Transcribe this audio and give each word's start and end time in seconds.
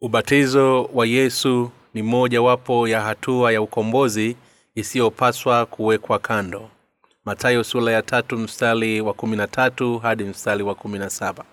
ubatizo 0.00 0.84
wa 0.94 1.06
yesu 1.06 1.70
ni 1.94 2.02
mojawapo 2.02 2.88
ya 2.88 3.00
hatua 3.00 3.52
ya 3.52 3.62
ukombozi 3.62 4.36
isiyopaswa 4.74 5.66
kuwekwa 5.66 6.18
kando. 6.18 6.68
Matayo 7.24 7.64
sula 7.64 7.92
ya 7.92 8.02
tatu 8.02 8.46
wa 9.04 9.14
kumi 9.14 9.36
na 9.36 9.46
tatu 9.46 9.98
hadi 9.98 10.24
mstari 10.24 10.62
wa 10.62 10.74
kumi 10.74 10.98
na 10.98 11.10
saba. 11.10 11.44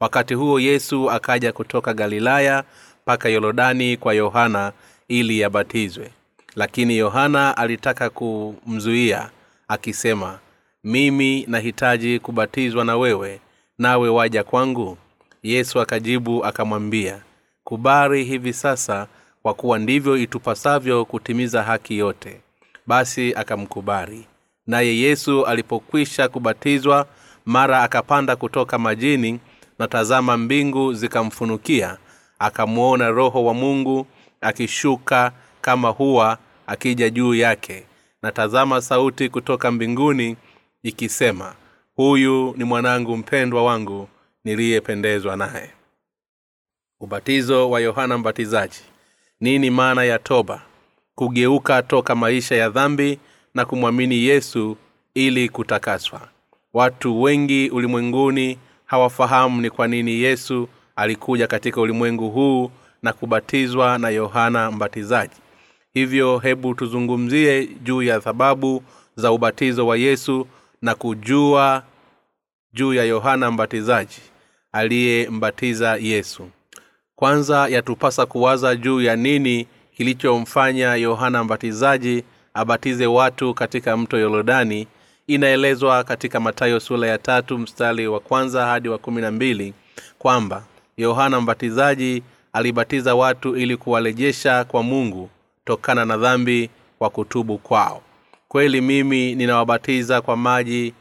Wakati 0.00 0.34
huo 0.34 0.60
yesu 0.60 1.10
akaja 1.10 1.52
kutoka 1.52 1.94
galilaya 1.94 2.64
mpaka 3.02 3.28
yorodani 3.28 3.96
kwa 3.96 4.14
yohana 4.14 4.72
ili 5.08 5.44
abatizwe. 5.44 6.10
Lakini 6.56 6.96
yohana 6.96 7.56
alitaka 7.56 8.10
kumzuia 8.10 9.30
akisema 9.68 10.38
mimi 10.84 11.44
nahitaji 11.48 12.18
kubatizwa 12.18 12.84
na 12.84 12.96
wewe 12.96 13.40
nawe 13.78 14.08
waja 14.08 14.44
kwangu. 14.44 14.98
Yesu 15.42 15.80
akajibu 15.80 16.44
akamwambia 16.44 17.22
kubari 17.72 18.24
hivi 18.24 18.52
sasa 18.52 19.06
kwa 19.42 19.54
kuwa 19.54 19.78
ndivyo 19.78 20.16
itupasavyo 20.16 21.04
kutimiza 21.04 21.62
haki 21.62 21.98
yote. 21.98 22.40
Basi 22.86 23.34
akamkubali. 23.34 24.26
Naye 24.66 24.98
yesu 24.98 25.46
alipokwisha 25.46 26.28
kubatizwa 26.28 27.06
mara 27.46 27.82
akapanda 27.82 28.36
kutoka 28.36 28.78
majini 28.78 29.40
na 29.78 29.88
tazama 29.88 30.36
mbingu 30.36 30.94
zikamfunukia 30.94 31.96
akamwona 32.38 33.08
roho 33.10 33.44
wa 33.44 33.54
mungu 33.54 34.06
akishuka 34.40 35.32
kama 35.60 35.88
huwa 35.88 36.38
akija 36.66 37.10
juu 37.10 37.34
yake. 37.34 37.84
Na 38.22 38.32
tazama 38.32 38.80
sauti 38.80 39.28
kutoka 39.28 39.70
mbinguni 39.70 40.36
ikisema 40.82 41.54
huyu 41.96 42.54
ni 42.56 42.64
mwanangu 42.64 43.16
mpendwa 43.16 43.64
wangu 43.64 44.08
niliyependezwa 44.44 45.36
naye 45.36 45.70
ubatizo 47.02 47.70
wa 47.70 47.80
yohana 47.80 48.18
mbatizaji. 48.18 48.80
Nini 49.40 49.70
maana 49.70 50.04
ya 50.04 50.18
toba? 50.18 50.62
Kugeuka 51.14 51.82
toka 51.82 52.14
maisha 52.14 52.54
ya 52.56 52.68
dhambi 52.70 53.18
na 53.54 53.64
kumwamini 53.64 54.24
yesu 54.24 54.76
ili 55.14 55.48
kutakaswa. 55.48 56.20
Watu 56.74 57.22
wengi 57.22 57.70
ulimwenguni 57.70 58.58
hawafahamu 58.86 59.60
ni 59.60 59.70
kwa 59.70 59.88
nini 59.88 60.12
yesu 60.20 60.68
alikuja 60.96 61.46
katika 61.46 61.80
ulimwengu 61.80 62.30
huu 62.30 62.70
na 63.02 63.12
kubatizwa 63.12 63.98
na 63.98 64.08
yohana 64.08 64.70
mbatizaji. 64.70 65.36
Hivyo 65.94 66.38
hebu 66.38 66.74
tuzungumzie 66.74 67.66
juu 67.66 68.02
ya 68.02 68.20
sababu 68.20 68.82
za 69.16 69.32
ubatizo 69.32 69.86
wa 69.86 69.96
yesu 69.96 70.46
na 70.82 70.94
kujua 70.94 71.82
juu 72.72 72.94
ya 72.94 73.04
yohana 73.04 73.50
mbatizaji 73.50 74.20
aliyembatiza 74.72 75.96
yesu 75.96 76.48
kwanza 77.16 77.68
yatupasa 77.68 78.26
kuwaza 78.26 78.76
juu 78.76 79.00
ya 79.00 79.16
nini 79.16 79.66
kilichomfanya 79.96 80.94
yohana 80.94 81.44
mbatizaji 81.44 82.24
abatize 82.54 83.06
watu 83.06 83.54
katika 83.54 83.96
mto 83.96 84.18
yorodani. 84.18 84.86
Inaelezwa 85.26 86.04
katika 86.04 86.40
matayo 86.40 86.80
sula 86.80 87.06
ya 87.06 87.18
tatu 87.18 87.58
mstari 87.58 88.06
wa 88.08 88.20
kwanza 88.20 88.66
hadi 88.66 88.88
wa 88.88 88.98
kumi 88.98 89.22
na 89.22 89.30
mbili 89.30 89.74
kwamba 90.18 90.62
yohana 90.96 91.40
mbatizaji 91.40 92.22
alibatiza 92.52 93.14
watu 93.14 93.56
ili 93.56 93.76
kuwarejesha 93.76 94.64
kwa 94.64 94.82
mungu 94.82 95.30
tokana 95.64 96.04
na 96.04 96.16
dhambi 96.16 96.70
kwa 96.98 97.10
kutubu 97.10 97.58
kwao. 97.58 98.02
Kweli 98.48 98.80
mimi 98.80 99.34
ninawabatiza 99.34 100.20
kwa 100.20 100.36
maji 100.36 100.94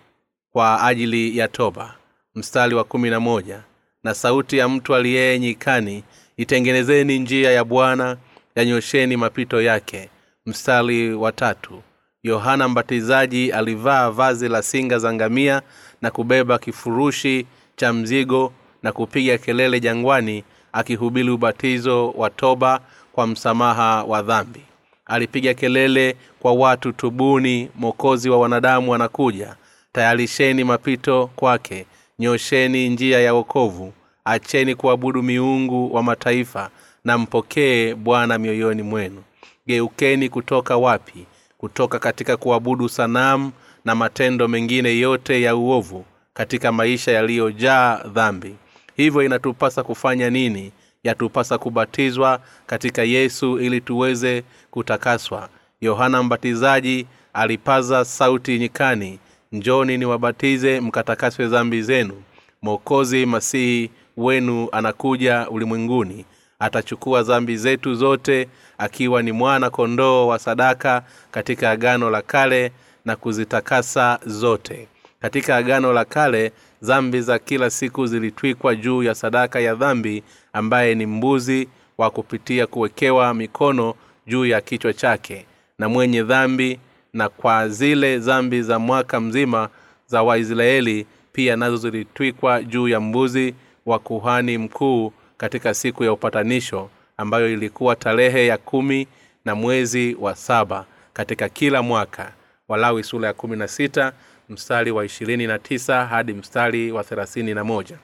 kwa 0.52 0.84
ajili 0.84 1.38
ya 1.38 1.48
toba. 1.48 1.96
Mstari 2.36 2.76
wa 2.76 2.84
kumi 2.84 3.10
na 3.10 3.20
moja 3.20 3.64
na 4.04 4.14
sauti 4.14 4.58
ya 4.58 4.70
mtu 4.70 4.96
aliyeye 4.96 5.40
nyikani 5.40 6.04
itengenezeni 6.38 7.20
njia 7.20 7.52
ya 7.52 7.64
bwana 7.64 8.18
yanyosheni 8.56 9.18
mapito 9.18 9.62
yake. 9.62 10.10
Mstari 10.46 11.14
wa 11.14 11.32
tatu. 11.32 11.82
Yohana 12.24 12.68
mbatizaji 12.68 13.52
alivaa 13.52 14.10
vazi 14.10 14.50
la 14.50 14.62
singa 14.62 15.00
za 15.00 15.14
ngamia 15.14 15.62
na 16.02 16.12
kubeba 16.12 16.60
kifurushi 16.60 17.46
cha 17.76 17.94
mzigo 17.94 18.54
na 18.84 18.92
kupiga 18.92 19.38
kelele 19.38 19.80
jangwani 19.80 20.44
akihubiri 20.74 21.30
ubatizo 21.30 22.10
wa 22.12 22.30
toba 22.30 22.80
kwa 23.12 23.28
msamaha 23.28 24.04
wa 24.04 24.22
dhambi. 24.22 24.62
Alipiga 25.06 25.54
kelele 25.54 26.16
kwa 26.40 26.54
watu 26.54 26.92
tubuni 26.92 27.70
mokozi 27.76 28.30
wa 28.30 28.40
wanadamu 28.40 28.96
anakuja. 28.96 29.56
Tayarisheni 29.92 30.64
mapito 30.64 31.30
kwake 31.36 31.86
nyosheni 32.22 32.90
njia 32.90 33.20
ya 33.20 33.34
wokovu. 33.34 33.94
Acheni 34.26 34.76
kuabudu 34.76 35.24
miungu 35.24 35.96
wa 35.96 36.04
mataifa 36.04 36.70
na 37.06 37.18
mpokee 37.18 37.96
bwana 37.96 38.38
mioyoni 38.38 38.82
mwenu. 38.82 39.24
Geukeni 39.68 40.30
kutoka 40.30 40.78
wapi? 40.78 41.26
Kutoka 41.58 42.00
katika 42.00 42.38
kuabudu 42.38 42.90
sanamu 42.90 43.52
na 43.86 43.96
matendo 43.96 44.48
mengine 44.48 44.98
yote 45.00 45.42
ya 45.42 45.56
uovu 45.56 46.06
katika 46.34 46.72
maisha 46.72 47.12
yaliyojaa 47.12 48.04
dhambi. 48.14 48.56
Hivyo 48.96 49.24
inatupasa 49.24 49.84
kufanya 49.84 50.30
nini? 50.30 50.72
Yatupasa 51.04 51.58
kubatizwa 51.58 52.40
katika 52.66 53.04
yesu 53.04 53.60
ili 53.60 53.82
tuweze 53.82 54.44
kutakaswa. 54.72 55.50
Yohana 55.82 56.24
mbatizaji 56.24 57.06
alipaza 57.34 58.06
sauti 58.06 58.60
nyikani 58.60 59.20
njoni 59.52 59.98
niwabatize 59.98 60.80
mkatakaswe 60.82 61.48
dhambi 61.48 61.82
zenu. 61.82 62.22
Mwokozi 62.62 63.26
masihi 63.26 63.92
wenu 64.18 64.68
anakuja 64.72 65.50
ulimwenguni. 65.50 66.26
Atachukua 66.60 67.24
dhambi 67.24 67.58
zetu 67.58 67.96
zote 67.96 68.48
akiwa 68.78 69.22
ni 69.24 69.32
mwana 69.32 69.70
kondoo 69.70 70.28
wa 70.28 70.40
sadaka 70.40 71.04
katika 71.32 71.72
agano 71.72 72.10
la 72.10 72.22
kale 72.22 72.72
na 73.06 73.16
kuzitakasa 73.16 74.20
zote. 74.26 74.88
Katika 75.22 75.56
agano 75.58 75.94
la 75.94 76.06
kale 76.06 76.52
dhambi 76.82 77.22
za 77.22 77.40
kila 77.40 77.70
siku 77.70 78.08
zilitwikwa 78.08 78.76
juu 78.76 79.04
ya 79.04 79.16
sadaka 79.16 79.60
ya 79.60 79.76
dhambi 79.76 80.24
ambaye 80.54 80.96
ni 80.96 81.06
mbuzi 81.06 81.68
wa 81.98 82.10
kupitia 82.10 82.68
kuwekewa 82.68 83.34
mikono 83.34 83.94
juu 84.28 84.46
ya 84.46 84.62
kichwa 84.62 84.94
chake. 84.94 85.46
Na 85.80 85.90
mwenye 85.90 86.24
dhambi 86.24 86.80
na 87.14 87.30
kwa 87.30 87.70
zile 87.70 88.20
zambi 88.20 88.62
za 88.62 88.80
mwaka 88.80 89.20
mzima 89.20 89.70
za 90.08 90.24
waisraeli 90.24 91.06
pia 91.34 91.56
nazo 91.56 91.78
zilitwikwa 91.78 92.64
juu 92.64 92.88
ya 92.88 93.00
mbuzi 93.00 93.54
wa 93.86 94.00
kuhani 94.00 94.58
mkuu 94.58 95.14
katika 95.38 95.74
siku 95.74 96.04
ya 96.04 96.14
upatanisho 96.14 96.90
ambayo 97.18 97.54
ilikuwa 97.54 97.96
tarehe 97.96 98.48
ya 98.48 98.58
kumi 98.58 99.08
na 99.46 99.56
mwezi 99.56 100.18
wa 100.20 100.36
saba 100.36 100.86
katika 101.14 101.50
kila 101.50 101.82
mwaka 101.82 102.34
walawi 102.68 103.04
sura 103.04 103.28
ya 103.28 103.34
kumi 103.34 103.58
na 103.58 103.68
sita 103.68 104.14
mstari 104.50 104.92
wa 104.92 105.06
ishirini 105.06 105.48
na 105.48 105.60
tisa 105.60 106.06
hadi 106.06 106.34
mstari 106.34 106.92
wa 106.92 107.04
thelathini 107.04 107.54
na 107.54 107.64
moja. 107.64 107.98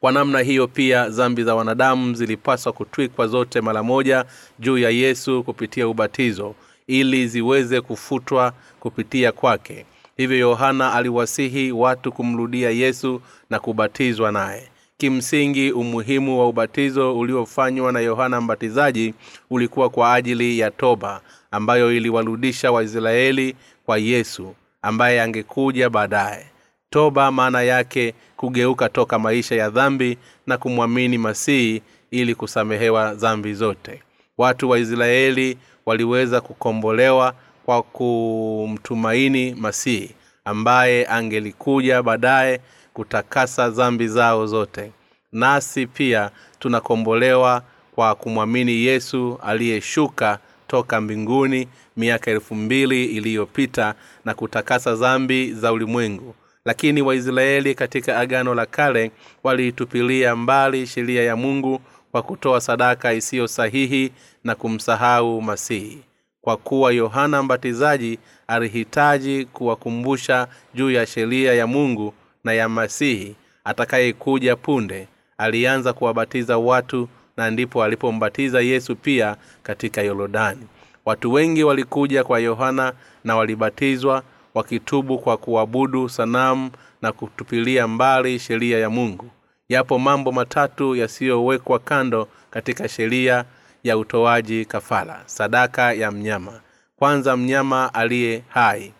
Kwa 0.00 0.12
namna 0.12 0.38
hiyo 0.40 0.68
pia 0.68 1.10
zambi 1.10 1.44
za 1.44 1.54
wanadamu 1.54 2.14
zilipaswa 2.14 2.72
kutwikwa 2.72 3.26
zote 3.26 3.60
mara 3.60 3.82
moja 3.82 4.24
juu 4.58 4.78
ya 4.78 4.90
yesu 4.90 5.42
kupitia 5.42 5.88
ubatizo 5.88 6.54
ili 6.86 7.28
ziweze 7.28 7.80
kufutwa 7.80 8.52
kupitia 8.80 9.32
kwake. 9.32 9.86
Hivyo 10.16 10.38
yohana 10.38 10.92
aliwasihi 10.92 11.72
watu 11.72 12.12
kumrudia 12.12 12.70
yesu 12.70 13.20
na 13.50 13.58
kubatizwa 13.58 14.32
naye. 14.32 14.68
Kimsingi 14.98 15.72
umuhimu 15.72 16.38
wa 16.38 16.48
ubatizo 16.48 17.18
uliofanywa 17.18 17.92
na 17.92 18.00
yohana 18.00 18.40
mbatizaji 18.40 19.14
ulikuwa 19.50 19.90
kwa 19.90 20.14
ajili 20.14 20.58
ya 20.58 20.70
toba 20.70 21.20
ambayo 21.50 21.92
iliwarudisha 21.96 22.72
waisraeli 22.72 23.56
kwa 23.86 23.98
yesu 23.98 24.54
ambaye 24.82 25.22
angekuja 25.22 25.90
baadaye. 25.90 26.46
Toba 26.90 27.32
maana 27.32 27.62
yake 27.62 28.14
kugeuka 28.36 28.88
toka 28.88 29.18
maisha 29.18 29.54
ya 29.54 29.70
dhambi 29.70 30.18
na 30.46 30.58
kumwamini 30.58 31.18
masihi 31.18 31.82
ili 32.10 32.34
kusamehewa 32.34 33.14
dhambi 33.14 33.54
zote. 33.54 34.02
Watu 34.38 34.70
wa 34.70 34.78
israeli 34.78 35.58
waliweza 35.86 36.40
kukombolewa 36.40 37.34
kwa 37.66 37.82
kumtumaini 37.82 39.54
masihi 39.54 40.10
ambaye 40.44 41.06
angelikuja 41.06 42.02
baadaye 42.02 42.60
kutakasa 42.94 43.70
dhambi 43.70 44.08
zao 44.08 44.46
zote. 44.46 44.92
Nasi 45.32 45.86
pia 45.86 46.30
tunakombolewa 46.58 47.62
kwa 47.94 48.14
kumwamini 48.14 48.72
yesu 48.84 49.38
aliyeshuka 49.42 50.38
toka 50.66 51.00
mbinguni 51.00 51.68
miaka 51.96 52.30
elfu 52.30 52.54
mbili 52.54 53.04
iliyopita 53.04 53.94
na 54.24 54.34
kutakasa 54.34 54.94
dhambi 54.94 55.52
za 55.52 55.72
ulimwengu. 55.72 56.34
Lakini 56.64 57.02
waisraeli 57.02 57.74
katika 57.74 58.18
agano 58.18 58.54
la 58.54 58.66
kale 58.66 59.10
waliitupilia 59.42 60.36
mbali 60.36 60.86
sheria 60.86 61.22
ya 61.22 61.36
mungu 61.36 61.80
kwa 62.14 62.22
kutoa 62.22 62.60
sadaka 62.60 63.12
isiyo 63.12 63.48
sahihi 63.48 64.12
na 64.44 64.54
kumsahau 64.54 65.42
masihi. 65.42 65.98
Kwa 66.40 66.56
kuwa 66.56 66.92
yohana 66.92 67.42
mbatizaji 67.42 68.18
alihitaji 68.46 69.44
kuwakumbusha 69.44 70.48
juu 70.74 70.90
ya 70.90 71.06
sheria 71.06 71.54
ya 71.54 71.66
mungu 71.66 72.14
na 72.44 72.52
ya 72.52 72.68
masihi 72.68 73.36
atakayekuja 73.64 74.56
punde. 74.56 75.08
Alianza 75.38 75.92
kuwabatiza 75.92 76.58
watu 76.58 77.08
na 77.36 77.50
ndipo 77.50 77.84
alipombatiza 77.84 78.60
yesu 78.60 78.96
pia 78.96 79.36
katika 79.62 80.02
yorodani. 80.02 80.66
Watu 81.04 81.32
wengi 81.32 81.64
walikuja 81.64 82.24
kwa 82.24 82.38
yohana 82.40 82.92
na 83.24 83.36
walibatizwa 83.36 84.22
wakitubu 84.54 85.18
kwa 85.18 85.36
kuabudu 85.36 86.08
sanamu 86.08 86.70
na 87.02 87.12
kutupilia 87.12 87.88
mbali 87.88 88.38
sheria 88.38 88.78
ya 88.78 88.90
mungu 88.90 89.30
yapo 89.68 89.98
mambo 89.98 90.32
matatu 90.32 90.96
yasiyowekwa 90.96 91.78
kando 91.78 92.28
katika 92.50 92.88
sheria 92.88 93.44
ya 93.84 93.98
utoaji 93.98 94.64
kafara. 94.64 95.22
Sadaka 95.26 95.92
ya 95.92 96.10
mnyama. 96.10 96.60
Kwanza 96.96 97.36
mnyama 97.36 97.94
aliye 97.94 98.42
hai. 98.48 98.92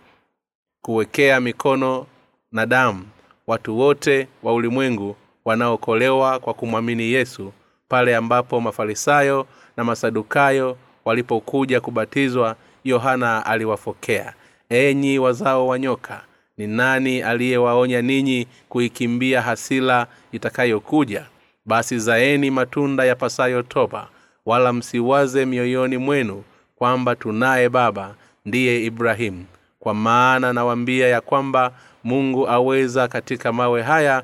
Kuwekea 0.83 1.41
mikono 1.41 2.07
na 2.53 2.67
damu. 2.67 3.07
Watu 3.47 3.79
wote 3.79 4.29
wa 4.43 4.55
ulimwengu 4.55 5.17
wanaokolewa 5.45 6.39
kwa 6.39 6.55
kumwamini 6.55 7.03
yesu 7.13 7.53
pale 7.89 8.17
ambapo 8.17 8.61
mafarisayo 8.61 9.47
na 9.77 9.85
masadukayo 9.85 10.77
walipokuja 11.05 11.81
kubatizwa 11.81 12.57
yohana 12.85 13.47
aliwafokea. 13.47 14.35
Enyi 14.69 15.19
wazao 15.19 15.67
wa 15.67 15.79
nyoka 15.79 16.21
ni 16.59 16.67
nani 16.67 17.23
aliyewaonya 17.23 18.03
ninyi 18.03 18.47
kuikimbia 18.69 19.43
hasila 19.43 20.07
itakayokuja? 20.33 21.27
Basi 21.67 21.99
zaeni 21.99 22.51
matunda 22.51 23.05
ya 23.05 23.17
pasayo 23.17 23.63
toba 23.63 24.09
wala 24.47 24.73
msiwaze 24.73 25.47
mioyoni 25.47 25.97
mwenu 25.97 26.45
kwamba 26.77 27.17
tunaye 27.17 27.69
baba 27.69 28.15
ndiye 28.45 28.85
ibrahimu. 28.85 29.45
Kwa 29.81 29.95
maana 29.95 30.53
nawambia 30.53 31.09
ya 31.09 31.21
kwamba 31.21 31.73
mungu 32.05 32.49
aweza 32.49 33.09
katika 33.09 33.53
mawe 33.53 33.83
haya 33.83 34.23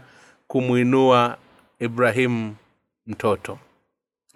kumwinua 0.48 1.36
ibrahimu 1.80 2.56
mtoto. 3.06 3.58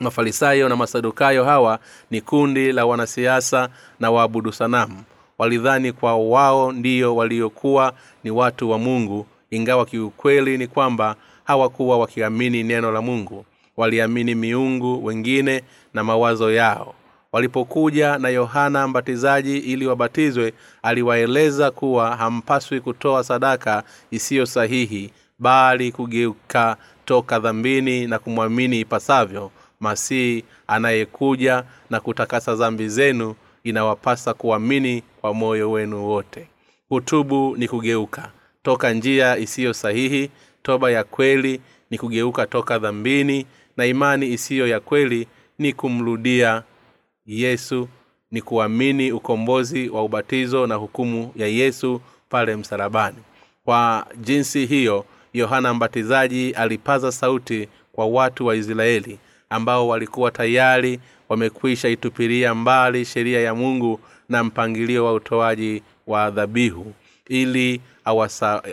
Mafarisayo 0.01 0.69
na 0.69 0.77
masadukayo 0.77 1.45
hawa 1.45 1.79
ni 2.11 2.21
kundi 2.21 2.73
la 2.73 2.87
wanasiasa 2.87 3.69
na 4.01 4.11
waabudu 4.11 4.53
sanamu 4.53 5.03
walidhani 5.39 5.93
kwa 5.93 6.17
wao 6.17 6.73
ndiyo 6.73 7.17
waliokuwa 7.17 7.93
ni 8.25 8.31
watu 8.31 8.71
wa 8.71 8.79
mungu 8.79 9.27
ingawa 9.51 9.87
kiukweli 9.87 10.59
ni 10.59 10.67
kwamba 10.67 11.17
hawakuwa 11.45 11.99
wakiamini 11.99 12.63
neno 12.63 12.93
la 12.93 13.03
mungu. 13.03 13.45
Waliamini 13.77 14.35
miungu 14.35 15.05
wengine 15.05 15.63
na 15.95 16.05
mawazo 16.05 16.53
yao. 16.53 16.95
Walipokuja 17.33 18.19
na 18.19 18.29
yohana 18.29 18.89
mbatizaji 18.89 19.59
ili 19.59 19.87
wabatizwe 19.87 20.53
aliwaeleza 20.83 21.71
kuwa 21.71 22.17
hampaswi 22.17 22.81
kutoa 22.81 23.25
sadaka 23.25 23.83
isiyo 24.11 24.47
sahihi 24.47 25.11
bali 25.39 25.93
kugeuka 25.93 26.77
toka 27.05 27.39
dhambini 27.39 28.07
na 28.07 28.19
kumwamini 28.19 28.81
ipasavyo 28.81 29.51
masihi 29.81 30.45
anayekuja 30.67 31.65
na 31.91 32.01
kutakasa 32.01 32.55
dhambi 32.55 32.89
zenu 32.89 33.35
inawapasa 33.65 34.35
kuamini 34.35 35.03
kwa 35.21 35.35
moyo 35.35 35.71
wenu 35.71 36.07
wote. 36.09 36.49
Kutubu 36.89 37.57
ni 37.57 37.69
kugeuka. 37.69 38.31
Toka 38.63 38.93
njia 38.93 39.37
isiyo 39.39 39.73
sahihi 39.75 40.31
toba 40.63 40.91
ya 40.91 41.05
kweli 41.05 41.61
ni 41.91 41.99
kugeuka 41.99 42.47
toka 42.47 42.79
dhambini 42.79 43.47
na 43.77 43.87
imani 43.87 44.33
isiyo 44.33 44.67
ya 44.69 44.81
kweli 44.81 45.29
ni 45.59 45.73
kumrudia 45.73 46.63
yesu 47.27 47.89
ni 48.31 48.43
kuamini 48.43 49.13
ukombozi 49.13 49.89
wa 49.89 50.03
ubatizo 50.05 50.67
na 50.67 50.75
hukumu 50.75 51.33
ya 51.37 51.47
yesu 51.47 52.01
pale 52.29 52.57
msalabani. 52.57 53.19
Kwa 53.65 54.07
jinsi 54.17 54.67
hiyo 54.67 55.05
yohana 55.33 55.75
mbatizaji 55.75 56.51
alipaza 56.53 57.13
sauti 57.13 57.69
kwa 57.93 58.07
watu 58.07 58.47
wa 58.47 58.57
israeli 58.57 59.19
ambao 59.51 59.89
walikuwa 59.89 60.31
tayari 60.31 61.01
wamekwisha 61.29 61.89
itupilia 61.89 62.55
mbali 62.55 63.05
sheria 63.05 63.41
ya 63.41 63.55
mungu 63.55 64.01
na 64.29 64.45
mpangilio 64.45 65.05
wa 65.05 65.13
utoaji 65.13 65.83
wa 66.07 66.31
dhabihu 66.31 66.93
ili 67.29 67.81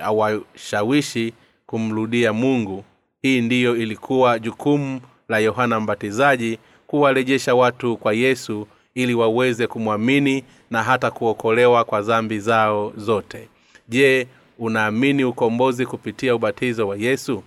awashawishi 0.02 1.34
kumrudia 1.66 2.34
mungu. 2.34 2.84
Hii 3.22 3.42
ndiyo 3.42 3.76
ilikuwa 3.78 4.40
jukumu 4.40 5.02
la 5.30 5.40
yohana 5.40 5.80
mbatizaji 5.80 6.60
kuwarejesha 6.88 7.56
watu 7.56 7.98
kwa 7.98 8.14
yesu 8.14 8.68
ili 8.96 9.14
waweze 9.14 9.68
kumwamini 9.68 10.44
na 10.72 10.84
hata 10.84 11.12
kuokolewa 11.12 11.84
kwa 11.84 12.02
dhambi 12.02 12.40
zao 12.40 12.94
zote. 12.98 13.48
Je 13.90 14.28
unaamini 14.60 15.24
ukombozi 15.24 15.86
kupitia 15.86 16.36
ubatizo 16.36 16.88
wa 16.88 16.98
yesu? 16.98 17.44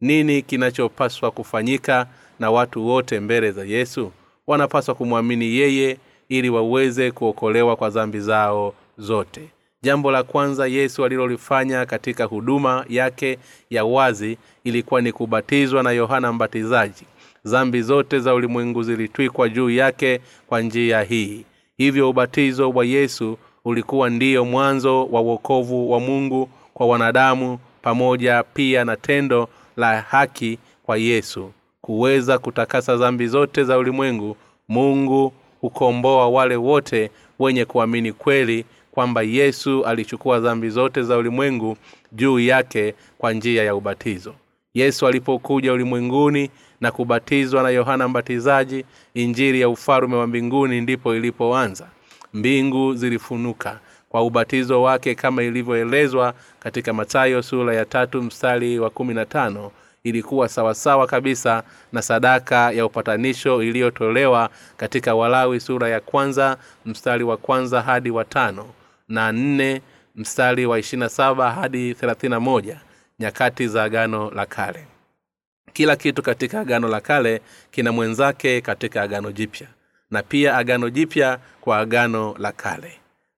Nini 0.00 0.42
kinachopaswa 0.42 1.30
kufanyika 1.30 2.06
na 2.38 2.50
watu 2.50 2.86
wote 2.86 3.20
mbele 3.20 3.50
za 3.52 3.64
yesu 3.64 4.12
wanapaswa 4.48 4.94
kumwamini 4.94 5.56
yeye 5.56 5.98
ili 6.28 6.50
waweze 6.50 7.10
kuokolewa 7.10 7.76
kwa 7.76 7.90
dhambi 7.90 8.20
zao 8.20 8.74
zote. 8.98 9.40
Jambo 9.82 10.10
la 10.10 10.22
kwanza 10.22 10.66
yesu 10.66 11.04
alilolifanya 11.04 11.86
katika 11.86 12.24
huduma 12.24 12.84
yake 12.88 13.38
ya 13.70 13.84
wazi 13.84 14.38
ilikuwa 14.64 15.00
ni 15.00 15.12
kubatizwa 15.12 15.82
na 15.82 15.90
yohana 15.90 16.32
mbatizaji. 16.32 17.04
Dhambi 17.44 17.82
zote 17.82 18.18
za 18.18 18.34
ulimwengu 18.34 18.82
zilitwikwa 18.82 19.48
juu 19.48 19.70
yake 19.70 20.20
kwa 20.46 20.60
njia 20.60 21.02
hii. 21.02 21.44
Hivyo 21.76 22.10
ubatizo 22.10 22.70
wa 22.70 22.84
yesu 22.84 23.38
ulikuwa 23.64 24.10
ndiyo 24.10 24.44
mwanzo 24.44 25.06
wa 25.06 25.20
uokovu 25.20 25.90
wa 25.90 26.00
mungu 26.00 26.48
kwa 26.74 26.86
wanadamu 26.86 27.58
pamoja 27.82 28.42
pia 28.42 28.84
na 28.84 28.96
tendo 28.96 29.48
la 29.76 30.00
haki 30.00 30.58
kwa 30.82 30.96
yesu 30.96 31.52
kuweza 31.88 32.38
kutakasa 32.38 32.96
dhambi 32.96 33.26
zote 33.26 33.64
za 33.64 33.78
ulimwengu 33.78 34.36
mungu 34.68 35.32
hukomboa 35.60 36.28
wale 36.28 36.56
wote 36.56 37.10
wenye 37.38 37.64
kuamini 37.64 38.12
kweli 38.12 38.64
kwamba 38.90 39.22
yesu 39.22 39.84
alichukua 39.84 40.40
dhambi 40.40 40.68
zote 40.70 41.02
za 41.02 41.16
ulimwengu 41.16 41.76
juu 42.12 42.38
yake 42.40 42.94
kwa 43.18 43.32
njia 43.32 43.64
ya 43.64 43.74
ubatizo. 43.74 44.34
Yesu 44.74 45.06
alipokuja 45.06 45.72
ulimwenguni 45.72 46.50
na 46.80 46.90
kubatizwa 46.92 47.62
na 47.62 47.70
yohana 47.70 48.08
mbatizaji 48.08 48.84
injiri 49.14 49.60
ya 49.60 49.68
ufalume 49.68 50.16
wa 50.16 50.26
mbinguni 50.26 50.80
ndipo 50.80 51.14
ilipoanza. 51.16 51.86
Mbingu 52.34 52.94
zilifunuka 52.94 53.80
kwa 54.08 54.22
ubatizo 54.22 54.82
wake 54.82 55.14
kama 55.14 55.42
ilivyoelezwa 55.42 56.34
katika 56.60 56.92
matayo 56.92 57.42
sura 57.42 57.74
ya 57.74 57.84
tatu 57.84 58.22
mstari 58.22 58.78
wa 58.78 58.90
kumi 58.90 59.14
na 59.14 59.24
tano 59.26 59.70
ilikuwa 60.08 60.48
sawasawa 60.48 61.06
kabisa 61.06 61.62
na 61.92 62.02
sadaka 62.02 62.70
ya 62.70 62.86
upatanisho 62.86 63.62
iliyotolewa 63.62 64.50
katika 64.76 65.14
walawi 65.14 65.60
sura 65.60 65.88
ya 65.88 66.00
kwanza 66.00 66.56
mstari 66.86 67.24
wa 67.24 67.36
kwanza 67.36 67.82
hadi 67.82 68.10
watano 68.10 68.66
na 69.08 69.32
nne 69.32 69.82
mstari 70.16 70.66
wa 70.66 70.78
ishirina 70.78 71.08
saba 71.08 71.52
hadi 71.52 71.94
thelathina 71.94 72.40
moja 72.40 72.80
nyakati 73.18 73.68
za 73.68 73.84
agano 73.84 74.30
la 74.30 74.46
kale. 74.46 74.86
Kila 75.72 75.96
kitu 75.96 76.22
katika 76.22 76.60
agano 76.60 76.88
la 76.88 77.00
kale 77.00 77.40
kina 77.70 77.92
mwenzake 77.92 78.60
katika 78.60 79.02
agano 79.02 79.32
jipya 79.32 79.68
na 80.10 80.22
pia 80.22 80.56
agano 80.56 80.90
jipya 80.90 81.38
kwa 81.60 81.78
agano 81.78 82.34
la 82.38 82.52
kale. 82.52 82.92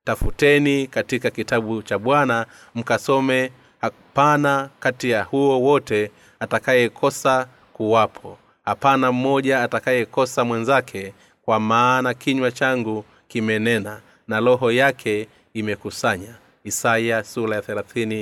Tafuteni 0.05 0.87
katika 0.87 1.31
kitabu 1.31 1.83
cha 1.83 1.99
bwana 1.99 2.47
mkasome 2.75 3.53
hapana 3.81 4.71
kati 4.81 5.11
ya 5.11 5.23
huo 5.23 5.61
wote 5.61 6.11
atakayekosa 6.41 7.47
kuwapo. 7.73 8.39
Hapana 8.65 9.13
mmoja 9.13 9.63
atakayekosa 9.63 10.45
mwenzake 10.45 11.15
kwa 11.43 11.61
maana 11.61 12.15
kinywa 12.15 12.51
changu 12.53 13.05
kimenena 13.29 14.01
na 14.29 14.41
roho 14.41 14.73
yake 14.73 15.29
imekusanya. 15.55 16.35
Isaya 16.65 17.25
sura 17.25 17.57
ya 17.57 17.63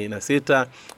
na 0.09 0.21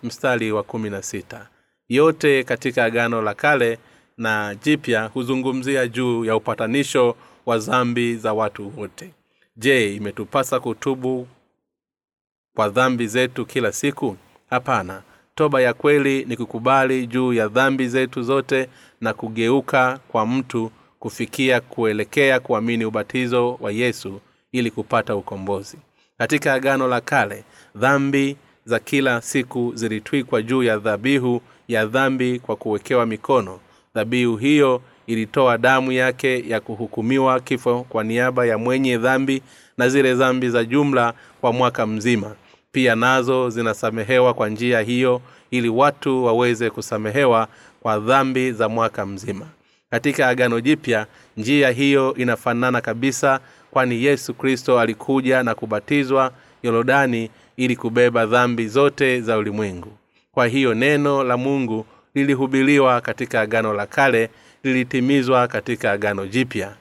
mstari 0.02 0.52
wa 0.52 0.62
kumi 0.62 0.90
na 0.90 1.02
sita. 1.02 1.46
Yote 1.88 2.44
katika 2.44 2.84
agano 2.84 3.22
la 3.22 3.34
kale 3.34 3.78
na 4.16 4.54
jipya 4.54 5.04
huzungumzia 5.06 5.86
juu 5.88 6.24
ya 6.24 6.36
upatanisho 6.36 7.16
wa 7.46 7.58
dhambi 7.58 8.16
za 8.16 8.32
watu 8.32 8.72
wote. 8.76 9.10
Je 9.56 9.94
imetupasa 9.96 10.60
kutubu 10.60 11.28
kwa 12.56 12.68
dhambi 12.68 13.06
zetu 13.06 13.46
kila 13.46 13.72
siku? 13.72 14.16
Hapana 14.50 15.02
toba 15.34 15.60
ya 15.60 15.74
kweli 15.74 16.24
ni 16.24 16.36
kukubali 16.36 17.06
juu 17.06 17.32
ya 17.32 17.48
dhambi 17.48 17.88
zetu 17.88 18.22
zote 18.22 18.68
na 19.00 19.14
kugeuka 19.14 19.98
kwa 20.08 20.26
mtu 20.26 20.70
kufikia 20.98 21.60
kuelekea 21.60 22.40
kuamini 22.40 22.84
ubatizo 22.84 23.54
wa 23.60 23.72
yesu 23.72 24.20
ili 24.52 24.70
kupata 24.70 25.16
ukombozi. 25.16 25.78
Katika 26.18 26.54
agano 26.54 26.88
la 26.88 27.00
kale 27.00 27.44
dhambi 27.76 28.36
za 28.64 28.78
kila 28.78 29.20
siku 29.22 29.72
zilitwikwa 29.74 30.42
juu 30.42 30.62
ya 30.62 30.78
dhabihu 30.78 31.42
ya 31.68 31.86
dhambi 31.86 32.38
kwa 32.38 32.56
kuwekewa 32.56 33.06
mikono. 33.06 33.60
Dhabihu 33.94 34.36
hiyo 34.36 34.82
ilitoa 35.06 35.58
damu 35.58 35.92
yake 35.92 36.48
ya 36.48 36.60
kuhukumiwa 36.60 37.40
kifo 37.40 37.86
kwa 37.88 38.04
niaba 38.04 38.46
ya 38.46 38.58
mwenye 38.58 38.98
dhambi 38.98 39.42
na 39.78 39.88
zile 39.88 40.14
dhambi 40.14 40.48
za 40.50 40.64
jumla 40.64 41.14
kwa 41.40 41.52
mwaka 41.52 41.86
mzima 41.86 42.34
pia 42.72 42.94
nazo 42.96 43.50
zinasamehewa 43.50 44.34
kwa 44.34 44.48
njia 44.48 44.80
hiyo 44.80 45.22
ili 45.50 45.68
watu 45.68 46.24
waweze 46.24 46.70
kusamehewa 46.70 47.48
kwa 47.80 47.98
dhambi 47.98 48.52
za 48.52 48.68
mwaka 48.68 49.06
mzima. 49.06 49.46
Katika 49.90 50.28
agano 50.28 50.60
jipya 50.60 51.06
njia 51.36 51.70
hiyo 51.70 52.14
inafanana 52.14 52.80
kabisa 52.80 53.40
kwani 53.70 54.04
yesu 54.04 54.34
kristo 54.34 54.80
alikuja 54.80 55.42
na 55.42 55.54
kubatizwa 55.54 56.32
yorodani 56.62 57.30
ili 57.56 57.76
kubeba 57.76 58.26
dhambi 58.26 58.68
zote 58.68 59.20
za 59.20 59.38
ulimwengu. 59.38 59.92
Kwa 60.32 60.46
hiyo 60.46 60.74
neno 60.74 61.24
la 61.24 61.36
mungu 61.36 61.86
lilihubiliwa 62.14 63.00
katika 63.00 63.40
agano 63.40 63.74
la 63.74 63.86
kale 63.86 64.30
lilitimizwa 64.64 65.48
katika 65.48 65.92
agano 65.92 66.26
jipya. 66.26 66.76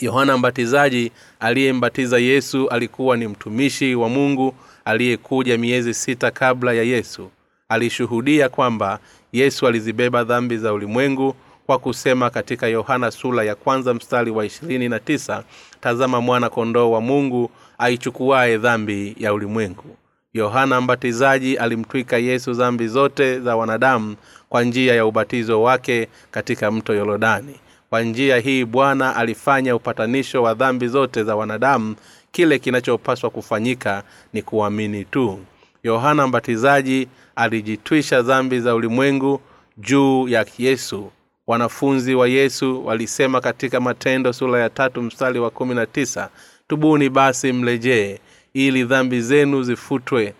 Yohana 0.00 0.38
mbatizaji 0.38 1.12
aliyembatiza 1.40 2.18
yesu 2.18 2.68
alikuwa 2.68 3.16
ni 3.16 3.28
mtumishi 3.28 3.94
wa 3.94 4.08
mungu 4.08 4.54
aliyekuja 4.90 5.58
miezi 5.58 5.94
sita 5.94 6.30
kabla 6.30 6.72
ya 6.72 6.82
yesu 6.82 7.30
alishuhudia 7.68 8.48
kwamba 8.48 8.98
yesu 9.32 9.66
alizibeba 9.66 10.24
dhambi 10.24 10.56
za 10.58 10.72
ulimwengu 10.72 11.34
kwa 11.66 11.78
kusema 11.78 12.30
katika 12.30 12.66
yohana 12.66 13.10
sula 13.10 13.42
ya 13.44 13.54
kwanza 13.54 13.94
mstari 13.94 14.30
wa 14.30 14.44
ishirini 14.46 14.88
na 14.88 14.98
tisa 15.00 15.44
tazama 15.80 16.20
mwana 16.20 16.50
kondoo 16.50 16.90
wa 16.90 17.00
mungu 17.00 17.50
aichukuaye 17.78 18.58
dhambi 18.58 19.16
ya 19.18 19.34
ulimwengu. 19.34 19.96
Yohana 20.34 20.80
mbatizaji 20.80 21.56
alimtwika 21.56 22.18
yesu 22.18 22.52
dhambi 22.52 22.88
zote 22.88 23.40
za 23.40 23.56
wanadamu 23.56 24.16
kwa 24.48 24.62
njia 24.64 24.94
ya 24.94 25.06
ubatizo 25.06 25.62
wake 25.62 26.08
katika 26.30 26.70
mto 26.70 26.94
yorodani. 26.94 27.54
Kwa 27.90 28.02
njia 28.02 28.38
hii 28.38 28.64
bwana 28.64 29.16
alifanya 29.16 29.76
upatanisho 29.76 30.42
wa 30.42 30.54
dhambi 30.54 30.88
zote 30.88 31.24
za 31.24 31.36
wanadamu 31.36 31.96
kile 32.32 32.58
kinachopaswa 32.58 33.30
kufanyika 33.30 34.02
ni 34.32 34.42
kuamini 34.42 35.04
tu. 35.04 35.38
Yohana 35.82 36.26
mbatizaji 36.26 37.08
alijitwisha 37.36 38.22
dhambi 38.22 38.60
za 38.60 38.74
ulimwengu 38.74 39.40
juu 39.78 40.28
ya 40.28 40.46
yesu. 40.58 41.10
Wanafunzi 41.46 42.14
wa 42.14 42.28
yesu 42.28 42.86
walisema 42.86 43.40
katika 43.40 43.80
matendo 43.80 44.32
sura 44.32 44.60
ya 44.60 44.70
tatu 44.70 45.02
mstari 45.02 45.38
wa 45.40 45.50
kumi 45.50 45.74
na 45.74 45.86
tisa 45.86 46.30
tubuni 46.68 47.08
basi 47.08 47.52
mlejee 47.52 48.18
ili 48.54 48.84
dhambi 48.84 49.20
zenu 49.20 49.62
zifutwe 49.62 50.34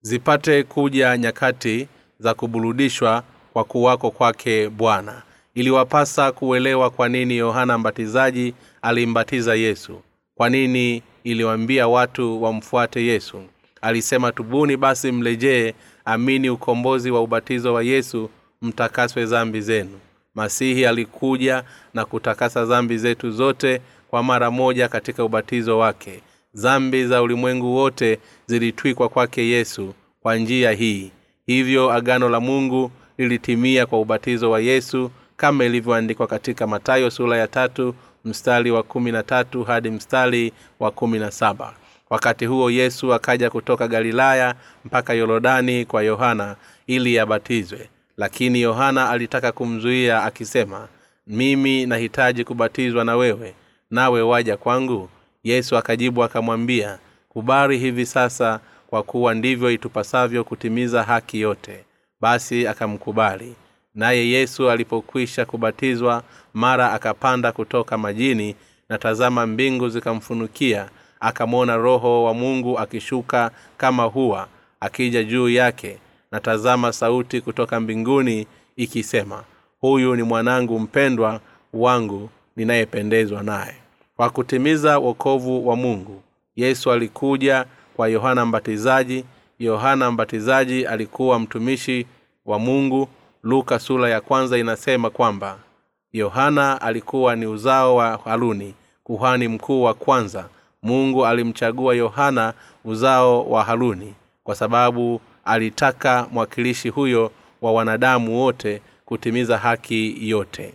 zipate 0.00 0.62
kuja 0.62 1.16
nyakati 1.16 1.88
za 2.18 2.34
kuburudishwa 2.34 3.22
kwa 3.52 3.64
kuwako 3.64 4.10
kwake 4.10 4.68
bwana. 4.68 5.22
Iliwapasa 5.54 6.32
kuelewa 6.32 6.90
kwa 6.90 7.08
nini 7.08 7.36
yohana 7.36 7.78
mbatizaji 7.78 8.54
alimbatiza 8.82 9.54
yesu. 9.54 10.00
Kwa 10.34 10.50
nini 10.50 11.02
iliwambia 11.24 11.88
watu 11.88 12.42
wamfuate 12.42 13.06
yesu. 13.06 13.42
Alisema 13.80 14.32
tubuni 14.32 14.76
basi 14.76 15.12
mlejee 15.12 15.74
amini 16.04 16.50
ukombozi 16.50 17.10
wa 17.10 17.20
ubatizo 17.22 17.74
wa 17.74 17.82
yesu 17.82 18.30
mtakaswe 18.62 19.26
zambi 19.26 19.60
zenu. 19.60 19.98
Masihi 20.34 20.86
alikuja 20.86 21.64
na 21.94 22.04
kutakasa 22.04 22.66
zambi 22.66 22.98
zetu 22.98 23.30
zote 23.30 23.80
kwa 24.08 24.22
mara 24.22 24.50
moja 24.50 24.88
katika 24.88 25.24
ubatizo 25.24 25.78
wake. 25.78 26.20
Zambi 26.54 27.06
za 27.06 27.22
ulimwengu 27.22 27.74
wote 27.76 28.18
zilitwikwa 28.46 29.08
kwake 29.08 29.46
yesu 29.46 29.94
kwa 30.22 30.36
njia 30.36 30.72
hii. 30.72 31.10
Hivyo 31.46 31.92
agano 31.92 32.28
la 32.28 32.40
mungu 32.40 32.90
lilitimia 33.18 33.86
kwa 33.86 34.00
ubatizo 34.00 34.50
wa 34.50 34.60
yesu 34.60 35.10
kama 35.36 35.64
ilivyoandikwa 35.64 36.26
katika 36.26 36.66
matayo 36.66 37.10
sura 37.10 37.36
ya 37.36 37.48
tatu 37.48 37.94
mstari 38.24 38.70
wa 38.70 38.82
kumi 38.82 39.12
na 39.12 39.22
tatu 39.22 39.64
hadi 39.64 39.90
mstari 39.90 40.52
wa 40.80 40.90
kumi 40.90 41.18
na 41.18 41.30
saba. 41.30 41.74
Wakati 42.10 42.46
huo 42.46 42.70
yesu 42.70 43.14
akaja 43.14 43.50
kutoka 43.50 43.88
galilaya 43.88 44.54
mpaka 44.84 45.12
yorodani 45.14 45.84
kwa 45.84 46.02
yohana 46.02 46.56
ili 46.86 47.18
abatizwe. 47.18 47.88
Lakini 48.16 48.60
yohana 48.60 49.10
alitaka 49.10 49.52
kumzuia 49.52 50.22
akisema 50.24 50.88
mimi 51.26 51.86
nahitaji 51.86 52.44
kubatizwa 52.44 53.04
na 53.04 53.16
wewe 53.16 53.54
nawe 53.90 54.22
waja 54.22 54.56
kwangu. 54.56 55.08
Yesu 55.44 55.76
akajibu 55.76 56.24
akamwambia 56.24 56.98
kubari 57.28 57.78
hivi 57.78 58.06
sasa 58.06 58.60
kwa 58.86 59.02
kuwa 59.02 59.34
ndivyo 59.34 59.70
itupasavyo 59.70 60.44
kutimiza 60.44 61.02
haki 61.02 61.40
yote. 61.40 61.84
Basi 62.20 62.66
akamkubali. 62.66 63.54
Naye 63.94 64.28
yesu 64.30 64.70
alipokwisha 64.70 65.44
kubatizwa 65.44 66.22
mara 66.54 66.92
akapanda 66.92 67.52
kutoka 67.52 67.98
majini 67.98 68.56
na 68.88 68.98
tazama 68.98 69.46
mbingu 69.46 69.88
zikamfunukia 69.88 70.88
akamwona 71.20 71.76
roho 71.76 72.24
wa 72.24 72.34
mungu 72.34 72.78
akishuka 72.78 73.50
kama 73.76 74.02
huwa 74.04 74.48
akija 74.80 75.22
juu 75.24 75.48
yake 75.48 75.98
na 76.30 76.40
tazama 76.40 76.92
sauti 76.92 77.40
kutoka 77.40 77.80
mbinguni 77.80 78.46
ikisema 78.76 79.44
huyu 79.80 80.16
ni 80.16 80.22
mwanangu 80.22 80.78
mpendwa 80.80 81.40
wangu 81.72 82.30
ninayependezwa 82.56 83.42
naye. 83.42 83.74
Kwa 84.16 84.30
kutimiza 84.30 84.98
wokovu 84.98 85.68
wa 85.68 85.76
mungu 85.76 86.22
yesu 86.56 86.92
alikuja 86.92 87.64
kwa 87.96 88.08
yohana 88.08 88.46
mbatizaji. 88.46 89.24
Yohana 89.58 90.10
mbatizaji 90.10 90.86
alikuwa 90.86 91.38
mtumishi 91.38 92.06
wa 92.46 92.58
mungu. 92.58 93.08
Luka 93.42 93.78
sura 93.78 94.08
ya 94.10 94.20
kwanza 94.20 94.58
inasema 94.58 95.10
kwamba 95.10 95.58
yohana 96.12 96.80
alikuwa 96.80 97.36
ni 97.36 97.46
uzao 97.46 97.96
wa 97.96 98.20
haruni 98.24 98.74
kuhani 99.04 99.48
mkuu 99.48 99.82
wa 99.82 99.94
kwanza. 99.94 100.48
Mungu 100.82 101.26
alimchagua 101.26 101.94
yohana 101.94 102.54
uzao 102.84 103.44
wa 103.50 103.64
haruni 103.64 104.14
kwa 104.44 104.54
sababu 104.54 105.20
alitaka 105.44 106.26
mwakilishi 106.32 106.88
huyo 106.88 107.30
wa 107.62 107.72
wanadamu 107.72 108.40
wote 108.40 108.82
kutimiza 109.04 109.58
haki 109.58 110.28
yote. 110.30 110.74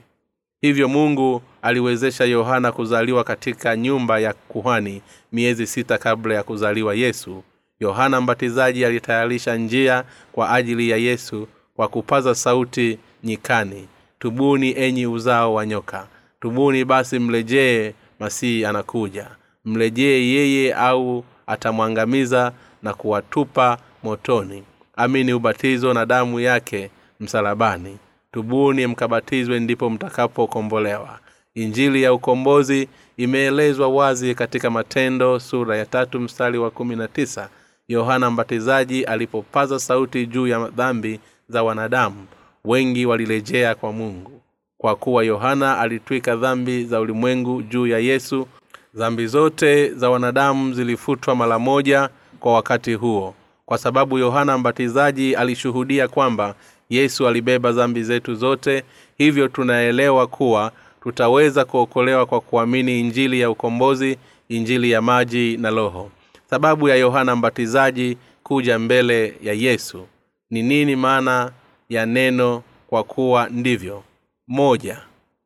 Hivyo 0.61 0.87
mungu 0.87 1.41
aliwezesha 1.61 2.25
yohana 2.25 2.71
kuzaliwa 2.71 3.23
katika 3.23 3.75
nyumba 3.75 4.19
ya 4.19 4.33
kuhani 4.33 5.01
miezi 5.31 5.67
sita 5.67 5.97
kabla 5.97 6.33
ya 6.35 6.43
kuzaliwa 6.43 6.95
yesu. 6.95 7.43
Yohana 7.79 8.21
mbatizaji 8.21 8.85
alitayarisha 8.85 9.55
njia 9.55 10.03
kwa 10.31 10.49
ajili 10.53 10.89
ya 10.89 10.97
yesu 10.97 11.47
kwa 11.75 11.87
kupaza 11.87 12.35
sauti 12.35 12.99
nyikani 13.23 13.87
tubuni 14.19 14.71
enyi 14.79 15.05
uzao 15.07 15.53
wa 15.53 15.65
nyoka. 15.65 16.07
Tubuni 16.41 16.85
basi 16.85 17.19
mlejee 17.19 17.93
masihi 18.19 18.65
anakuja. 18.65 19.27
Mlejee 19.65 20.27
yeye 20.27 20.73
au 20.73 21.23
atamwangamiza 21.47 22.51
na 22.83 22.93
kuwatupa 22.93 23.77
motoni. 24.03 24.63
Amini 24.95 25.33
ubatizo 25.33 25.93
na 25.93 26.05
damu 26.05 26.39
yake 26.39 26.89
msalabani. 27.19 27.97
Tubuni 28.31 28.87
mkabatizwe 28.87 29.59
ndipo 29.59 29.89
mtakapokombolewa. 29.89 31.19
Injili 31.55 32.03
ya 32.03 32.13
ukombozi 32.13 32.87
imeelezwa 33.17 33.87
wazi 33.87 34.35
katika 34.35 34.69
matendo 34.69 35.39
sura 35.39 35.77
ya 35.77 35.85
tatu 35.85 36.19
mstari 36.19 36.57
wa 36.57 36.71
kumi 36.71 36.95
na 36.95 37.07
tisa. 37.07 37.49
Yohana 37.87 38.29
mbatizaji 38.31 39.03
alipopaza 39.03 39.79
sauti 39.79 40.25
juu 40.25 40.47
ya 40.47 40.67
dhambi 40.67 41.19
za 41.49 41.63
wanadamu 41.63 42.25
wengi 42.67 43.05
walirejea 43.05 43.75
kwa 43.75 43.91
mungu. 43.91 44.41
Kwa 44.77 44.95
kuwa 44.95 45.23
yohana 45.23 45.79
alitwika 45.79 46.35
dhambi 46.35 46.83
za 46.83 46.99
ulimwengu 46.99 47.61
juu 47.61 47.87
ya 47.87 47.99
yesu 47.99 48.47
dhambi 48.95 49.27
zote 49.27 49.89
za 49.93 50.09
wanadamu 50.09 50.73
zilifutwa 50.73 51.35
mara 51.35 51.59
moja 51.59 52.09
kwa 52.39 52.53
wakati 52.53 52.93
huo. 52.93 53.35
Kwa 53.65 53.77
sababu 53.77 54.17
yohana 54.17 54.57
mbatizaji 54.57 55.35
alishuhudia 55.35 56.07
kwamba 56.07 56.55
yesu 56.89 57.27
alibeba 57.27 57.71
dhambi 57.71 58.03
zetu 58.03 58.35
zote 58.35 58.83
hivyo 59.17 59.47
tunaelewa 59.47 60.27
kuwa 60.27 60.71
tutaweza 61.03 61.65
kuokolewa 61.65 62.25
kwa 62.25 62.41
kuamini 62.41 62.99
injili 62.99 63.39
ya 63.39 63.49
ukombozi 63.49 64.17
injili 64.49 64.91
ya 64.91 65.01
maji 65.01 65.57
na 65.57 65.69
roho. 65.69 66.11
Sababu 66.49 66.89
ya 66.89 66.95
yohana 66.95 67.35
mbatizaji 67.35 68.17
kuja 68.43 68.79
mbele 68.79 69.33
ya 69.43 69.53
yesu. 69.53 70.07
Ni 70.49 70.63
nini 70.63 70.95
maana 70.95 71.51
ya 71.89 72.05
neno 72.05 72.63
kwa 72.87 73.03
kuwa 73.03 73.49
ndivyo. 73.49 74.03
Moja 74.47 75.01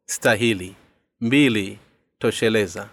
stahili. 0.05 0.75
Mbili 1.21 1.77
tosheleza. 2.19 2.87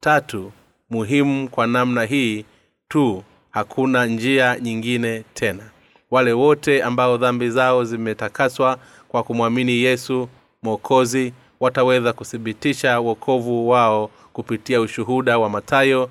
Tatu 0.00 0.52
muhimu 0.90 1.48
kwa 1.48 1.66
namna 1.66 2.04
hii 2.04 2.44
tu 2.88 3.24
hakuna 3.50 4.06
njia 4.06 4.58
nyingine 4.60 5.24
tena. 5.34 5.70
Wale 6.10 6.32
wote 6.32 6.82
ambao 6.82 7.16
dhambi 7.16 7.50
zao 7.50 7.84
zimetakaswa 7.84 8.78
kwa 9.08 9.22
kumwamini 9.22 9.72
yesu 9.72 10.28
mwokozi 10.62 11.32
wataweza 11.60 12.12
kuthibitisha 12.12 13.00
wokovu 13.00 13.68
wao 13.68 14.10
kupitia 14.32 14.80
ushuhuda 14.80 15.38
wa 15.38 15.48
matayo 15.48 16.10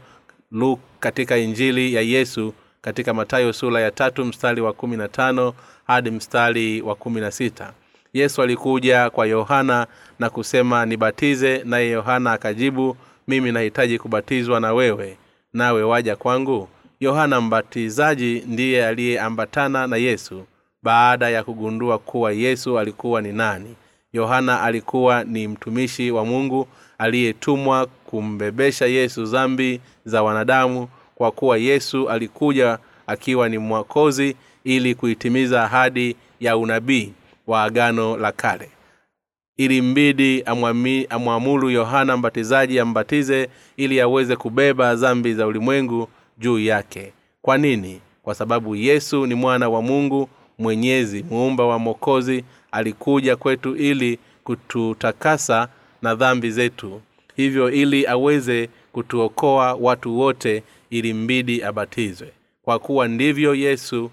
katika 1.00 1.38
injili 1.38 1.94
ya 1.94 2.02
yesu 2.02 2.54
katika 2.82 3.14
matayo 3.14 3.54
sura 3.54 3.82
ya 3.82 3.92
tatu 3.92 4.26
mstari 4.26 4.62
wa 4.62 4.74
kumi 4.74 4.98
na 4.98 5.08
tano 5.08 5.54
hadi 5.90 6.12
mstari 6.12 6.82
wa 6.82 6.96
kumi 6.96 7.22
na 7.22 7.32
sita. 7.32 7.74
Yesu 8.14 8.42
alikuja 8.42 9.10
kwa 9.10 9.26
yohana 9.26 9.88
na 10.20 10.30
kusema 10.30 10.86
nibatize. 10.86 11.62
Naye 11.66 11.90
yohana 11.90 12.32
akajibu 12.32 12.98
mimi 13.28 13.52
nahitaji 13.52 14.00
kubatizwa 14.00 14.60
na 14.60 14.74
wewe 14.74 15.18
nawe 15.54 15.84
waja 15.84 16.16
kwangu. 16.16 16.68
Yohana 17.00 17.42
mbatizaji 17.42 18.44
ndiye 18.48 18.88
aliyeambatana 18.88 19.88
na 19.88 19.98
yesu 19.98 20.44
baada 20.84 21.30
ya 21.30 21.44
kugundua 21.44 21.98
kuwa 21.98 22.32
yesu 22.32 22.80
alikuwa 22.80 23.22
ni 23.22 23.34
nani. 23.34 23.76
Yohana 24.14 24.62
alikuwa 24.62 25.24
ni 25.24 25.48
mtumishi 25.48 26.12
wa 26.12 26.26
mungu 26.26 26.68
aliyetumwa 26.98 27.86
kumbebesha 28.06 28.86
yesu 28.86 29.26
zambi 29.26 29.82
za 30.06 30.24
wanadamu 30.24 30.88
kwa 31.16 31.32
kuwa 31.32 31.58
yesu 31.58 32.10
alikuja 32.10 32.78
akiwa 33.08 33.50
ni 33.50 33.58
mwakozi 33.58 34.36
ili 34.64 34.96
kuitimiza 34.96 35.64
ahadi 35.64 36.16
ya 36.40 36.58
unabii 36.58 37.14
wa 37.48 37.64
agano 37.64 38.18
la 38.18 38.32
kale. 38.32 38.70
Ilimbidi 39.58 40.44
amwamuru 41.10 41.70
yohana 41.70 42.18
mbatizaji 42.18 42.80
ambatize 42.80 43.50
ili 43.78 44.02
aweze 44.02 44.36
kubeba 44.36 44.96
zambi 44.96 45.34
za 45.34 45.48
ulimwengu 45.48 46.08
juu 46.38 46.60
yake. 46.60 47.14
Kwa 47.42 47.58
nini? 47.58 48.02
Kwa 48.24 48.36
sababu 48.36 48.76
yesu 48.76 49.26
ni 49.26 49.36
mwana 49.36 49.70
wa 49.70 49.82
mungu 49.82 50.30
mwenyezi 50.60 51.24
muumba 51.30 51.66
wa 51.66 51.80
mokozi 51.80 52.44
alikuja 52.72 53.36
kwetu 53.36 53.76
ili 53.76 54.20
kututakasa 54.44 55.68
na 56.02 56.16
dhambi 56.16 56.52
zetu. 56.52 57.02
Hivyo 57.36 57.72
ili 57.72 58.08
aweze 58.08 58.70
kutuokoa 58.92 59.74
watu 59.74 60.20
wote 60.20 60.64
ili 60.90 61.14
mbidi 61.14 61.64
abatizwe. 61.64 62.32
Kwa 62.62 62.80
kuwa 62.80 63.08
ndivyo 63.08 63.56
yesu 63.56 64.12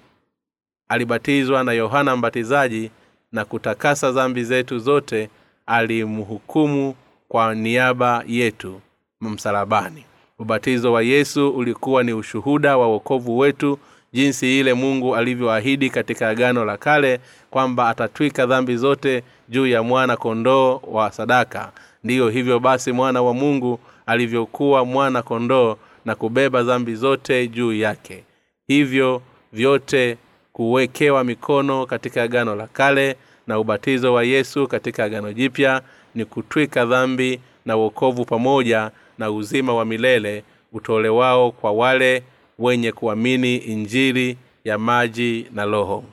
alibatizwa 0.89 1.65
na 1.65 1.73
yohana 1.73 2.17
mbatizaji 2.17 2.91
na 3.33 3.45
kutakasa 3.45 4.13
dhambi 4.13 4.45
zetu 4.45 4.79
zote 4.79 5.29
alimhukumu 5.67 6.95
kwa 7.29 7.55
niaba 7.55 8.25
yetu 8.27 8.81
msalabani. 9.21 10.05
Ubatizo 10.39 10.93
wa 10.93 11.03
yesu 11.03 11.51
ulikuwa 11.51 12.03
ni 12.03 12.13
ushuhuda 12.13 12.77
wa 12.77 12.87
wokovu 12.89 13.39
wetu 13.39 13.79
jinsi 14.13 14.61
ile 14.61 14.75
mungu 14.75 15.17
alivyoahidi 15.17 15.91
katika 15.91 16.29
agano 16.29 16.65
la 16.65 16.77
kale 16.77 17.21
kwamba 17.51 17.89
atatwika 17.89 18.47
dhambi 18.47 18.77
zote 18.77 19.23
juu 19.49 19.67
ya 19.67 19.83
mwana 19.83 20.17
kondoo 20.17 20.81
wa 20.87 21.13
sadaka. 21.13 21.73
Ndiyo 22.05 22.29
hivyo 22.29 22.59
basi 22.61 22.93
mwana 22.93 23.23
wa 23.23 23.35
mungu 23.35 23.81
alivyokuwa 24.07 24.85
mwana 24.85 25.23
kondoo 25.23 25.77
na 26.05 26.15
kubeba 26.15 26.63
dhambi 26.63 26.95
zote 26.95 27.49
juu 27.49 27.73
yake. 27.73 28.25
Hivyo 28.69 29.23
vyote 29.53 30.17
kuwekewa 30.57 31.25
mikono 31.25 31.87
katika 31.87 32.23
agano 32.23 32.55
la 32.55 32.67
kale 32.67 33.17
na 33.47 33.59
ubatizo 33.59 34.15
wa 34.15 34.25
yesu 34.25 34.69
katika 34.69 35.05
agano 35.05 35.33
jipya 35.33 35.83
ni 36.15 36.25
kutwika 36.25 36.87
dhambi 36.87 37.41
na 37.65 37.77
uokovu 37.77 38.25
pamoja 38.25 38.91
na 39.19 39.31
uzima 39.31 39.75
wa 39.75 39.85
milele 39.85 40.45
utolewao 40.73 41.51
kwa 41.53 41.73
wale 41.73 42.23
wenye 42.59 42.93
kuamini 42.93 43.57
injili 43.57 44.39
ya 44.65 44.79
maji 44.79 45.47
na 45.55 45.65
roho. 45.65 46.05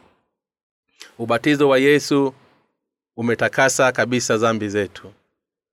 Ubatizo 1.19 1.69
wa 1.69 1.77
yesu 1.77 2.33
umetakasa 3.17 3.91
kabisa 3.91 4.38
zambi 4.38 4.69
zetu. 4.69 5.12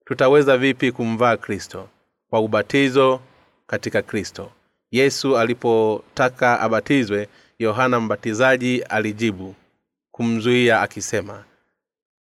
Tutaweza 0.05 0.59
vipi 0.59 0.93
kumvaa 0.93 1.37
kristo? 1.37 1.89
Kwa 2.31 2.41
ubatizo 2.41 3.21
katika 3.67 4.03
kristo. 4.03 4.51
Yesu 4.91 5.39
alipotaka 5.39 6.61
abatizwe 6.61 7.29
yohana 7.61 8.01
mbatizaji 8.01 8.83
alijibu 8.83 9.55
kumzuia 10.13 10.81
akisema 10.83 11.45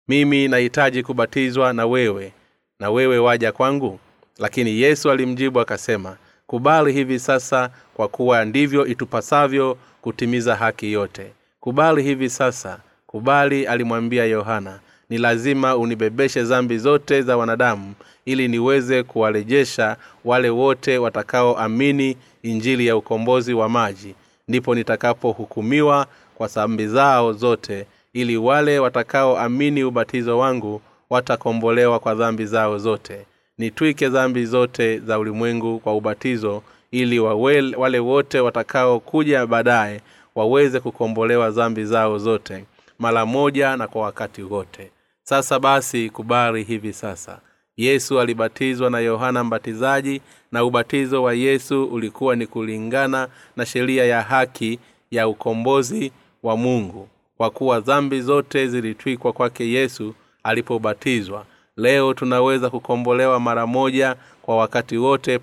mimi 0.08 0.48
nahitaji 0.48 1.04
kubatizwa 1.04 1.74
na 1.74 1.86
wewe 1.86 2.32
na 2.80 2.90
wewe 2.92 3.18
waja 3.20 3.52
kwangu? 3.52 4.00
Lakini 4.38 4.82
yesu 4.82 5.12
alimjibu 5.12 5.60
akasema 5.60 6.18
kubali 6.48 6.94
hivi 6.94 7.20
sasa 7.20 7.70
kwa 7.94 8.08
kuwa 8.08 8.46
ndivyo 8.46 8.86
itupasavyo 8.88 9.78
kutimiza 10.02 10.56
haki 10.56 10.92
yote. 10.92 11.32
Kubali 11.60 12.04
hivi 12.04 12.30
sasa. 12.30 12.80
Kubali 13.08 13.68
alimwambia 13.68 14.26
yohana 14.26 14.80
ni 15.10 15.18
lazima 15.18 15.76
unibebeshe 15.78 16.44
zambi 16.44 16.78
zote 16.78 17.22
za 17.22 17.38
wanadamu 17.38 17.94
ili 18.26 18.48
niweze 18.48 19.04
kuwarejesha 19.04 19.98
wale 20.26 20.50
wote 20.50 20.98
watakaoamini 20.98 22.18
injili 22.44 22.88
ya 22.88 22.98
ukombozi 22.98 23.54
wa 23.54 23.70
maji 23.70 24.16
ndipo 24.48 24.76
nitakapohukumiwa 24.76 26.08
kwa 26.36 26.48
zambi 26.48 26.88
zao 26.88 27.34
zote 27.34 27.86
ili 28.14 28.38
wale 28.38 28.80
watakaoamini 28.80 29.84
ubatizo 29.84 30.38
wangu 30.40 30.82
watakombolewa 31.10 32.00
kwa 32.00 32.16
dhambi 32.16 32.46
zao 32.46 32.78
zote. 32.78 33.26
Nitwike 33.58 34.10
dhambi 34.10 34.46
zote 34.46 35.00
za 35.00 35.20
ulimwengu 35.20 35.80
kwa 35.80 35.96
ubatizo 35.96 36.64
ili 36.92 37.20
wawele, 37.20 37.78
wale 37.78 38.00
wote 38.00 38.40
watakaokuja 38.40 39.46
baadaye 39.48 40.02
waweze 40.36 40.80
kukombolewa 40.80 41.52
dhambi 41.52 41.86
zao 41.86 42.18
zote 42.18 42.66
mara 43.00 43.26
moja 43.26 43.78
na 43.78 43.88
kwa 43.88 44.02
wakati 44.02 44.44
wote. 44.44 44.92
Sasa 45.24 45.60
basi 45.60 46.10
kubali 46.10 46.64
hivi 46.64 46.94
sasa 46.94 47.40
yesu 47.78 48.20
alibatizwa 48.20 48.90
na 48.90 49.00
yohana 49.00 49.44
mbatizaji 49.44 50.22
na 50.52 50.64
ubatizo 50.66 51.24
wa 51.24 51.34
yesu 51.34 51.86
ulikuwa 51.86 52.36
ni 52.36 52.48
kulingana 52.48 53.28
na 53.56 53.66
sheria 53.66 54.06
ya 54.06 54.22
haki 54.22 54.80
ya 55.12 55.28
ukombozi 55.28 56.12
wa 56.44 56.58
mungu. 56.58 57.10
Kwa 57.38 57.50
kuwa 57.50 57.80
dhambi 57.80 58.22
zote 58.22 58.68
zilitwikwa 58.68 59.34
kwake 59.34 59.70
yesu 59.70 60.14
alipobatizwa 60.44 61.46
leo 61.78 62.14
tunaweza 62.14 62.70
kukombolewa 62.70 63.40
mara 63.40 63.68
moja 63.68 64.16
kwa 64.42 64.58
wakati 64.58 64.98
wote 64.98 65.40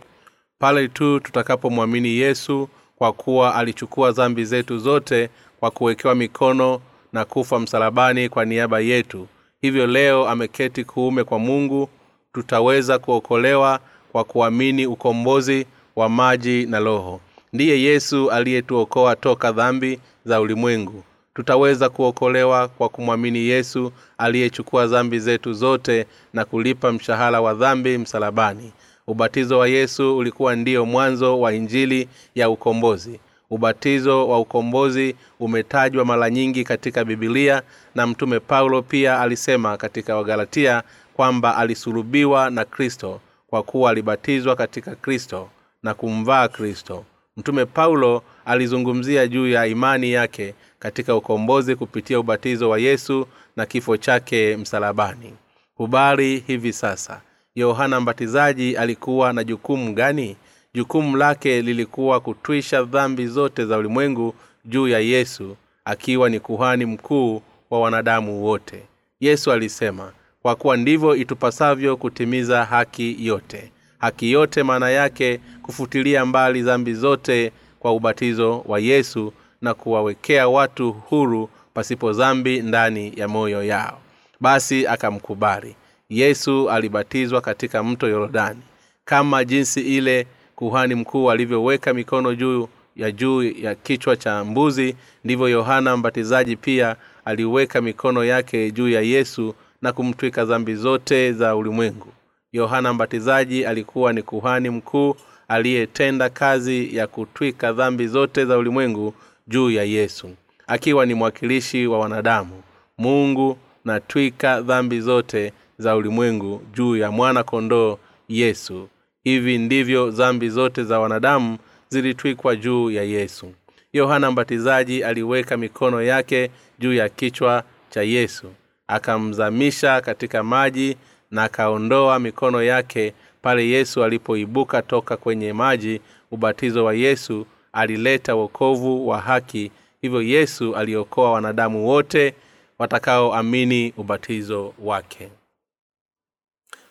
pale 0.59 0.89
tu 0.89 1.21
tutakapomwamini 1.21 2.09
yesu 2.09 2.69
kwa 2.97 3.13
kuwa 3.13 3.55
alichukua 3.55 4.13
dhambi 4.13 4.45
zetu 4.45 4.79
zote 4.79 5.31
kwa 5.61 5.71
kuwekewa 5.71 6.15
mikono 6.15 6.81
na 7.13 7.25
kufa 7.25 7.59
msalabani 7.59 8.29
kwa 8.29 8.45
niaba 8.45 8.81
yetu. 8.81 9.29
Hivyo 9.61 9.87
leo 9.87 10.29
ameketi 10.29 10.85
kuume 10.85 11.25
kwa 11.25 11.39
mungu 11.39 11.89
tutaweza 12.33 12.99
kuokolewa 12.99 13.81
kwa 14.13 14.25
kuamini 14.25 14.87
ukombozi 14.87 15.67
wa 15.97 16.09
maji 16.09 16.67
na 16.67 16.81
roho. 16.81 17.21
Ndiye 17.53 17.83
yesu 17.83 18.31
aliyetuokoa 18.31 19.17
toka 19.17 19.53
dhambi 19.53 20.01
za 20.25 20.41
ulimwengu. 20.41 21.05
Tutaweza 21.35 21.89
kuokolewa 21.89 22.69
kwa 22.69 22.89
kumwamini 22.89 23.39
yesu 23.39 23.93
aliyechukua 24.19 24.87
dhambi 24.87 25.19
zetu 25.19 25.53
zote 25.53 26.07
na 26.33 26.45
kulipa 26.45 26.93
mshahara 26.93 27.41
wa 27.41 27.55
dhambi 27.55 27.99
msalabani. 27.99 28.73
Ubatizo 29.07 29.59
wa 29.59 29.69
yesu 29.69 30.17
ulikuwa 30.19 30.57
ndiyo 30.57 30.87
mwanzo 30.87 31.41
wa 31.41 31.53
injili 31.55 32.09
ya 32.35 32.51
ukombozi. 32.51 33.21
Ubatizo 33.51 34.29
wa 34.29 34.41
ukombozi 34.41 35.17
umetajwa 35.41 36.05
mara 36.05 36.31
nyingi 36.31 36.65
katika 36.65 37.05
bibilia 37.05 37.63
na 37.95 38.07
mtume 38.07 38.41
paulo 38.41 38.83
pia 38.83 39.21
alisema 39.21 39.77
katika 39.77 40.17
wagalatia 40.17 40.83
kwamba 41.17 41.57
alisulubiwa 41.57 42.51
na 42.51 42.65
kristo 42.65 43.21
kwa 43.47 43.63
kuwa 43.63 43.91
alibatizwa 43.91 44.57
katika 44.57 44.95
kristo 44.95 45.49
na 45.83 45.95
kumvaa 45.95 46.49
kristo. 46.49 47.05
Mtume 47.37 47.67
paulo 47.67 48.23
alizungumzia 48.45 49.27
juu 49.27 49.49
ya 49.49 49.67
imani 49.67 50.13
yake 50.13 50.55
katika 50.79 51.17
ukombozi 51.17 51.77
kupitia 51.77 52.21
ubatizo 52.21 52.71
wa 52.71 52.79
yesu 52.79 53.27
na 53.57 53.67
kifo 53.67 53.97
chake 53.97 54.57
msalabani. 54.57 55.33
Hubari 55.75 56.39
hivi 56.47 56.73
sasa 56.73 57.21
yohana 57.55 58.01
mbatizaji 58.01 58.77
alikuwa 58.77 59.33
na 59.33 59.45
jukumu 59.45 59.93
gani? 59.95 60.37
Jukumu 60.75 61.17
lake 61.17 61.63
lilikuwa 61.63 62.21
kutwisha 62.21 62.83
dhambi 62.83 63.27
zote 63.27 63.65
za 63.67 63.79
ulimwengu 63.79 64.35
juu 64.65 64.89
ya 64.89 64.99
yesu 64.99 65.57
akiwa 65.85 66.29
ni 66.31 66.41
kuhani 66.41 66.85
mkuu 66.87 67.43
wa 67.71 67.81
wanadamu 67.81 68.45
wote. 68.45 68.83
Yesu 69.21 69.53
alisema 69.53 70.13
kwa 70.43 70.55
kuwa 70.57 70.77
ndivyo 70.77 71.17
itupasavyo 71.17 71.97
kutimiza 71.97 72.65
haki 72.65 73.17
yote. 73.27 73.73
Haki 73.99 74.33
yote 74.33 74.63
maana 74.63 74.91
yake 74.91 75.41
kufutilia 75.63 76.27
mbali 76.27 76.63
dhambi 76.63 76.95
zote 76.95 77.53
kwa 77.81 77.93
ubatizo 77.93 78.65
wa 78.67 78.79
yesu 78.81 79.33
na 79.61 79.75
kuwawekea 79.75 80.49
watu 80.49 80.93
huru 80.93 81.51
pasipo 81.75 82.13
dhambi 82.13 82.61
ndani 82.63 83.13
ya 83.17 83.29
moyo 83.29 83.65
yao. 83.65 83.99
Basi 84.41 84.87
akamkubali. 84.87 85.77
Yesu 86.11 86.71
alibatizwa 86.71 87.41
katika 87.41 87.83
mto 87.83 88.09
yorodani. 88.09 88.61
Kama 89.05 89.45
jinsi 89.45 89.81
ile 89.81 90.27
kuhani 90.57 90.95
mkuu 90.95 91.31
alivyoweka 91.31 91.95
mikono 91.95 92.35
juu 92.35 92.69
ya 92.97 93.11
juu 93.11 93.43
ya 93.43 93.75
kichwa 93.75 94.17
cha 94.17 94.45
mbuzi 94.45 94.97
ndivyo 95.25 95.49
yohana 95.49 95.97
mbatizaji 95.97 96.57
pia 96.57 96.97
aliweka 97.25 97.81
mikono 97.81 98.25
yake 98.25 98.71
juu 98.71 98.89
ya 98.89 99.01
yesu 99.01 99.55
na 99.83 99.93
kumtwika 99.93 100.45
dhambi 100.45 100.75
zote 100.75 101.33
za 101.33 101.57
ulimwengu. 101.57 102.09
Yohana 102.53 102.93
mbatizaji 102.93 103.65
alikuwa 103.65 104.13
ni 104.13 104.23
kuhani 104.23 104.71
mkuu 104.71 105.17
aliyetenda 105.49 106.31
kazi 106.31 106.97
ya 106.97 107.07
kutwika 107.07 107.73
dhambi 107.73 108.07
zote 108.07 108.45
za 108.45 108.59
ulimwengu 108.59 109.15
juu 109.49 109.71
ya 109.71 109.85
yesu 109.85 110.31
akiwa 110.67 111.07
ni 111.07 111.15
mwakilishi 111.15 111.87
wa 111.87 111.99
wanadamu. 111.99 112.63
Mungu 112.99 113.59
na 113.85 114.01
twika 114.01 114.61
dhambi 114.61 115.01
zote 115.01 115.53
za 115.79 115.97
ulimwengu 115.97 116.63
juu 116.75 116.97
ya 116.97 117.11
mwana 117.11 117.43
kondoo 117.45 117.99
yesu. 118.29 118.89
Hivi 119.25 119.59
ndivyo 119.59 120.11
dhambi 120.11 120.49
zote 120.51 120.85
za 120.85 121.01
wanadamu 121.01 121.59
zilitwikwa 121.89 122.57
juu 122.57 122.91
ya 122.91 123.03
yesu. 123.03 123.53
Yohana 123.93 124.31
mbatizaji 124.31 125.05
aliweka 125.05 125.57
mikono 125.57 126.03
yake 126.03 126.51
juu 126.79 126.93
ya 126.95 127.09
kichwa 127.09 127.63
cha 127.91 128.03
yesu 128.03 128.47
akamzamisha 128.87 130.01
katika 130.01 130.43
maji 130.43 130.97
na 131.31 131.45
akaondoa 131.45 132.19
mikono 132.19 132.63
yake 132.63 133.15
pale 133.43 133.69
yesu 133.69 134.05
alipoibuka 134.05 134.83
toka 134.83 135.17
kwenye 135.17 135.53
maji 135.53 136.01
ubatizo 136.31 136.85
wa 136.85 136.95
yesu 136.95 137.47
alileta 137.73 138.35
wokovu 138.35 139.09
wa 139.09 139.21
haki. 139.21 139.71
Hivyo 140.03 140.23
yesu 140.23 140.77
aliokoa 140.77 141.33
wanadamu 141.33 141.89
wote 141.89 142.35
watakaoamini 142.79 143.93
ubatizo 143.97 144.75
wake. 144.79 145.29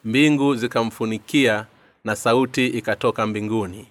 Mbingu 0.03 0.55
zikamfunikia 0.55 1.65
na 2.03 2.15
sauti 2.15 2.67
ikatoka 2.67 3.27
mbinguni. 3.27 3.87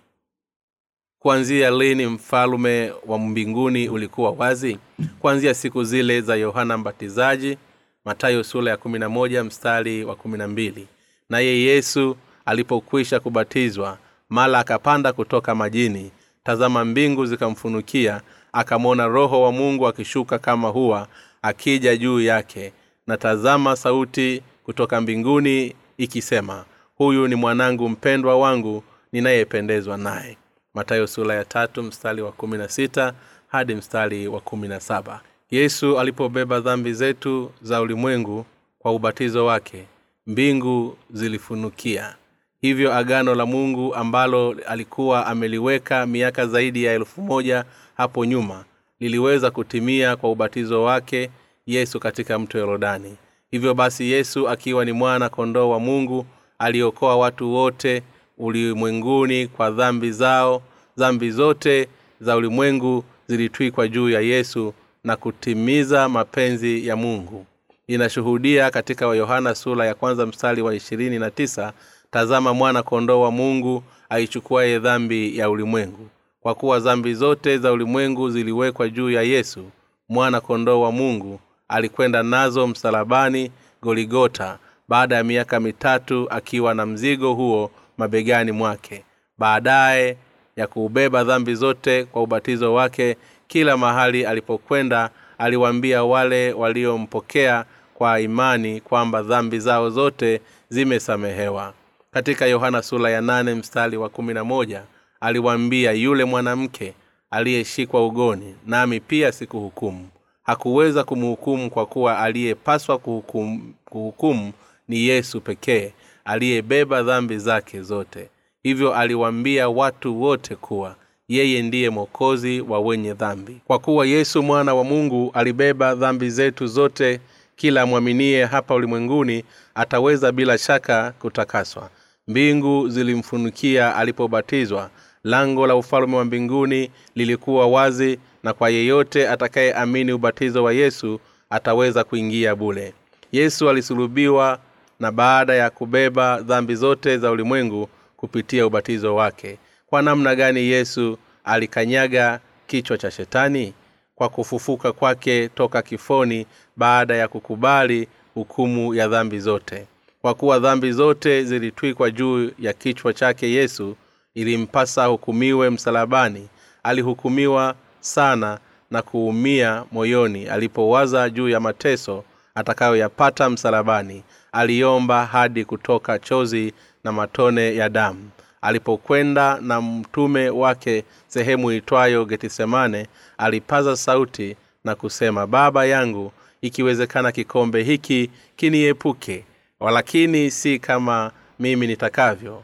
Kuanzia 1.22 1.70
lini 1.70 2.06
mfalume 2.06 2.92
wa 3.06 3.18
mbinguni 3.18 3.88
ulikuwa 3.88 4.30
wazi? 4.30 4.78
Kuanzia 5.20 5.54
siku 5.54 5.84
zile 5.84 6.20
za 6.20 6.36
yohana 6.36 6.78
mbatizaji 6.78 7.58
matayo 8.04 8.44
sura 8.44 8.70
ya 8.70 8.76
kumi 8.76 8.98
na 8.98 9.08
moja 9.08 9.44
mstari 9.44 10.04
wa 10.04 10.16
kumi 10.16 10.38
na 10.38 10.48
mbili. 10.48 10.86
Naye 11.30 11.60
yesu 11.62 12.16
alipokwisha 12.44 13.20
kubatizwa 13.20 13.98
mala 14.28 14.58
akapanda 14.58 15.12
kutoka 15.12 15.54
majini. 15.54 16.10
Tazama 16.44 16.84
mbingu 16.84 17.26
zikamfunukia 17.26 18.20
akamwona 18.52 19.06
roho 19.06 19.42
wa 19.42 19.52
mungu 19.52 19.86
akishuka 19.86 20.38
kama 20.38 20.68
huwa 20.68 21.08
akija 21.42 21.96
juu 21.96 22.20
yake. 22.20 22.72
Na 23.06 23.16
tazama 23.16 23.76
sauti 23.76 24.42
kutoka 24.64 25.00
mbinguni 25.00 25.74
ikisema 25.98 26.64
huyu 26.94 27.28
ni 27.28 27.34
mwanangu 27.34 27.88
mpendwa 27.88 28.38
wangu 28.38 28.84
ninayependezwa 29.12 29.96
naye. 29.96 30.36
Matayo 30.74 31.06
sura 31.06 31.34
ya 31.34 31.44
tatu 31.44 31.82
mstari 31.82 32.22
wa 32.22 32.32
kumi 32.32 32.58
na 32.58 32.68
sita 32.68 33.12
hadi 33.48 33.74
mstari 33.74 34.28
wa 34.28 34.40
kumi 34.40 34.68
na 34.68 34.80
saba 34.80 35.20
yesu 35.50 35.98
alipobeba 36.00 36.60
dhambi 36.60 36.92
zetu 36.92 37.50
za 37.62 37.80
ulimwengu 37.80 38.46
kwa 38.78 38.92
ubatizo 38.92 39.46
wake 39.46 39.84
mbingu 40.26 40.96
zilifunukia. 41.10 42.14
Hivyo 42.60 42.94
agano 42.94 43.34
la 43.34 43.46
mungu 43.46 43.94
ambalo 43.94 44.56
alikuwa 44.66 45.26
ameliweka 45.26 46.06
miaka 46.06 46.46
zaidi 46.46 46.84
ya 46.84 46.92
elfu 46.92 47.22
moja 47.22 47.64
hapo 47.96 48.24
nyuma 48.24 48.64
liliweza 49.00 49.50
kutimia 49.50 50.16
kwa 50.16 50.30
ubatizo 50.30 50.82
wake 50.82 51.30
yesu 51.66 52.00
katika 52.00 52.38
mto 52.38 52.58
yorodani. 52.58 53.16
Hivyo 53.50 53.74
basi 53.74 54.10
yesu 54.10 54.48
akiwa 54.48 54.84
ni 54.84 54.92
mwana 54.92 55.28
kondoo 55.28 55.70
wa 55.70 55.80
mungu 55.80 56.26
aliokoa 56.58 57.16
watu 57.16 57.54
wote 57.54 58.02
ulimwenguni 58.38 59.46
kwa 59.46 59.70
dhambi 59.70 60.12
zao 60.12 60.62
dhambi 60.96 61.30
zote 61.30 61.88
za 62.20 62.36
ulimwengu 62.36 63.04
zilitwikwa 63.26 63.88
juu 63.88 64.10
ya 64.10 64.20
yesu 64.20 64.74
na 65.04 65.16
kutimiza 65.16 66.08
mapenzi 66.08 66.86
ya 66.86 66.96
mungu. 66.96 67.46
Inashuhudia 67.86 68.70
katika 68.70 69.06
yohana 69.06 69.54
sura 69.54 69.86
ya 69.86 69.94
kwanza 69.94 70.26
mstari 70.26 70.62
wa 70.62 70.74
ishirini 70.74 71.18
na 71.18 71.30
tisa 71.30 71.72
tazama 72.10 72.54
mwana 72.54 72.82
kondoo 72.82 73.20
wa 73.20 73.30
mungu 73.30 73.82
aichukuaye 74.08 74.78
dhambi 74.78 75.38
ya 75.38 75.50
ulimwengu. 75.50 76.08
Kwa 76.40 76.54
kuwa 76.54 76.80
dhambi 76.80 77.14
zote 77.14 77.58
za 77.58 77.72
ulimwengu 77.72 78.30
ziliwekwa 78.30 78.88
juu 78.88 79.10
ya 79.10 79.22
yesu 79.22 79.64
mwana 80.08 80.40
kondoo 80.40 80.80
wa 80.80 80.92
mungu 80.92 81.40
alikwenda 81.68 82.22
nazo 82.22 82.66
msalabani 82.66 83.50
goligota 83.82 84.58
baada 84.88 85.16
ya 85.16 85.24
miaka 85.24 85.60
mitatu 85.60 86.26
akiwa 86.30 86.74
na 86.74 86.86
mzigo 86.86 87.32
huo 87.32 87.70
mabegani 87.98 88.52
mwake. 88.52 89.04
Baadaye 89.38 90.16
ya 90.56 90.66
kuubeba 90.66 91.24
dhambi 91.24 91.54
zote 91.54 92.04
kwa 92.04 92.22
ubatizo 92.22 92.74
wake 92.74 93.16
kila 93.50 93.76
mahali 93.76 94.26
alipokwenda 94.26 95.10
aliwaambia 95.38 96.04
wale 96.04 96.52
waliompokea 96.52 97.64
kwa 97.94 98.20
imani 98.20 98.80
kwamba 98.80 99.22
dhambi 99.22 99.58
zao 99.58 99.90
zote 99.90 100.40
zimesamehewa. 100.68 101.72
Katika 102.10 102.46
yohana 102.46 102.82
sura 102.82 103.10
ya 103.10 103.20
nane 103.20 103.54
mstari 103.54 103.96
wa 103.96 104.08
kumi 104.08 104.34
na 104.34 104.44
moja 104.44 104.82
aliwaambia 105.20 105.92
yule 105.92 106.24
mwanamke 106.24 106.94
aliyeshikwa 107.30 108.06
ugoni 108.06 108.54
nami 108.66 109.00
pia 109.00 109.32
sikuhukumu. 109.32 110.08
Hakuweza 110.42 111.04
kumhukumu 111.04 111.70
kwa 111.70 111.86
kuwa 111.86 112.18
aliyepaswa 112.18 112.98
kuhukumu, 112.98 113.74
kuhukumu 113.84 114.52
ni 114.88 115.00
yesu 115.06 115.40
pekee 115.40 115.92
aliyebeba 116.24 117.02
dhambi 117.02 117.38
zake 117.38 117.82
zote. 117.82 118.28
Hivyo 118.62 118.94
aliwaambia 118.94 119.68
watu 119.68 120.22
wote 120.22 120.56
kuwa 120.56 120.96
yeye 121.30 121.62
ndiye 121.62 121.90
mwokozi 121.90 122.60
wa 122.60 122.80
wenye 122.80 123.14
dhambi. 123.14 123.56
Kwa 123.64 123.78
kuwa 123.78 124.06
yesu 124.06 124.42
mwana 124.42 124.74
wa 124.74 124.84
mungu 124.84 125.30
alibeba 125.34 125.94
dhambi 125.94 126.30
zetu 126.30 126.66
zote 126.66 127.20
kila 127.56 127.82
amwaminie 127.82 128.44
hapa 128.44 128.74
ulimwenguni 128.74 129.44
ataweza 129.74 130.32
bila 130.32 130.58
shaka 130.58 131.12
kutakaswa. 131.18 131.90
Mbingu 132.28 132.88
zilimfunukia 132.88 133.96
alipobatizwa. 133.96 134.90
Lango 135.24 135.66
la 135.66 135.76
ufalume 135.76 136.16
wa 136.16 136.24
mbinguni 136.24 136.90
lilikuwa 137.14 137.66
wazi 137.66 138.18
na 138.42 138.52
kwa 138.52 138.70
yeyote 138.70 139.28
atakayeamini 139.28 140.12
ubatizo 140.12 140.64
wa 140.64 140.72
yesu 140.72 141.20
ataweza 141.50 142.04
kuingia 142.04 142.54
bule. 142.56 142.94
Yesu 143.32 143.70
alisulubiwa 143.70 144.58
na 145.00 145.12
baada 145.12 145.54
ya 145.54 145.70
kubeba 145.70 146.40
dhambi 146.40 146.74
zote 146.74 147.18
za 147.18 147.30
ulimwengu 147.30 147.88
kupitia 148.16 148.66
ubatizo 148.66 149.14
wake 149.14 149.58
kwa 149.90 150.03
namna 150.03 150.35
gani 150.35 150.61
yesu 150.61 151.18
alikanyaga 151.44 152.40
kichwa 152.66 152.98
cha 152.98 153.11
shetani? 153.11 153.74
Kwa 154.14 154.29
kufufuka 154.29 154.92
kwake 154.92 155.48
toka 155.48 155.83
kifoni 155.83 156.46
baada 156.76 157.16
ya 157.16 157.29
kukubali 157.29 158.09
hukumu 158.35 158.94
ya 158.94 159.09
dhambi 159.09 159.40
zote. 159.40 159.87
Kwa 160.22 160.35
kuwa 160.35 160.59
dhambi 160.59 160.92
zote 160.92 161.44
zilitwikwa 161.44 162.11
juu 162.11 162.50
ya 162.59 162.72
kichwa 162.72 163.12
chake 163.14 163.50
yesu 163.50 163.96
ilimpasa 164.35 165.05
hukumiwe 165.07 165.70
msalabani. 165.70 166.48
Alihukumiwa 166.83 167.74
sana 168.00 168.59
na 168.90 169.03
kuumia 169.03 169.85
moyoni. 169.92 170.46
Alipowaza 170.48 171.31
juu 171.31 171.48
ya 171.48 171.61
mateso 171.61 172.24
atakayoyapata 172.55 173.50
msalabani 173.50 174.22
aliomba 174.53 175.26
hadi 175.26 175.64
kutoka 175.64 176.18
chozi 176.18 176.72
na 177.05 177.12
matone 177.12 177.76
ya 177.76 177.88
damu 177.88 178.31
alipokwenda 178.61 179.59
na 179.61 179.81
mtume 179.81 180.51
wake 180.51 181.05
sehemu 181.27 181.73
itwayo 181.73 182.25
getisemane 182.25 183.07
alipaza 183.38 183.96
sauti 183.96 184.57
na 184.85 184.94
kusema 184.94 185.46
baba 185.46 185.85
yangu 185.85 186.33
ikiwezekana 186.61 187.33
kikombe 187.33 187.83
hiki 187.83 188.31
kiniepuke 188.57 189.44
walakini 189.81 190.51
si 190.51 190.79
kama 190.79 191.33
mimi 191.59 191.87
nitakavyo. 191.87 192.62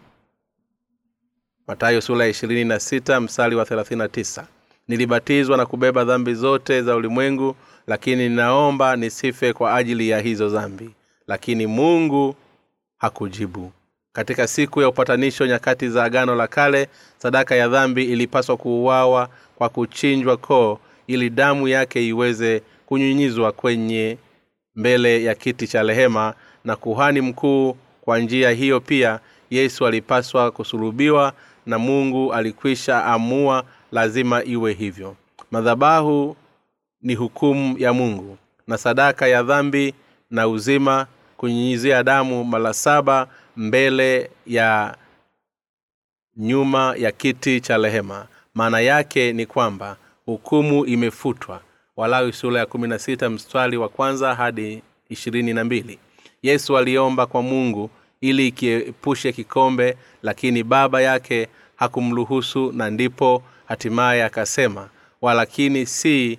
Matayo 1.66 2.00
sula 2.00 2.24
ya 2.24 2.30
ishirini 2.30 2.64
na 2.64 2.80
wa 3.56 3.64
thelathini 3.64 3.98
na 3.98 4.08
tisa. 4.08 4.46
Nilibatizwa 4.88 5.56
na 5.56 5.66
kubeba 5.66 6.04
dhambi 6.04 6.34
zote 6.34 6.82
za 6.82 6.96
ulimwengu 6.96 7.56
lakini 7.86 8.28
ninaomba 8.28 8.96
nisife 8.96 9.52
kwa 9.52 9.74
ajili 9.74 10.08
ya 10.08 10.20
hizo 10.20 10.48
dhambi. 10.48 10.90
Lakini 11.26 11.66
mungu 11.66 12.34
hakujibu 12.98 13.72
katika 14.16 14.46
siku 14.46 14.80
ya 14.82 14.88
upatanisho 14.88 15.46
nyakati 15.46 15.88
za 15.88 16.04
agano 16.04 16.34
la 16.34 16.46
kale 16.46 16.88
sadaka 17.18 17.54
ya 17.54 17.68
dhambi 17.68 18.04
ilipaswa 18.04 18.56
kuuawa 18.56 19.28
kwa 19.56 19.68
kuchinjwa 19.68 20.36
koo 20.36 20.78
ili 21.06 21.30
damu 21.30 21.68
yake 21.68 22.08
iweze 22.08 22.62
kunyunyizwa 22.86 23.52
kwenye 23.52 24.18
mbele 24.76 25.24
ya 25.24 25.34
kiti 25.34 25.68
cha 25.68 25.82
rehema. 25.82 26.34
Na 26.64 26.76
kuhani 26.76 27.20
mkuu 27.20 27.76
kwa 28.00 28.18
njia 28.18 28.50
hiyo 28.50 28.80
pia 28.80 29.20
yesu 29.50 29.86
alipaswa 29.86 30.50
kusulubiwa 30.50 31.32
na 31.66 31.78
mungu 31.78 32.32
alikwisha 32.32 33.04
amua 33.04 33.64
lazima 33.92 34.44
iwe 34.44 34.72
hivyo. 34.72 35.16
Madhabahu 35.50 36.36
ni 37.02 37.14
hukumu 37.14 37.78
ya 37.78 37.92
mungu 37.92 38.38
na 38.66 38.78
sadaka 38.78 39.26
ya 39.26 39.42
dhambi 39.42 39.94
na 40.30 40.48
uzima 40.48 41.06
kunyunyizia 41.36 42.02
damu 42.02 42.44
mara 42.44 42.72
saba 42.72 43.28
mbele 43.56 44.30
ya 44.46 44.96
nyuma 46.36 46.94
ya 46.98 47.12
kiti 47.12 47.60
cha 47.60 47.76
rehema. 47.78 48.26
Maana 48.54 48.80
yake 48.80 49.32
ni 49.32 49.46
kwamba 49.46 49.96
hukumu 50.26 50.86
imefutwa. 50.86 51.60
Walawi 51.96 52.32
sura 52.32 52.60
ya 52.60 52.66
kumi 52.66 52.88
na 52.88 52.98
sita 52.98 53.30
mstari 53.30 53.76
wa 53.76 53.88
kwanza 53.88 54.34
hadi 54.34 54.82
ishirini 55.08 55.54
na 55.54 55.64
mbili. 55.64 55.98
Yesu 56.42 56.78
aliomba 56.78 57.26
kwa 57.26 57.42
mungu 57.42 57.90
ili 58.20 58.46
ikiepushe 58.48 59.32
kikombe 59.32 59.96
lakini 60.22 60.62
baba 60.62 61.00
yake 61.00 61.48
hakumruhusu 61.76 62.72
na 62.72 62.90
ndipo 62.90 63.42
hatimaye 63.68 64.24
akasema 64.24 64.88
walakini 65.22 65.86
si 65.86 66.38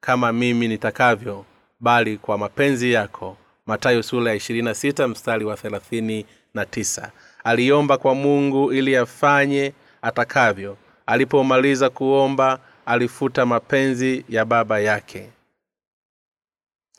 kama 0.00 0.32
mimi 0.32 0.68
nitakavyo 0.68 1.44
bali 1.80 2.18
kwa 2.18 2.38
mapenzi 2.38 2.92
yako. 2.92 3.36
Matayo 3.66 4.02
sura 4.02 4.30
ya 4.30 4.36
ishirini 4.36 4.64
na 4.64 4.74
sita 4.74 5.08
mstari 5.08 5.44
wa 5.44 5.56
thelathini 5.56 6.26
na 6.56 6.66
tisa. 6.66 7.10
Aliomba 7.44 7.98
kwa 7.98 8.14
mungu 8.14 8.72
ili 8.72 8.96
afanye 8.96 9.72
atakavyo. 10.02 10.76
Alipomaliza 11.06 11.90
kuomba 11.90 12.58
alifuta 12.86 13.46
mapenzi 13.46 14.24
ya 14.28 14.44
baba 14.44 14.78
yake. 14.80 15.28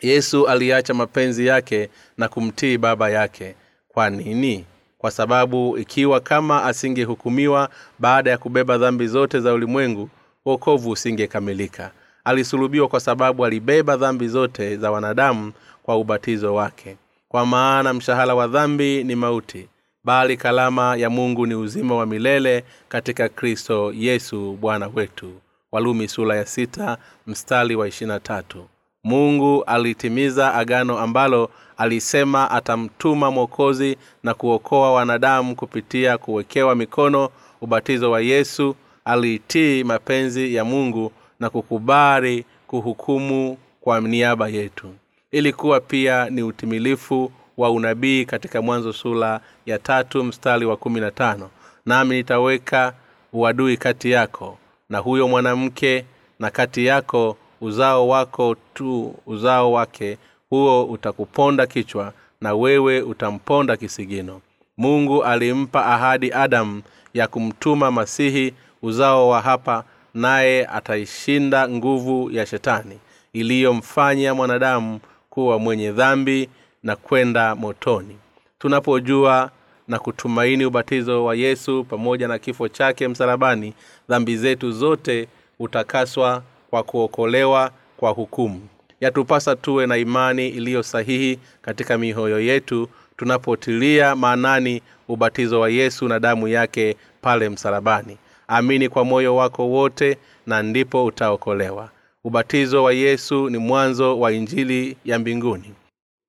Yesu 0.02 0.48
aliacha 0.48 0.94
mapenzi 0.94 1.46
yake 1.48 1.90
na 2.18 2.28
kumtii 2.30 2.78
baba 2.78 3.10
yake. 3.10 3.56
Kwa 3.88 4.10
nini? 4.10 4.66
Kwa 4.98 5.12
sababu 5.12 5.78
ikiwa 5.78 6.20
kama 6.20 6.64
asingehukumiwa 6.64 7.70
baada 8.00 8.32
ya 8.32 8.38
kubeba 8.38 8.78
dhambi 8.78 9.08
zote 9.08 9.40
za 9.40 9.54
ulimwengu 9.54 10.10
wokovu 10.46 10.90
usingekamilika. 10.90 11.92
Alisulubiwa 12.24 12.88
kwa 12.88 13.00
sababu 13.00 13.46
alibeba 13.46 13.98
dhambi 13.98 14.28
zote 14.28 14.78
za 14.78 14.92
wanadamu 14.92 15.54
kwa 15.84 15.98
ubatizo 15.98 16.56
wake 16.56 16.98
kwa 17.38 17.46
maana 17.46 17.94
mshahara 17.94 18.36
wa 18.36 18.48
dhambi 18.48 19.04
ni 19.04 19.16
mauti 19.16 19.68
bali 20.04 20.38
kalama 20.38 20.96
ya 20.96 21.10
mungu 21.10 21.46
ni 21.48 21.56
uzima 21.56 21.96
wa 21.96 22.06
milele 22.06 22.64
katika 22.90 23.30
kristo 23.30 23.94
yesu 23.96 24.58
bwana 24.62 24.90
wetu. 24.96 25.32
Walumi 25.72 26.08
sula 26.08 26.36
ya 26.36 26.46
sita 26.46 26.98
mstari 27.28 27.76
wa 27.76 27.90
tatu. 28.24 28.66
Mungu 29.04 29.64
alitimiza 29.64 30.54
agano 30.54 31.00
ambalo 31.00 31.50
alisema 31.78 32.52
atamtuma 32.52 33.32
mwokozi 33.32 33.98
na 34.24 34.34
kuokoa 34.34 34.92
wanadamu 34.94 35.56
kupitia 35.56 36.18
kuwekewa 36.18 36.76
mikono 36.76 37.30
ubatizo 37.62 38.12
wa 38.12 38.22
yesu. 38.22 38.76
Aliitii 39.06 39.84
mapenzi 39.84 40.56
ya 40.56 40.66
mungu 40.66 41.12
na 41.40 41.50
kukubali 41.50 42.46
kuhukumu 42.68 43.58
kwa 43.82 44.02
niaba 44.02 44.48
yetu 44.48 44.94
ilikuwa 45.38 45.80
pia 45.82 46.30
ni 46.30 46.44
utimilifu 46.44 47.32
wa 47.58 47.72
unabii 47.72 48.26
katika 48.26 48.62
mwanzo 48.62 48.94
sura 48.94 49.40
ya 49.66 49.80
tatu 49.80 50.24
mstari 50.24 50.66
wa 50.66 50.78
kumi 50.78 51.00
na 51.00 51.12
tano. 51.12 51.50
Nami 51.86 52.16
nitaweka 52.16 52.94
uadui 53.34 53.78
kati 53.78 54.12
yako 54.12 54.58
na 54.90 54.98
huyo 54.98 55.28
mwanamke 55.28 56.06
na 56.40 56.50
kati 56.52 56.86
yako 56.86 57.38
uzao 57.62 58.08
wako 58.08 58.56
tu 58.74 59.16
uzao 59.26 59.72
wake. 59.72 60.18
Huo 60.50 60.86
utakuponda 60.86 61.68
kichwa 61.68 62.14
na 62.42 62.54
wewe 62.56 63.02
utamponda 63.02 63.78
kisigino. 63.78 64.42
Mungu 64.78 65.24
alimpa 65.24 65.86
ahadi 65.86 66.32
adamu 66.34 66.82
ya 67.14 67.28
kumtuma 67.28 67.92
masihi 67.92 68.54
uzao 68.82 69.30
wa 69.30 69.42
hapa 69.42 69.84
naye 70.14 70.66
ataishinda 70.68 71.70
nguvu 71.70 72.32
ya 72.32 72.46
shetani 72.46 73.00
iliyomfanya 73.34 74.34
mwanadamu 74.34 75.00
kuwa 75.38 75.60
mwenye 75.60 75.92
dhambi 75.92 76.50
na 76.84 76.96
kwenda 76.96 77.56
motoni. 77.56 78.16
Tunapojua 78.60 79.52
na 79.88 80.00
kutumaini 80.00 80.66
ubatizo 80.66 81.26
wa 81.26 81.36
yesu 81.36 81.84
pamoja 81.84 82.28
na 82.28 82.40
kifo 82.40 82.68
chake 82.68 83.08
msalabani 83.08 83.74
dhambi 84.10 84.38
zetu 84.38 84.72
zote 84.72 85.28
utakaswa 85.60 86.44
kwa 86.70 86.84
kuokolewa 86.84 87.72
kwa 87.98 88.12
hukumu. 88.12 88.68
Yatupasa 89.02 89.56
tuwe 89.56 89.88
na 89.88 89.98
imani 89.98 90.48
iliyo 90.50 90.84
sahihi 90.84 91.40
katika 91.62 91.98
mihoyo 91.98 92.40
yetu 92.40 92.90
tunapotilia 93.18 94.16
maanani 94.16 94.82
ubatizo 95.08 95.60
wa 95.60 95.70
yesu 95.70 96.08
na 96.08 96.20
damu 96.20 96.48
yake 96.48 96.96
pale 97.22 97.50
msalabani. 97.50 98.18
Amini 98.48 98.90
kwa 98.90 99.06
moyo 99.06 99.36
wako 99.36 99.68
wote 99.70 100.18
na 100.48 100.64
ndipo 100.64 101.06
utaokolewa 101.06 101.90
ubatizo 102.24 102.84
wa 102.84 102.94
yesu 102.94 103.50
ni 103.50 103.58
mwanzo 103.58 104.20
wa 104.20 104.32
injili 104.32 104.98
ya 105.06 105.20
mbinguni. 105.20 105.74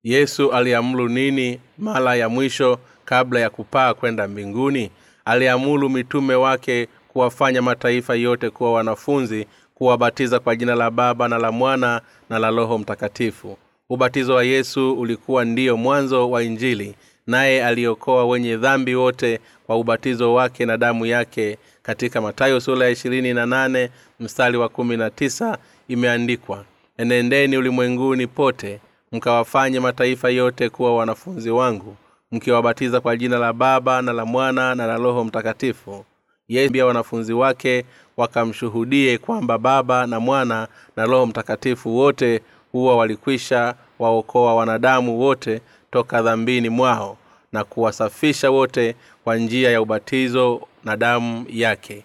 Yesu 0.03 0.51
aliamuru 0.53 1.09
nini 1.09 1.59
mara 1.77 2.15
ya 2.15 2.29
mwisho 2.29 2.79
kabla 3.05 3.39
ya 3.39 3.49
kupaa 3.49 3.93
kwenda 3.93 4.27
mbinguni? 4.27 4.91
Aliamuru 5.25 5.89
mitume 5.89 6.35
wake 6.35 6.87
kuwafanya 7.07 7.61
mataifa 7.61 8.15
yote 8.15 8.49
kuwa 8.49 8.73
wanafunzi 8.73 9.47
kuwabatiza 9.75 10.39
kwa 10.39 10.55
jina 10.55 10.75
la 10.75 10.91
baba 10.91 11.27
na 11.27 11.37
la 11.37 11.51
mwana 11.51 12.01
na 12.29 12.39
la 12.39 12.49
roho 12.49 12.77
mtakatifu. 12.77 13.57
Ubatizo 13.89 14.33
wa 14.35 14.43
yesu 14.43 14.93
ulikuwa 14.93 15.45
ndiyo 15.45 15.77
mwanzo 15.77 16.29
wa 16.31 16.43
injili 16.43 16.95
naye 17.27 17.65
aliokoa 17.65 18.25
wenye 18.25 18.57
dhambi 18.57 18.95
wote 18.95 19.39
kwa 19.65 19.77
ubatizo 19.77 20.33
wake 20.33 20.65
na 20.65 20.77
damu 20.77 21.05
yake 21.05 21.57
katika 21.83 22.21
matayo 22.21 22.59
sura 22.59 22.85
ya 22.85 22.91
ishirini 22.91 23.33
na 23.33 23.45
nane 23.45 23.89
mstari 24.19 24.57
wa 24.57 24.69
kumi 24.69 24.97
na 24.97 25.09
tisa 25.09 25.57
imeandikwa 25.89 26.65
enendeni 26.97 27.57
ulimwenguni 27.57 28.27
pote 28.27 28.79
mkawafanye 29.11 29.79
mataifa 29.79 30.29
yote 30.29 30.69
kuwa 30.69 30.95
wanafunzi 30.95 31.49
wangu 31.49 31.95
mkiwabatiza 32.31 33.01
kwa 33.01 33.17
jina 33.17 33.37
la 33.39 33.53
baba 33.53 34.01
na 34.01 34.13
la 34.13 34.25
mwana 34.25 34.75
na 34.75 34.87
la 34.87 34.97
roho 34.97 35.23
mtakatifu. 35.23 36.05
Yesu 36.47 36.87
wanafunzi 36.87 37.33
wake 37.33 37.85
wakamshuhudie 38.17 39.17
kwamba 39.17 39.57
baba 39.57 40.07
na 40.07 40.19
mwana 40.19 40.67
na 40.97 41.05
roho 41.05 41.25
mtakatifu 41.25 41.97
wote 41.97 42.41
huwa 42.71 42.97
walikwisha 42.97 43.75
waokoa 43.99 44.55
wanadamu 44.55 45.19
wote 45.19 45.61
toka 45.91 46.21
dhambini 46.21 46.69
mwao 46.69 47.17
na 47.51 47.63
kuwasafisha 47.63 48.51
wote 48.51 48.95
kwa 49.23 49.37
njia 49.37 49.71
ya 49.71 49.81
ubatizo 49.81 50.61
na 50.83 50.97
damu 50.97 51.45
yake. 51.49 52.03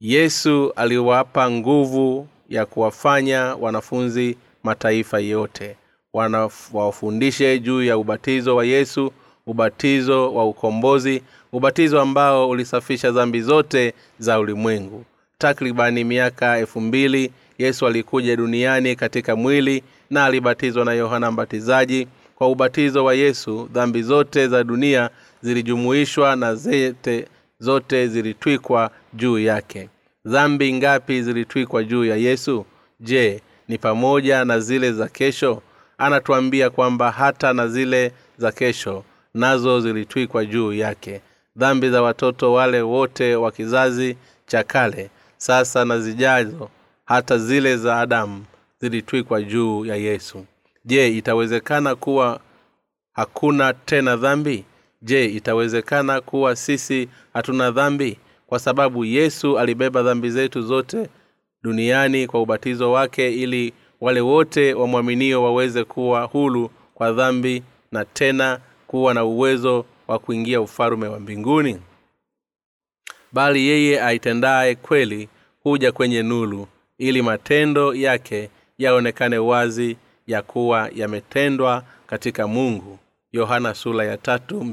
Yesu 0.00 0.72
aliwapa 0.76 1.50
nguvu 1.50 2.28
ya 2.48 2.66
kuwafanya 2.66 3.40
wanafunzi 3.60 4.36
mataifa 4.62 5.18
yote. 5.18 5.76
Wawafundishe 6.72 7.58
juu 7.58 7.82
ya 7.82 7.98
ubatizo 7.98 8.56
wa 8.56 8.64
yesu 8.64 9.12
ubatizo 9.46 10.34
wa 10.34 10.44
ukombozi 10.48 11.22
ubatizo 11.52 12.00
ambao 12.00 12.48
ulisafisha 12.48 13.10
dhambi 13.10 13.40
zote 13.42 13.94
za 14.18 14.38
ulimwengu. 14.38 15.04
Takribani 15.38 16.04
miaka 16.04 16.58
elfu 16.58 16.80
mbili 16.80 17.32
yesu 17.58 17.86
alikuja 17.86 18.36
duniani 18.36 18.96
katika 18.96 19.36
mwili 19.36 19.82
na 20.10 20.24
alibatizwa 20.24 20.84
na 20.84 20.92
yohana 20.92 21.30
mbatizaji. 21.30 22.08
Kwa 22.34 22.48
ubatizo 22.48 23.04
wa 23.04 23.14
yesu 23.14 23.68
dhambi 23.72 24.02
zote 24.02 24.48
za 24.48 24.64
dunia 24.64 25.10
zilijumuishwa 25.42 26.36
na 26.36 26.54
zete 26.54 27.28
zote 27.58 28.08
zilitwikwa 28.08 28.90
juu 29.12 29.38
yake 29.38 29.88
dhambi 30.26 30.72
ngapi 30.72 31.22
zilitwikwa 31.22 31.84
juu 31.84 32.04
ya 32.04 32.16
yesu? 32.16 32.66
Je 33.00 33.42
ni 33.68 33.78
pamoja 33.78 34.44
na 34.44 34.60
zile 34.60 34.92
za 34.92 35.08
kesho? 35.08 35.62
Anatuambia 35.98 36.70
kwamba 36.70 37.10
hata 37.10 37.52
na 37.52 37.68
zile 37.68 38.12
za 38.38 38.52
kesho 38.52 39.04
nazo 39.34 39.80
zilitwikwa 39.80 40.44
juu 40.44 40.72
yake. 40.72 41.20
Dhambi 41.56 41.90
za 41.90 42.02
watoto 42.02 42.52
wale 42.52 42.82
wote 42.82 43.36
wa 43.36 43.52
kizazi 43.52 44.16
cha 44.46 44.62
kale 44.64 45.10
sasa 45.36 45.84
na 45.84 45.98
zijazo 46.00 46.68
hata 47.04 47.38
zile 47.38 47.76
za 47.76 48.00
adamu 48.00 48.44
zilitwikwa 48.80 49.42
juu 49.42 49.84
ya 49.84 49.96
yesu. 49.96 50.44
Je 50.84 51.08
itawezekana 51.16 51.94
kuwa 51.94 52.40
hakuna 53.12 53.72
tena 53.72 54.16
dhambi? 54.16 54.64
Je 55.02 55.24
itawezekana 55.24 56.20
kuwa 56.20 56.56
sisi 56.56 57.08
hatuna 57.34 57.70
dhambi 57.70 58.18
kwa 58.46 58.58
sababu 58.58 59.04
yesu 59.04 59.58
alibeba 59.58 60.02
dhambi 60.02 60.30
zetu 60.30 60.62
zote 60.62 61.08
duniani 61.62 62.26
kwa 62.26 62.42
ubatizo 62.42 62.92
wake 62.92 63.34
ili 63.34 63.72
wale 64.00 64.20
wote 64.20 64.74
wamwaminio 64.74 65.42
waweze 65.42 65.84
kuwa 65.84 66.22
hulu 66.22 66.70
kwa 66.94 67.12
dhambi 67.12 67.62
na 67.92 68.04
tena 68.04 68.60
kuwa 68.86 69.14
na 69.14 69.24
uwezo 69.24 69.84
wa 70.08 70.18
kuingia 70.18 70.60
ufalume 70.60 71.06
wa 71.08 71.20
mbinguni. 71.20 71.80
Bali 73.32 73.66
yeye 73.66 74.02
aitendaye 74.02 74.74
kweli 74.74 75.28
huja 75.62 75.92
kwenye 75.92 76.22
nulu 76.22 76.68
ili 76.98 77.22
matendo 77.22 77.94
yake 77.94 78.50
yaonekane 78.78 79.38
wazi 79.38 79.96
ya 80.26 80.42
kuwa 80.42 80.90
yametendwa 80.94 81.82
katika 82.06 82.46
mungu. 82.46 82.98
Yohana 83.32 83.74
sula 83.74 84.04
ya 84.04 84.16
tatu 84.16 84.64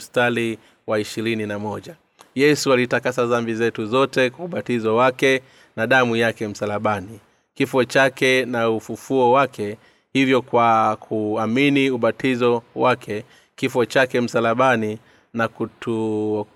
wa 0.88 0.99
na 1.45 1.60
moja 1.60 1.95
yesu 2.36 2.74
alitakasa 2.74 3.26
dhambi 3.26 3.56
zetu 3.56 3.86
zote 3.86 4.30
kwa 4.30 4.46
ubatizo 4.46 4.96
wake 4.96 5.41
na 5.76 5.88
damu 5.88 6.15
yake 6.15 6.48
msalabani 6.48 7.20
kifo 7.54 7.84
chake 7.84 8.46
na 8.46 8.70
ufufuo 8.70 9.32
wake 9.32 9.78
hivyo 10.13 10.41
kwa 10.41 10.96
kuamini 10.96 11.89
ubatizo 11.89 12.63
wake 12.76 13.24
kifo 13.56 13.86
chake 13.86 14.22
msalabani 14.22 14.98
na 15.34 15.48
kutu, 15.48 16.48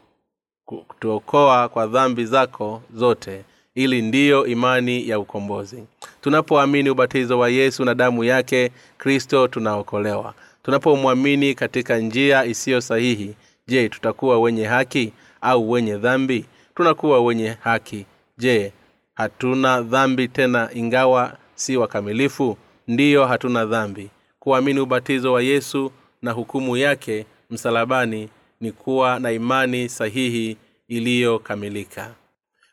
kutuokoa 0.66 1.70
kwa 1.70 1.88
dhambi 1.88 2.26
zako 2.26 2.82
zote. 2.96 3.44
Ili 3.76 4.02
ndiyo 4.02 4.46
imani 4.48 5.10
ya 5.10 5.20
ukombozi. 5.20 5.84
Tunapoamini 6.22 6.90
ubatizo 6.90 7.40
wa 7.40 7.50
yesu 7.50 7.86
na 7.86 7.96
damu 7.96 8.24
yake 8.24 8.72
kristo 8.98 9.48
tunaokolewa. 9.48 10.34
Tunapomwamini 10.64 11.56
katika 11.56 11.98
njia 11.98 12.46
isiyo 12.46 12.82
sahihi 12.82 13.36
je 13.68 13.90
tutakuwa 13.90 14.40
wenye 14.40 14.66
haki 14.66 15.14
au 15.45 15.71
wenye 15.71 15.97
dhambi? 15.97 16.45
Tunakuwa 16.75 17.21
wenye 17.23 17.58
haki. 17.60 18.05
Je 18.38 18.71
hatuna 19.15 19.81
dhambi 19.81 20.27
tena 20.27 20.69
ingawa 20.73 21.38
si 21.55 21.77
wakamilifu? 21.77 22.58
Ndiyo 22.88 23.25
hatuna 23.25 23.65
dhambi. 23.65 24.10
Kuamini 24.39 24.79
ubatizo 24.79 25.34
wa 25.34 25.41
yesu 25.41 25.91
na 26.21 26.31
hukumu 26.31 26.77
yake 26.77 27.25
msalabani 27.49 28.29
ni 28.62 28.71
kuwa 28.71 29.19
na 29.19 29.31
imani 29.31 29.89
sahihi 29.89 30.58
iliyokamilika. 30.88 32.12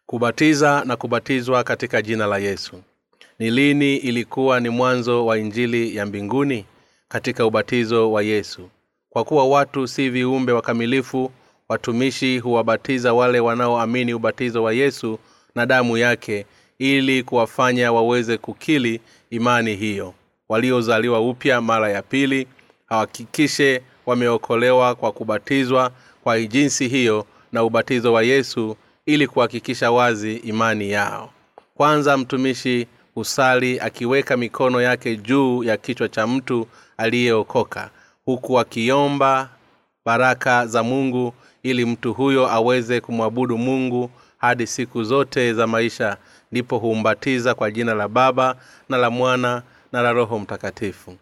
Kubatiza 0.07 0.83
na 0.87 0.97
kubatizwa 0.97 1.65
katika 1.65 2.03
jina 2.03 2.27
la 2.27 2.39
yesu. 2.39 2.83
Ni 3.39 3.51
lini 3.51 3.97
ilikuwa 3.97 4.61
ni 4.61 4.69
mwanzo 4.69 5.27
wa 5.27 5.39
injili 5.39 5.97
ya 5.97 6.07
mbinguni? 6.07 6.65
Katika 7.09 7.47
ubatizo 7.47 8.13
wa 8.13 8.23
yesu. 8.23 8.69
Kwa 9.11 9.25
kuwa 9.25 9.47
watu 9.49 9.89
si 9.89 10.11
viumbe 10.11 10.53
wakamilifu 10.53 11.31
watumishi 11.69 12.39
huwabatiza 12.39 13.13
wale 13.15 13.41
wanaoamini 13.41 14.15
ubatizo 14.15 14.63
wa 14.63 14.73
yesu 14.73 15.19
na 15.55 15.67
damu 15.67 15.99
yake 15.99 16.47
ili 16.79 17.23
kuwafanya 17.23 17.93
waweze 17.93 18.39
kukili 18.39 19.01
imani 19.31 19.77
hiyo. 19.77 20.15
Waliozaliwa 20.49 21.21
upya 21.21 21.61
mara 21.61 21.91
ya 21.91 22.03
pili 22.03 22.47
hawakikishe 22.87 23.83
wameokolewa 24.07 24.95
kwa 24.95 25.13
kubatizwa 25.13 25.91
kwa 26.25 26.41
jinsi 26.41 26.89
hiyo 26.89 27.27
na 27.53 27.65
ubatizo 27.65 28.13
wa 28.13 28.23
yesu 28.23 28.77
ili 29.07 29.27
kuhakikisha 29.27 29.91
wazi 29.91 30.37
imani 30.37 30.91
yao. 30.91 31.31
Kwanza 31.75 32.17
mtumishi 32.17 32.87
husali 33.15 33.81
akiweka 33.81 34.37
mikono 34.37 34.81
yake 34.83 35.17
juu 35.17 35.65
ya 35.65 35.77
kichwa 35.77 36.09
cha 36.09 36.27
mtu 36.27 36.67
aliyeokoka 36.97 37.91
huku 38.25 38.61
akiomba 38.61 39.49
baraka 40.05 40.67
za 40.67 40.83
mungu 40.83 41.35
ili 41.63 41.85
mtu 41.87 42.15
huyo 42.15 42.49
aweze 42.53 43.01
kumwabudu 43.01 43.59
mungu 43.59 44.11
hadi 44.39 44.67
siku 44.67 45.05
zote 45.05 45.55
za 45.55 45.67
maisha. 45.67 46.17
Ndipo 46.53 46.79
humbatiza 46.79 47.55
kwa 47.55 47.71
jina 47.71 47.95
la 47.95 48.09
baba 48.09 48.57
na 48.89 48.97
la 48.97 49.11
mwana 49.11 49.63
na 49.93 50.03
la 50.03 50.13
roho 50.13 50.39
mtakatifu. 50.39 51.17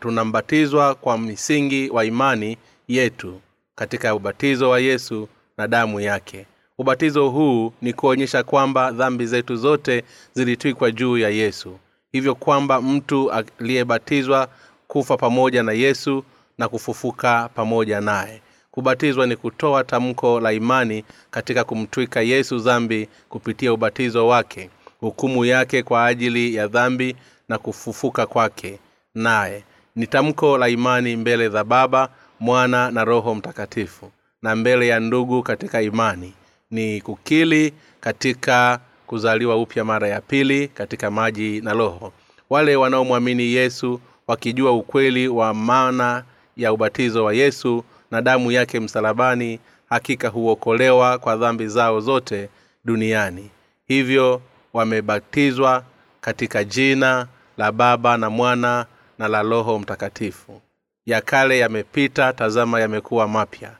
Tunambatizwa 0.00 0.94
kwa 0.94 1.18
msingi 1.18 1.90
wa 1.90 2.04
imani 2.04 2.56
yetu 2.88 3.40
katika 3.74 4.14
ubatizo 4.14 4.70
wa 4.70 4.80
yesu 4.80 5.28
na 5.56 5.68
damu 5.68 6.00
yake. 6.00 6.46
Ubatizo 6.78 7.28
huu 7.28 7.72
ni 7.82 7.92
kuonyesha 7.92 8.42
kwamba 8.42 8.90
dhambi 8.92 9.26
zetu 9.26 9.56
zote 9.56 10.04
zilitwikwa 10.34 10.90
juu 10.90 11.18
ya 11.18 11.28
yesu. 11.28 11.78
Hivyo 12.12 12.34
kwamba 12.34 12.80
mtu 12.82 13.32
aliyebatizwa 13.32 14.48
kufa 14.88 15.16
pamoja 15.16 15.62
na 15.62 15.72
yesu 15.72 16.24
na 16.58 16.68
kufufuka 16.68 17.48
pamoja 17.54 18.00
naye 18.00 18.42
kubatizwa 18.78 19.26
ni 19.26 19.36
kutoa 19.36 19.84
tamko 19.84 20.40
la 20.40 20.52
imani 20.52 21.04
katika 21.30 21.64
kumtwika 21.64 22.20
yesu 22.20 22.58
dhambi 22.58 23.08
kupitia 23.28 23.72
ubatizo 23.72 24.26
wake 24.28 24.70
hukumu 25.00 25.44
yake 25.44 25.82
kwa 25.82 26.06
ajili 26.06 26.54
ya 26.54 26.66
dhambi 26.68 27.16
na 27.48 27.58
kufufuka 27.58 28.26
kwake. 28.26 28.78
Naye 29.14 29.64
ni 29.96 30.06
tamko 30.06 30.58
la 30.58 30.68
imani 30.68 31.16
mbele 31.16 31.48
za 31.48 31.64
baba 31.64 32.08
mwana 32.40 32.90
na 32.90 33.04
roho 33.04 33.34
mtakatifu 33.34 34.10
na 34.42 34.56
mbele 34.56 34.88
ya 34.88 35.00
ndugu 35.00 35.42
katika 35.42 35.82
imani. 35.82 36.32
Ni 36.70 37.00
kukili 37.00 37.72
katika 38.00 38.80
kuzaliwa 39.06 39.56
upya 39.56 39.84
mara 39.84 40.08
ya 40.08 40.20
pili 40.20 40.68
katika 40.68 41.10
maji 41.10 41.60
na 41.60 41.72
roho. 41.72 42.12
Wale 42.50 42.76
wanaomwamini 42.76 43.42
yesu 43.52 44.00
wakijua 44.26 44.72
ukweli 44.72 45.28
wa 45.28 45.54
maana 45.54 46.24
ya 46.56 46.72
ubatizo 46.72 47.24
wa 47.24 47.34
yesu 47.34 47.84
na 48.10 48.22
damu 48.22 48.52
yake 48.52 48.80
msalabani 48.80 49.60
hakika 49.90 50.28
huokolewa 50.28 51.18
kwa 51.18 51.36
dhambi 51.36 51.68
zao 51.68 52.00
zote 52.00 52.48
duniani. 52.84 53.50
Hivyo 53.86 54.42
wamebatizwa 54.72 55.84
katika 56.20 56.64
jina 56.64 57.26
la 57.56 57.72
baba 57.72 58.16
na 58.16 58.30
mwana 58.30 58.86
na 59.18 59.28
la 59.28 59.42
roho 59.42 59.78
mtakatifu. 59.78 60.60
Ya 61.06 61.20
kale 61.20 61.58
yamepita 61.58 62.32
tazama 62.32 62.80
yamekuwa 62.80 63.28
mapya. 63.28 63.72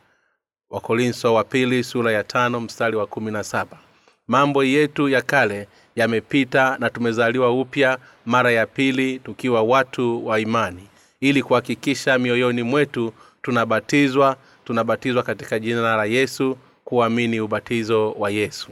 Wakorinso 0.70 1.34
wa 1.34 1.44
pili 1.44 1.84
sura 1.84 2.12
ya 2.12 2.24
tano 2.24 2.60
mstari 2.60 2.96
wa 2.96 3.06
kumi 3.06 3.30
na 3.30 3.44
saba. 3.44 3.78
Mambo 4.28 4.64
yetu 4.64 5.08
ya 5.08 5.22
kale 5.22 5.68
yamepita 5.96 6.76
na 6.78 6.90
tumezaliwa 6.90 7.60
upya 7.60 7.98
mara 8.26 8.50
ya 8.52 8.66
pili 8.66 9.18
tukiwa 9.18 9.62
watu 9.62 10.26
wa 10.26 10.40
imani 10.40 10.88
ili 11.20 11.42
kuhakikisha 11.42 12.18
mioyoni 12.18 12.62
mwetu 12.62 13.12
tunabatizwa 13.48 14.36
tunabatizwa 14.64 15.22
katika 15.22 15.58
jina 15.58 15.96
la 15.96 16.04
yesu 16.04 16.56
kuamini 16.84 17.40
ubatizo 17.40 18.12
wa 18.12 18.30
yesu. 18.30 18.70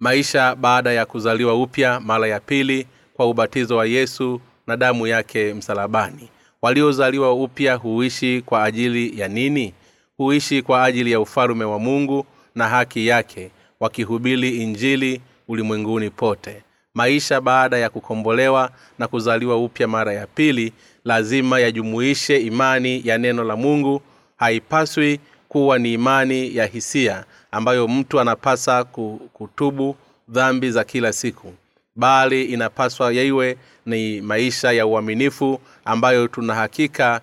Maisha 0.00 0.54
baada 0.54 0.92
ya 0.92 1.06
kuzaliwa 1.06 1.54
upya 1.62 2.00
mara 2.00 2.26
ya 2.28 2.40
pili 2.40 2.86
kwa 3.14 3.26
ubatizo 3.26 3.76
wa 3.76 3.86
yesu 3.86 4.40
na 4.66 4.76
damu 4.76 5.06
yake 5.06 5.54
msalabani. 5.54 6.28
Waliozaliwa 6.62 7.32
upya 7.34 7.74
huishi 7.74 8.42
kwa 8.46 8.64
ajili 8.64 9.20
ya 9.20 9.28
nini? 9.28 9.74
Huishi 10.16 10.62
kwa 10.62 10.84
ajili 10.84 11.12
ya 11.12 11.20
ufalume 11.20 11.64
wa 11.64 11.78
mungu 11.78 12.26
na 12.54 12.68
haki 12.68 13.06
yake 13.06 13.50
wakihubiri 13.80 14.56
injili 14.62 15.20
ulimwenguni 15.48 16.10
pote. 16.10 16.62
Maisha 16.94 17.40
baada 17.40 17.78
ya 17.78 17.90
kukombolewa 17.90 18.70
na 18.98 19.08
kuzaliwa 19.08 19.56
upya 19.64 19.88
mara 19.88 20.12
ya 20.12 20.26
pili 20.26 20.72
lazima 21.04 21.60
yajumuishe 21.60 22.36
imani 22.38 23.02
ya 23.04 23.18
neno 23.18 23.44
la 23.44 23.56
mungu. 23.56 24.02
Haipaswi 24.36 25.20
kuwa 25.48 25.78
ni 25.78 25.92
imani 25.92 26.56
ya 26.56 26.66
hisia 26.66 27.24
ambayo 27.50 27.88
mtu 27.88 28.20
anapasa 28.20 28.84
kutubu 29.32 29.96
dhambi 30.28 30.70
za 30.70 30.84
kila 30.84 31.12
siku. 31.12 31.52
Bali 31.96 32.44
inapaswa 32.44 33.12
yaiwe 33.12 33.56
ni 33.86 34.20
maisha 34.20 34.72
ya 34.72 34.86
uaminifu 34.86 35.60
ambayo 35.84 36.28
tuna 36.28 36.54
hakika 36.54 37.20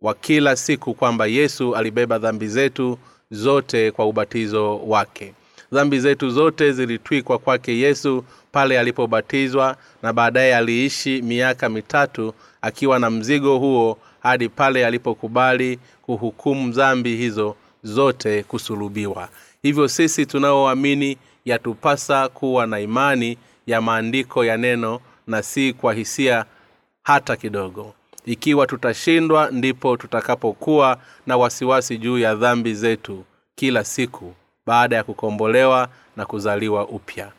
wa 0.00 0.14
kila 0.14 0.56
siku 0.56 0.94
kwamba 0.94 1.26
yesu 1.26 1.76
alibeba 1.76 2.18
dhambi 2.18 2.48
zetu 2.48 2.98
zote 3.30 3.90
kwa 3.90 4.06
ubatizo 4.06 4.78
wake 4.78 5.34
dhambi 5.72 6.00
zetu 6.00 6.30
zote 6.30 6.72
zilitwikwa 6.72 7.38
kwake 7.38 7.78
yesu 7.78 8.24
pale 8.52 8.80
alipobatizwa 8.80 9.76
na 10.02 10.12
baadaye 10.12 10.56
aliishi 10.56 11.22
miaka 11.22 11.68
mitatu 11.68 12.34
akiwa 12.62 12.98
na 12.98 13.10
mzigo 13.10 13.58
huo 13.58 13.98
hadi 14.22 14.48
pale 14.48 14.86
alipokubali 14.86 15.78
kuhukumu 16.02 16.72
dhambi 16.72 17.16
hizo 17.16 17.56
zote 17.82 18.42
kusulubiwa. 18.42 19.28
Hivyo 19.62 19.88
sisi 19.88 20.26
tunaoamini 20.26 21.16
yatupasa 21.44 22.28
kuwa 22.28 22.66
na 22.66 22.80
imani 22.80 23.38
ya 23.66 23.80
maandiko 23.80 24.44
ya 24.44 24.56
neno 24.56 25.00
na 25.26 25.42
si 25.42 25.72
kwa 25.72 25.94
hisia 25.94 26.44
hata 27.02 27.36
kidogo. 27.36 27.94
Ikiwa 28.26 28.66
tutashindwa 28.66 29.50
ndipo 29.50 29.96
tutakapokuwa 29.96 30.98
na 31.26 31.36
wasiwasi 31.36 31.98
juu 31.98 32.18
ya 32.18 32.34
dhambi 32.34 32.74
zetu 32.74 33.24
kila 33.54 33.84
siku 33.84 34.34
baada 34.66 34.96
ya 34.96 35.04
kukombolewa 35.04 35.88
na 36.16 36.26
kuzaliwa 36.26 36.88
upya. 36.88 37.32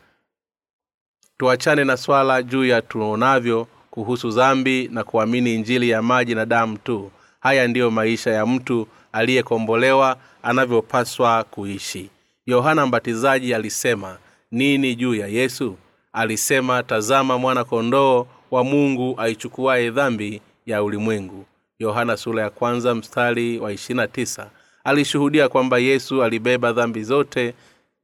Tuachane 1.38 1.84
na 1.84 1.96
swala 1.96 2.42
juu 2.42 2.64
ya 2.64 2.82
tuonavyo 2.82 3.66
kuhusu 3.90 4.30
dhambi 4.30 4.88
na 4.92 5.04
kuamini 5.04 5.54
injili 5.54 5.90
ya 5.90 6.02
maji 6.02 6.34
na 6.34 6.46
damu 6.46 6.78
tu. 6.78 7.10
Haya 7.40 7.68
ndiyo 7.68 7.90
maisha 7.90 8.30
ya 8.30 8.46
mtu 8.46 8.88
aliyekombolewa 9.12 10.16
anavyopaswa 10.42 11.44
kuishi. 11.44 12.10
Yohana 12.46 12.86
mbatizaji 12.86 13.54
alisema 13.54 14.18
nini 14.50 14.94
juu 14.94 15.14
ya 15.14 15.26
yesu? 15.26 15.76
Alisema 16.12 16.82
tazama 16.82 17.38
mwana 17.38 17.64
kondoo 17.64 18.26
wa 18.50 18.64
mungu 18.64 19.14
aichukuaye 19.20 19.90
dhambi 19.90 20.40
ya 20.66 20.82
ulimwengu. 20.82 21.44
Yohana 21.78 22.16
sura 22.16 22.42
ya 22.42 22.50
kwanza 22.50 22.94
mstari 22.94 23.58
wa 23.58 23.72
ishirina 23.72 24.08
tisa 24.08 24.50
alishuhudia 24.84 25.48
kwamba 25.48 25.78
yesu 25.78 26.22
alibeba 26.22 26.72
dhambi 26.72 27.02
zote 27.02 27.54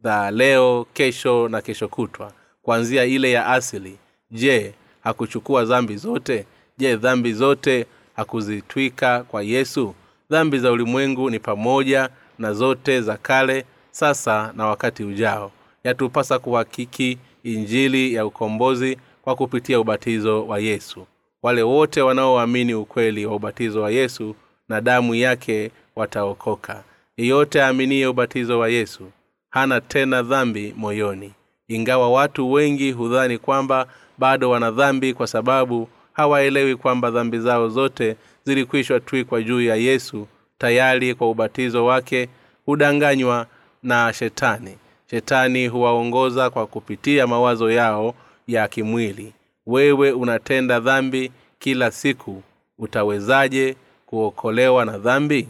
za 0.02 0.30
leo 0.30 0.86
kesho 0.92 1.48
na 1.48 1.60
kesho 1.62 1.88
kutwa 1.88 2.32
kuanzia 2.62 3.04
ile 3.04 3.30
ya 3.32 3.46
asili. 3.46 3.96
Je 4.30 4.74
hakuchukua 5.04 5.64
dhambi 5.64 5.96
zote? 5.96 6.46
Je 6.78 6.96
dhambi 6.96 7.32
zote 7.32 7.86
hakuzitwika 8.16 9.22
kwa 9.22 9.42
yesu? 9.42 9.94
Dhambi 10.30 10.58
za 10.58 10.72
ulimwengu 10.72 11.30
ni 11.30 11.38
pamoja 11.38 12.08
na 12.38 12.52
zote 12.52 13.00
za 13.00 13.16
kale 13.16 13.64
sasa 13.90 14.52
na 14.56 14.66
wakati 14.66 15.04
ujao. 15.04 15.52
Yatupasa 15.84 16.38
kuhakiki 16.38 17.18
injili 17.44 18.14
ya 18.14 18.26
ukombozi 18.26 18.98
kwa 19.22 19.36
kupitia 19.36 19.80
ubatizo 19.80 20.46
wa 20.46 20.58
yesu. 20.58 21.06
Wale 21.42 21.62
wote 21.62 22.02
wanaoamini 22.02 22.74
ukweli 22.74 23.26
wa 23.26 23.34
ubatizo 23.36 23.82
wa 23.82 23.90
yesu 23.90 24.34
na 24.70 24.80
damu 24.80 25.14
yake 25.14 25.70
wataokoka. 25.96 26.82
Yeyote 27.16 27.62
aaminiye 27.62 28.06
ubatizo 28.06 28.58
wa 28.58 28.68
yesu 28.68 29.10
hana 29.50 29.80
tena 29.80 30.22
dhambi 30.22 30.74
moyoni. 30.76 31.32
Ingawa 31.68 32.10
watu 32.10 32.52
wengi 32.52 32.92
hudhani 32.92 33.38
kwamba 33.38 33.86
bado 34.18 34.50
wana 34.50 34.70
dhambi 34.70 35.14
kwa 35.14 35.26
sababu 35.26 35.88
hawaelewi 36.12 36.76
kwamba 36.76 37.10
dhambi 37.10 37.38
zao 37.38 37.68
zote 37.68 38.16
zilikwishwa 38.44 39.00
twikwa 39.00 39.42
juu 39.42 39.60
ya 39.62 39.76
yesu 39.76 40.26
tayari 40.58 41.14
kwa 41.14 41.30
ubatizo 41.30 41.84
wake 41.86 42.28
hudanganywa 42.66 43.46
na 43.82 44.12
shetani. 44.12 44.76
Shetani 45.10 45.66
huwaongoza 45.68 46.50
kwa 46.50 46.66
kupitia 46.66 47.26
mawazo 47.26 47.70
yao 47.70 48.14
ya 48.46 48.68
kimwili. 48.68 49.32
Wewe 49.66 50.12
unatenda 50.12 50.80
dhambi 50.80 51.32
kila 51.58 51.90
siku 51.90 52.42
utawezaje 52.78 53.76
kuokolewa 54.10 54.84
na 54.84 54.98
dhambi? 54.98 55.48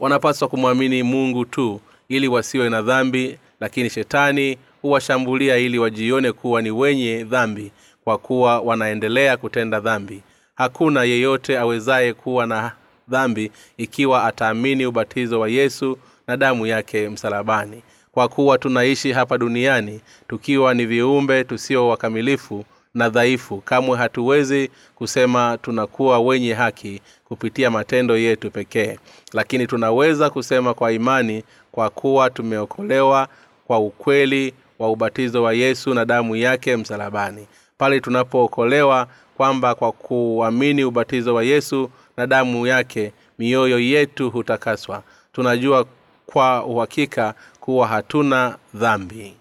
Wanapaswa 0.00 0.48
kumwamini 0.48 1.02
mungu 1.02 1.44
tu 1.44 1.80
ili 2.08 2.28
wasiwe 2.28 2.70
na 2.70 2.82
dhambi 2.82 3.38
lakini 3.60 3.90
shetani 3.90 4.58
huwashambulia 4.82 5.56
ili 5.56 5.78
wajione 5.78 6.32
kuwa 6.32 6.62
ni 6.62 6.70
wenye 6.70 7.24
dhambi 7.24 7.72
kwa 8.04 8.18
kuwa 8.18 8.60
wanaendelea 8.60 9.36
kutenda 9.36 9.80
dhambi. 9.80 10.22
Hakuna 10.54 11.04
yeyote 11.04 11.58
awezaye 11.58 12.12
kuwa 12.14 12.46
na 12.46 12.72
dhambi 13.08 13.50
ikiwa 13.76 14.24
ataamini 14.24 14.86
ubatizo 14.86 15.40
wa 15.40 15.48
yesu 15.48 15.98
na 16.26 16.36
damu 16.36 16.66
yake 16.66 17.08
msalabani. 17.08 17.82
Kwa 18.12 18.28
kuwa 18.28 18.58
tunaishi 18.58 19.12
hapa 19.12 19.38
duniani 19.38 20.00
tukiwa 20.28 20.74
ni 20.74 20.86
viumbe 20.86 21.44
tusio 21.44 21.88
wakamilifu 21.88 22.64
na 22.94 23.08
dhaifu. 23.08 23.56
Kamwe 23.60 23.98
hatuwezi 23.98 24.70
kusema 24.94 25.58
tunakuwa 25.62 26.20
wenye 26.20 26.54
haki 26.54 27.00
kupitia 27.24 27.70
matendo 27.70 28.16
yetu 28.16 28.50
pekee. 28.50 28.98
Lakini 29.32 29.66
tunaweza 29.66 30.30
kusema 30.30 30.74
kwa 30.74 30.92
imani 30.92 31.44
kwa 31.72 31.90
kuwa 31.90 32.30
tumeokolewa 32.30 33.28
kwa 33.66 33.78
ukweli 33.78 34.54
wa 34.78 34.90
ubatizo 34.90 35.42
wa 35.42 35.52
yesu 35.54 35.94
na 35.94 36.04
damu 36.04 36.36
yake 36.36 36.76
msalabani. 36.76 37.46
Pale 37.78 38.00
tunapookolewa 38.00 39.06
kwamba 39.36 39.74
kwa 39.74 39.92
kuamini 39.92 40.84
ubatizo 40.84 41.34
wa 41.34 41.44
yesu 41.44 41.90
na 42.16 42.26
damu 42.26 42.66
yake 42.66 43.12
mioyo 43.38 43.78
yetu 43.80 44.30
hutakaswa. 44.30 45.02
Tunajua 45.32 45.86
kwa 46.26 46.64
uhakika 46.64 47.34
kuwa 47.60 47.86
hatuna 47.88 48.56
dhambi 48.74 49.34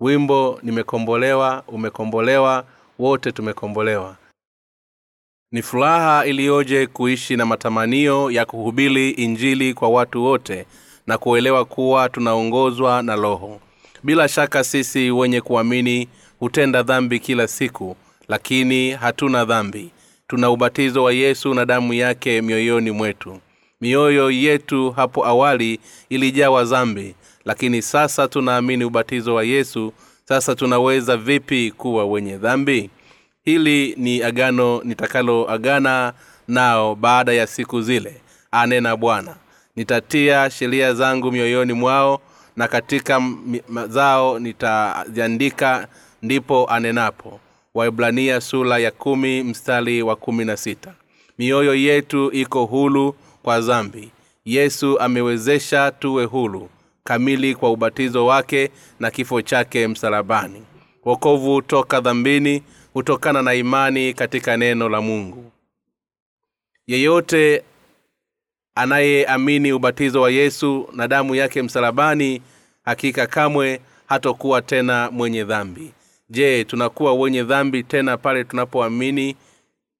wimbo 0.00 0.58
nimekombolewa 0.62 1.62
umekombolewa 1.68 2.64
wote 2.98 3.32
tumekombolewa. 3.32 4.16
Ni 5.52 5.62
furaha 5.62 6.26
iliyoje 6.26 6.86
kuishi 6.86 7.36
na 7.36 7.46
matamanio 7.46 8.30
ya 8.30 8.44
kuhubiri 8.44 9.10
injili 9.10 9.74
kwa 9.74 9.88
watu 9.88 10.24
wote 10.24 10.66
na 11.06 11.18
kuelewa 11.18 11.64
kuwa 11.64 12.08
tunaongozwa 12.08 13.02
na 13.02 13.16
roho. 13.16 13.60
Bila 14.02 14.28
shaka 14.28 14.64
sisi 14.64 15.10
wenye 15.10 15.40
kuamini 15.40 16.08
hutenda 16.38 16.82
dhambi 16.82 17.18
kila 17.20 17.48
siku 17.48 17.96
lakini 18.28 18.90
hatuna 18.90 19.44
dhambi. 19.44 19.90
Tuna 20.28 20.50
ubatizo 20.50 21.04
wa 21.04 21.12
yesu 21.12 21.54
na 21.54 21.66
damu 21.66 21.94
yake 21.94 22.42
mioyoni 22.42 22.90
mwetu. 22.90 23.40
Mioyo 23.80 24.30
yetu 24.30 24.90
hapo 24.90 25.26
awali 25.26 25.80
ilijawa 26.08 26.64
dhambi 26.64 27.14
lakini 27.44 27.82
sasa 27.82 28.28
tunaamini 28.28 28.84
ubatizo 28.84 29.34
wa 29.34 29.44
yesu 29.44 29.92
sasa 30.24 30.54
tunaweza 30.54 31.16
vipi 31.16 31.70
kuwa 31.70 32.04
wenye 32.06 32.36
dhambi? 32.38 32.90
Hili 33.44 33.94
ni 33.98 34.22
agano 34.22 34.80
nitakaloagana 34.84 36.12
nao 36.48 36.94
baada 36.94 37.32
ya 37.32 37.46
siku 37.46 37.82
zile 37.82 38.20
anena 38.50 38.96
bwana. 38.96 39.36
Nitatia 39.76 40.50
sheria 40.50 40.94
zangu 40.94 41.32
mioyoni 41.32 41.72
mwao 41.72 42.20
na 42.56 42.68
katika 42.68 43.20
mazao 43.68 44.38
nitaziandika 44.38 45.88
ndipo 46.22 46.66
anenapo. 46.70 47.40
Waibrania 47.74 48.40
sula 48.40 48.78
ya 48.78 48.90
kumi 48.90 49.42
mstari 49.42 50.02
wa 50.02 50.16
kumi 50.16 50.44
na 50.44 50.56
sita. 50.56 50.92
Mioyo 51.38 51.74
yetu 51.74 52.32
iko 52.32 52.64
hulu 52.64 53.14
kwa 53.42 53.60
zambi 53.60 54.10
yesu 54.44 54.98
amewezesha 55.00 55.90
tuwe 55.90 56.24
hulu 56.24 56.68
kamili 57.10 57.54
kwa 57.54 57.70
ubatizo 57.70 58.26
wake 58.26 58.70
na 59.00 59.10
kifo 59.10 59.42
chake 59.42 59.88
msalabani. 59.88 60.62
Wokovu 61.04 61.62
toka 61.62 62.00
dhambini 62.00 62.62
hutokana 62.92 63.42
na 63.42 63.54
imani 63.54 64.14
katika 64.14 64.56
neno 64.56 64.88
la 64.88 65.00
mungu. 65.00 65.52
Yeyote 66.86 67.62
anayeamini 68.74 69.72
ubatizo 69.72 70.20
wa 70.20 70.30
yesu 70.30 70.88
na 70.92 71.08
damu 71.08 71.34
yake 71.34 71.62
msalabani 71.62 72.42
hakika 72.84 73.26
kamwe 73.26 73.80
hatokuwa 74.06 74.62
tena 74.62 75.10
mwenye 75.10 75.44
dhambi. 75.44 75.92
Je 76.28 76.64
tunakuwa 76.64 77.14
wenye 77.14 77.42
dhambi 77.42 77.82
tena 77.82 78.16
pale 78.16 78.44
tunapoamini 78.44 79.36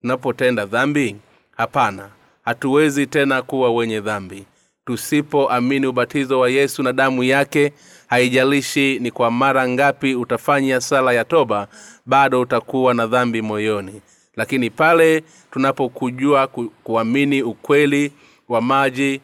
tunapotenda 0.01 0.67
dhambi? 0.67 1.17
Hapana 1.57 2.09
hatuwezi 2.45 3.07
tena 3.07 3.43
kuwa 3.43 3.71
wenye 3.75 4.01
dhambi 4.01 4.45
tusipoamini 4.91 5.87
ubatizo 5.87 6.41
wa 6.41 6.51
yesu 6.51 6.83
na 6.83 6.93
damu 6.93 7.25
yake 7.25 7.73
haijalishi 8.07 8.99
ni 8.99 9.11
kwa 9.11 9.31
mara 9.31 9.69
ngapi 9.69 10.15
utafanya 10.15 10.81
sala 10.81 11.13
ya 11.13 11.25
toba 11.25 11.69
bado 12.07 12.41
utakuwa 12.41 12.95
na 12.95 13.07
dhambi 13.07 13.43
moyoni. 13.43 14.03
Lakini 14.37 14.71
pale 14.71 15.23
tunapokujua 15.51 16.47
ku, 16.47 16.73
kuamini 16.85 17.43
ukweli 17.43 18.13
wa 18.49 18.61
maji 18.61 19.21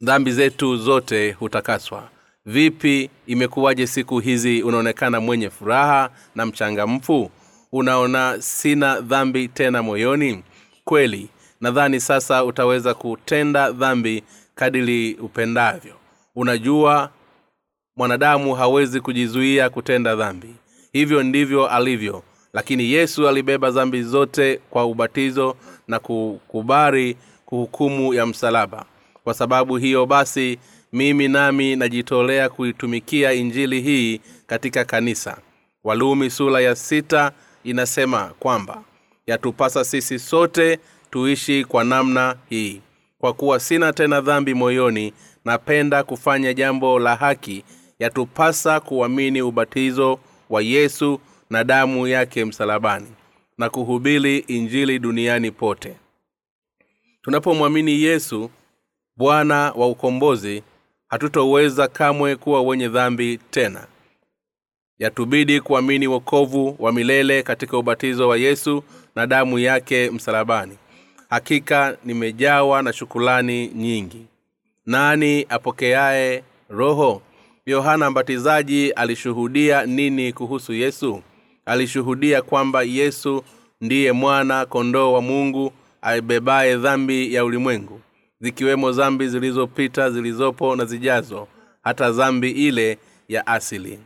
dhambi 0.00 0.32
zetu 0.32 0.76
zote 0.76 1.32
hutakaswa. 1.32 2.08
Vipi 2.46 3.10
imekuwaje 3.26 3.86
siku 3.86 4.18
hizi 4.18 4.62
unaonekana 4.62 5.20
mwenye 5.20 5.50
furaha 5.50 6.10
na 6.34 6.46
mchangamfu? 6.46 7.30
Unaona 7.72 8.36
sina 8.42 9.00
dhambi 9.00 9.48
tena 9.48 9.82
moyoni? 9.82 10.42
Kweli 10.84 11.28
nadhani 11.60 12.00
sasa 12.00 12.44
utaweza 12.44 12.94
kutenda 12.94 13.70
dhambi 13.72 14.22
kadili 14.54 15.14
upendavyo. 15.14 15.94
Unajua 16.36 17.10
mwanadamu 17.96 18.54
hawezi 18.54 19.00
kujizuia 19.00 19.70
kutenda 19.70 20.16
dhambi. 20.16 20.54
Hivyo 20.92 21.22
ndivyo 21.22 21.66
alivyo. 21.68 22.22
Lakini 22.52 22.92
yesu 22.92 23.28
alibeba 23.28 23.70
dhambi 23.70 24.02
zote 24.02 24.60
kwa 24.70 24.86
ubatizo 24.86 25.56
na 25.88 25.98
kukubali 25.98 27.16
kuhukumu 27.46 28.14
ya 28.14 28.26
msalaba. 28.26 28.84
Kwa 29.24 29.34
sababu 29.34 29.76
hiyo 29.76 30.06
basi 30.06 30.58
mimi 30.92 31.28
nami 31.28 31.76
najitolea 31.76 32.48
kuitumikia 32.48 33.32
injili 33.32 33.80
hii 33.80 34.20
katika 34.46 34.84
kanisa. 34.84 35.36
Walumi 35.84 36.30
sula 36.30 36.60
ya 36.60 36.76
sita 36.76 37.32
inasema 37.64 38.24
kwamba 38.38 38.82
yatupasa 39.26 39.84
sisi 39.84 40.18
sote 40.18 40.78
tuishi 41.10 41.64
kwa 41.64 41.84
namna 41.84 42.36
hii. 42.48 42.80
Kwa 43.18 43.32
kuwa 43.32 43.60
sina 43.60 43.92
tena 43.92 44.20
dhambi 44.20 44.54
moyoni 44.54 45.12
napenda 45.44 46.02
kufanya 46.04 46.54
jambo 46.54 46.98
la 46.98 47.16
haki 47.16 47.64
yatupasa 47.98 48.80
kuamini 48.80 49.42
ubatizo 49.42 50.18
wa 50.50 50.62
yesu 50.62 51.20
na 51.50 51.64
damu 51.64 52.06
yake 52.06 52.44
msalabani 52.44 53.06
na 53.58 53.70
kuhubiri 53.70 54.38
injili 54.38 54.98
duniani 54.98 55.50
pote. 55.50 55.96
Tunapomwamini 57.22 58.02
yesu 58.02 58.50
bwana 59.16 59.72
wa 59.76 59.86
ukombozi 59.88 60.62
hatutoweza 61.08 61.88
kamwe 61.88 62.36
kuwa 62.36 62.62
wenye 62.62 62.88
dhambi 62.88 63.38
tena. 63.50 63.86
Yatubidi 64.98 65.60
kuamini 65.60 66.06
wokovu 66.06 66.76
wa 66.78 66.92
milele 66.92 67.42
katika 67.42 67.78
ubatizo 67.78 68.28
wa 68.28 68.36
yesu 68.36 68.84
na 69.16 69.26
damu 69.26 69.58
yake 69.58 70.10
msalabani 70.10 70.78
hakika 71.28 71.96
nimejawa 72.04 72.82
na 72.82 72.92
shukulani 72.92 73.68
nyingi. 73.68 74.26
Nani 74.86 75.46
apokeaye 75.48 76.44
roho? 76.70 77.22
Yohana 77.66 78.10
mbatizaji 78.10 78.90
alishuhudia 78.90 79.86
nini 79.86 80.32
kuhusu 80.32 80.72
yesu? 80.72 81.22
Alishuhudia 81.66 82.42
kwamba 82.42 82.82
yesu 82.82 83.44
ndiye 83.80 84.12
mwana 84.12 84.66
kondoo 84.66 85.12
wa 85.12 85.22
mungu 85.22 85.72
aibebaye 86.02 86.76
dhambi 86.76 87.34
ya 87.34 87.44
ulimwengu 87.44 88.00
zikiwemo 88.40 88.92
dhambi 88.92 89.28
zilizopita 89.28 90.10
zilizopo 90.10 90.76
na 90.76 90.84
zijazo 90.84 91.48
hata 91.82 92.10
dhambi 92.10 92.50
ile 92.50 92.98
ya 93.28 93.46
asili. 93.46 93.98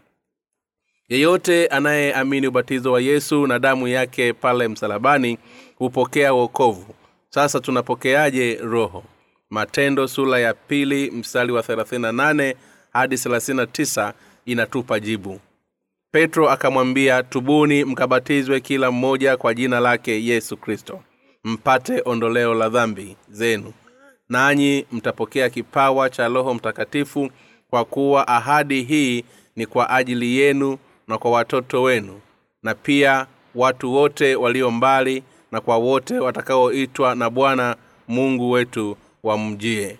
Yeyote 1.09 1.67
anayeamini 1.67 2.47
ubatizo 2.47 2.93
wa 2.93 3.01
yesu 3.01 3.47
na 3.47 3.59
damu 3.59 3.89
yake 3.89 4.33
pale 4.33 4.69
msalabani 4.69 5.39
hupokea 5.79 6.33
wokovu 6.33 6.95
sasa 7.35 7.61
tunapokeaje 7.61 8.55
roho? 8.63 9.05
Matendo 9.51 10.09
sula 10.09 10.39
ya 10.39 10.55
pili 10.55 11.11
mstari 11.11 11.53
wa 11.53 11.63
38 11.63 12.55
hadi 12.93 13.17
39 13.17 14.13
inatupa 14.47 15.01
jibu. 15.01 15.41
Petro 16.11 16.51
akamwambia 16.51 17.23
tubuni 17.23 17.85
mkabatizwe 17.85 18.61
kila 18.61 18.91
mmoja 18.91 19.37
kwa 19.37 19.55
jina 19.55 19.81
lake 19.81 20.25
yesu 20.25 20.57
kristo 20.57 21.01
mpate 21.45 22.03
ondoleo 22.05 22.55
la 22.55 22.69
dhambi 22.69 23.17
zenu. 23.31 23.73
Nanyi 24.29 24.87
mtapokea 24.93 25.51
kipawa 25.51 26.11
cha 26.11 26.29
roho 26.29 26.55
mtakatifu 26.55 27.31
kwa 27.71 27.85
kuwa 27.85 28.29
ahadi 28.29 28.83
hii 28.83 29.25
ni 29.57 29.67
kwa 29.67 29.91
ajili 29.91 30.37
yenu 30.39 30.79
na 31.09 31.19
kwa 31.19 31.31
watoto 31.31 31.83
wenu 31.83 32.21
na 32.63 32.75
pia 32.75 33.27
watu 33.55 33.93
wote 33.93 34.35
walio 34.37 34.71
mbali 34.71 35.23
na 35.53 35.61
kwa 35.61 35.77
wote 35.77 36.19
watakaoitwa 36.19 37.15
na 37.15 37.31
bwana 37.31 37.77
mungu 38.09 38.51
wetu 38.51 38.97
wamjie. 39.23 39.97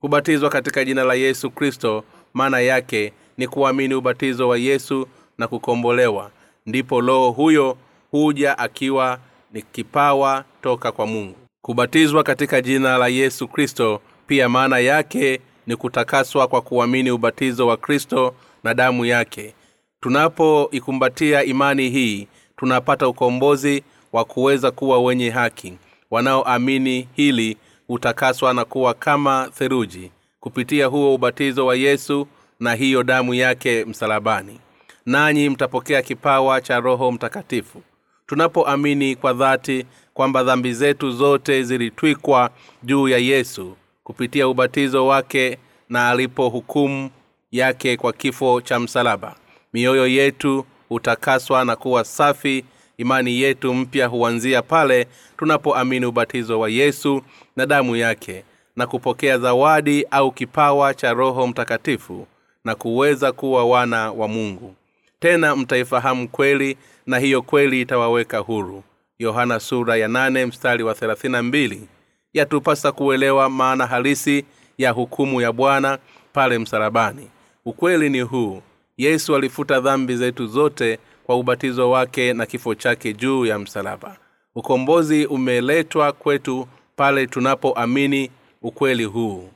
Kubatizwa 0.00 0.50
katika 0.50 0.84
jina 0.84 1.04
la 1.04 1.14
yesu 1.14 1.50
kristo 1.50 2.04
maana 2.34 2.60
yake 2.60 3.12
ni 3.38 3.48
kuamini 3.48 3.94
ubatizo 3.94 4.48
wa 4.48 4.58
yesu 4.58 5.08
na 5.38 5.48
kukombolewa. 5.48 6.30
Ndipo 6.66 7.00
roho 7.00 7.30
huyo 7.30 7.76
huja 8.10 8.58
akiwa 8.58 9.18
ni 9.52 9.62
kipawa 9.62 10.44
toka 10.62 10.92
kwa 10.92 11.06
mungu. 11.06 11.34
Kubatizwa 11.62 12.22
katika 12.22 12.60
jina 12.60 12.98
la 12.98 13.08
yesu 13.08 13.48
kristo 13.48 14.00
pia 14.26 14.48
maana 14.48 14.78
yake 14.78 15.40
ni 15.66 15.76
kutakaswa 15.76 16.48
kwa 16.48 16.60
kuamini 16.62 17.10
ubatizo 17.10 17.66
wa 17.66 17.76
kristo 17.76 18.34
na 18.64 18.74
damu 18.74 19.04
yake. 19.04 19.54
Tunapoikumbatia 20.00 21.44
imani 21.44 21.90
hii 21.90 22.28
tunapata 22.56 23.08
ukombozi 23.08 23.82
wa 24.14 24.24
kuweza 24.24 24.70
kuwa 24.70 25.02
wenye 25.02 25.30
haki 25.30 25.78
wanaoamini 26.10 27.08
hili 27.16 27.56
hutakaswa 27.86 28.54
na 28.54 28.64
kuwa 28.64 28.94
kama 28.94 29.50
theruji 29.58 30.10
kupitia 30.40 30.86
huo 30.86 31.14
ubatizo 31.14 31.66
wa 31.66 31.76
yesu 31.76 32.26
na 32.60 32.74
hiyo 32.74 33.02
damu 33.02 33.34
yake 33.34 33.84
msalabani. 33.84 34.60
Nanyi 35.06 35.48
mtapokea 35.48 36.02
kipawa 36.02 36.60
cha 36.60 36.80
roho 36.80 37.12
mtakatifu. 37.12 37.82
Tunapoamini 38.26 39.16
kwa 39.16 39.32
dhati 39.32 39.86
kwamba 40.14 40.42
dhambi 40.44 40.72
zetu 40.72 41.10
zote 41.10 41.62
zilitwikwa 41.62 42.50
juu 42.82 43.08
ya 43.08 43.18
yesu 43.18 43.76
kupitia 44.04 44.48
ubatizo 44.48 45.06
wake 45.06 45.58
na 45.88 46.08
alipo 46.10 46.48
hukumu 46.48 47.10
yake 47.52 47.96
kwa 47.96 48.12
kifo 48.12 48.60
cha 48.60 48.80
msalaba 48.80 49.34
mioyo 49.72 50.06
yetu 50.06 50.64
hutakaswa 50.88 51.64
na 51.64 51.76
kuwa 51.76 52.04
safi 52.04 52.64
imani 52.98 53.40
yetu 53.40 53.74
mpya 53.74 54.06
huanzia 54.06 54.62
pale 54.62 55.06
tunapoamini 55.36 56.06
ubatizo 56.06 56.60
wa 56.60 56.68
yesu 56.70 57.22
na 57.56 57.66
damu 57.66 57.96
yake 57.96 58.44
na 58.76 58.86
kupokea 58.86 59.38
zawadi 59.38 60.06
au 60.10 60.32
kipawa 60.32 60.94
cha 60.94 61.12
roho 61.12 61.46
mtakatifu 61.46 62.26
na 62.64 62.74
kuweza 62.74 63.32
kuwa 63.32 63.64
wana 63.64 64.12
wa 64.12 64.28
mungu. 64.28 64.74
Tena 65.20 65.56
mtaifahamu 65.56 66.28
kweli 66.28 66.76
na 67.06 67.18
hiyo 67.18 67.42
kweli 67.42 67.80
itawaweka 67.80 68.38
huru. 68.38 68.82
Yohana 69.18 69.60
sura 69.60 69.96
ya 69.96 70.08
nane 70.08 70.46
mstari 70.46 70.82
wa 70.82 70.96
mbili. 71.42 71.88
Yatupasa 72.32 72.92
kuelewa 72.92 73.48
maana 73.50 73.86
halisi 73.86 74.44
ya 74.78 74.90
hukumu 74.90 75.40
ya 75.40 75.52
bwana 75.52 75.98
pale 76.32 76.58
msalabani. 76.58 77.28
Ukweli 77.64 78.10
ni 78.10 78.20
huu 78.20 78.62
yesu 78.96 79.36
alifuta 79.36 79.80
dhambi 79.80 80.16
zetu 80.16 80.46
zote 80.46 80.98
kwa 81.26 81.36
ubatizo 81.36 81.90
wake 81.90 82.32
na 82.32 82.46
kifo 82.46 82.74
chake 82.74 83.12
juu 83.12 83.46
ya 83.46 83.58
msalaba. 83.58 84.16
Ukombozi 84.54 85.26
umeletwa 85.26 86.12
kwetu 86.12 86.68
pale 86.96 87.26
tunapoamini 87.26 88.30
ukweli 88.62 89.04
huu. 89.04 89.48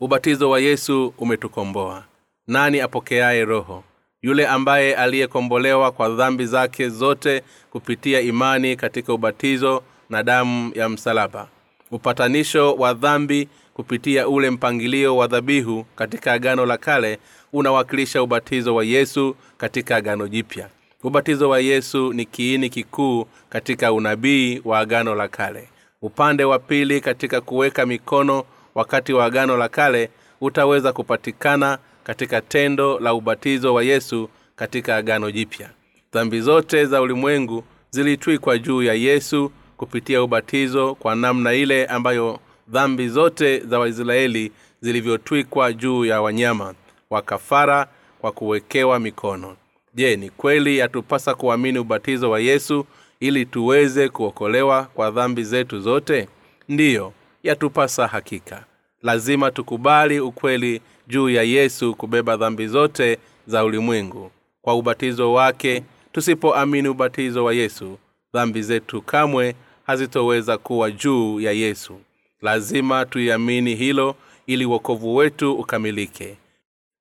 Ubatizo 0.00 0.50
wa 0.50 0.60
yesu 0.60 1.14
umetukomboa. 1.18 2.04
Nani 2.46 2.80
apokeaye 2.80 3.44
roho? 3.44 3.84
Yule 4.22 4.46
ambaye 4.46 4.94
aliyekombolewa 4.96 5.92
kwa 5.92 6.08
dhambi 6.08 6.46
zake 6.46 6.88
zote 6.88 7.42
kupitia 7.70 8.20
imani 8.20 8.76
katika 8.76 9.12
ubatizo 9.14 9.82
na 10.10 10.22
damu 10.22 10.72
ya 10.74 10.88
msalaba. 10.88 11.48
Upatanisho 11.90 12.74
wa 12.74 12.94
dhambi 12.94 13.48
kupitia 13.74 14.28
ule 14.28 14.50
mpangilio 14.50 15.16
wa 15.16 15.26
dhabihu 15.26 15.84
katika 15.96 16.32
agano 16.32 16.66
la 16.66 16.76
kale 16.76 17.18
unawakilisha 17.52 18.22
ubatizo 18.22 18.74
wa 18.74 18.84
yesu 18.84 19.36
katika 19.58 19.96
agano 19.96 20.28
jipya. 20.28 20.68
Ubatizo 21.02 21.48
wa 21.50 21.60
yesu 21.60 22.12
ni 22.12 22.24
kiini 22.24 22.70
kikuu 22.70 23.26
katika 23.48 23.92
unabii 23.92 24.60
wa 24.64 24.78
agano 24.78 25.14
la 25.14 25.28
kale. 25.28 25.68
Upande 26.02 26.44
wa 26.44 26.58
pili 26.58 27.00
katika 27.00 27.40
kuweka 27.40 27.86
mikono 27.86 28.44
wakati 28.74 29.12
wa 29.12 29.24
agano 29.24 29.56
la 29.56 29.68
kale 29.68 30.10
utaweza 30.40 30.92
kupatikana 30.92 31.78
katika 32.04 32.40
tendo 32.40 32.98
la 32.98 33.14
ubatizo 33.14 33.74
wa 33.74 33.82
yesu 33.84 34.28
katika 34.56 34.96
agano 34.96 35.30
jipya. 35.30 35.70
Dhambi 36.12 36.40
zote 36.40 36.86
za 36.86 37.00
ulimwengu 37.02 37.64
zilitwikwa 37.90 38.58
juu 38.58 38.82
ya 38.82 38.94
yesu 38.94 39.52
kupitia 39.76 40.22
ubatizo 40.22 40.94
kwa 40.94 41.14
namna 41.14 41.54
ile 41.54 41.86
ambayo 41.86 42.38
dhambi 42.68 43.08
zote 43.08 43.58
za 43.58 43.78
waisraeli 43.78 44.52
zilivyotwikwa 44.80 45.72
juu 45.72 46.04
ya 46.04 46.22
wanyama 46.22 46.74
wa 47.12 47.22
kafara 47.22 47.86
kwa 48.20 48.32
kuwekewa 48.32 48.98
mikono. 48.98 49.56
Je 49.94 50.16
ni 50.16 50.30
kweli 50.30 50.78
yatupasa 50.78 51.34
kuamini 51.34 51.78
ubatizo 51.78 52.30
wa 52.30 52.40
yesu 52.40 52.86
ili 53.20 53.46
tuweze 53.46 54.08
kuokolewa 54.08 54.84
kwa 54.84 55.10
dhambi 55.10 55.44
zetu 55.44 55.80
zote? 55.80 56.28
Ndiyo 56.68 57.12
yatupasa 57.42 58.06
hakika. 58.06 58.64
Lazima 59.02 59.50
tukubali 59.50 60.20
ukweli 60.20 60.80
juu 61.06 61.28
ya 61.30 61.42
yesu 61.42 61.94
kubeba 61.94 62.36
dhambi 62.36 62.66
zote 62.66 63.18
za 63.46 63.64
ulimwengu. 63.64 64.30
Kwa 64.62 64.74
ubatizo 64.74 65.32
wake 65.32 65.82
tusipoamini 66.12 66.88
ubatizo 66.88 67.44
wa 67.44 67.54
yesu 67.54 67.98
dhambi 68.34 68.62
zetu 68.62 69.02
kamwe 69.02 69.54
hazitoweza 69.86 70.58
kuwa 70.58 70.90
juu 70.90 71.40
ya 71.40 71.52
yesu. 71.52 72.00
Lazima 72.42 73.04
tuiamini 73.06 73.74
hilo 73.74 74.14
ili 74.46 74.64
wokovu 74.64 75.16
wetu 75.16 75.52
ukamilike 75.54 76.36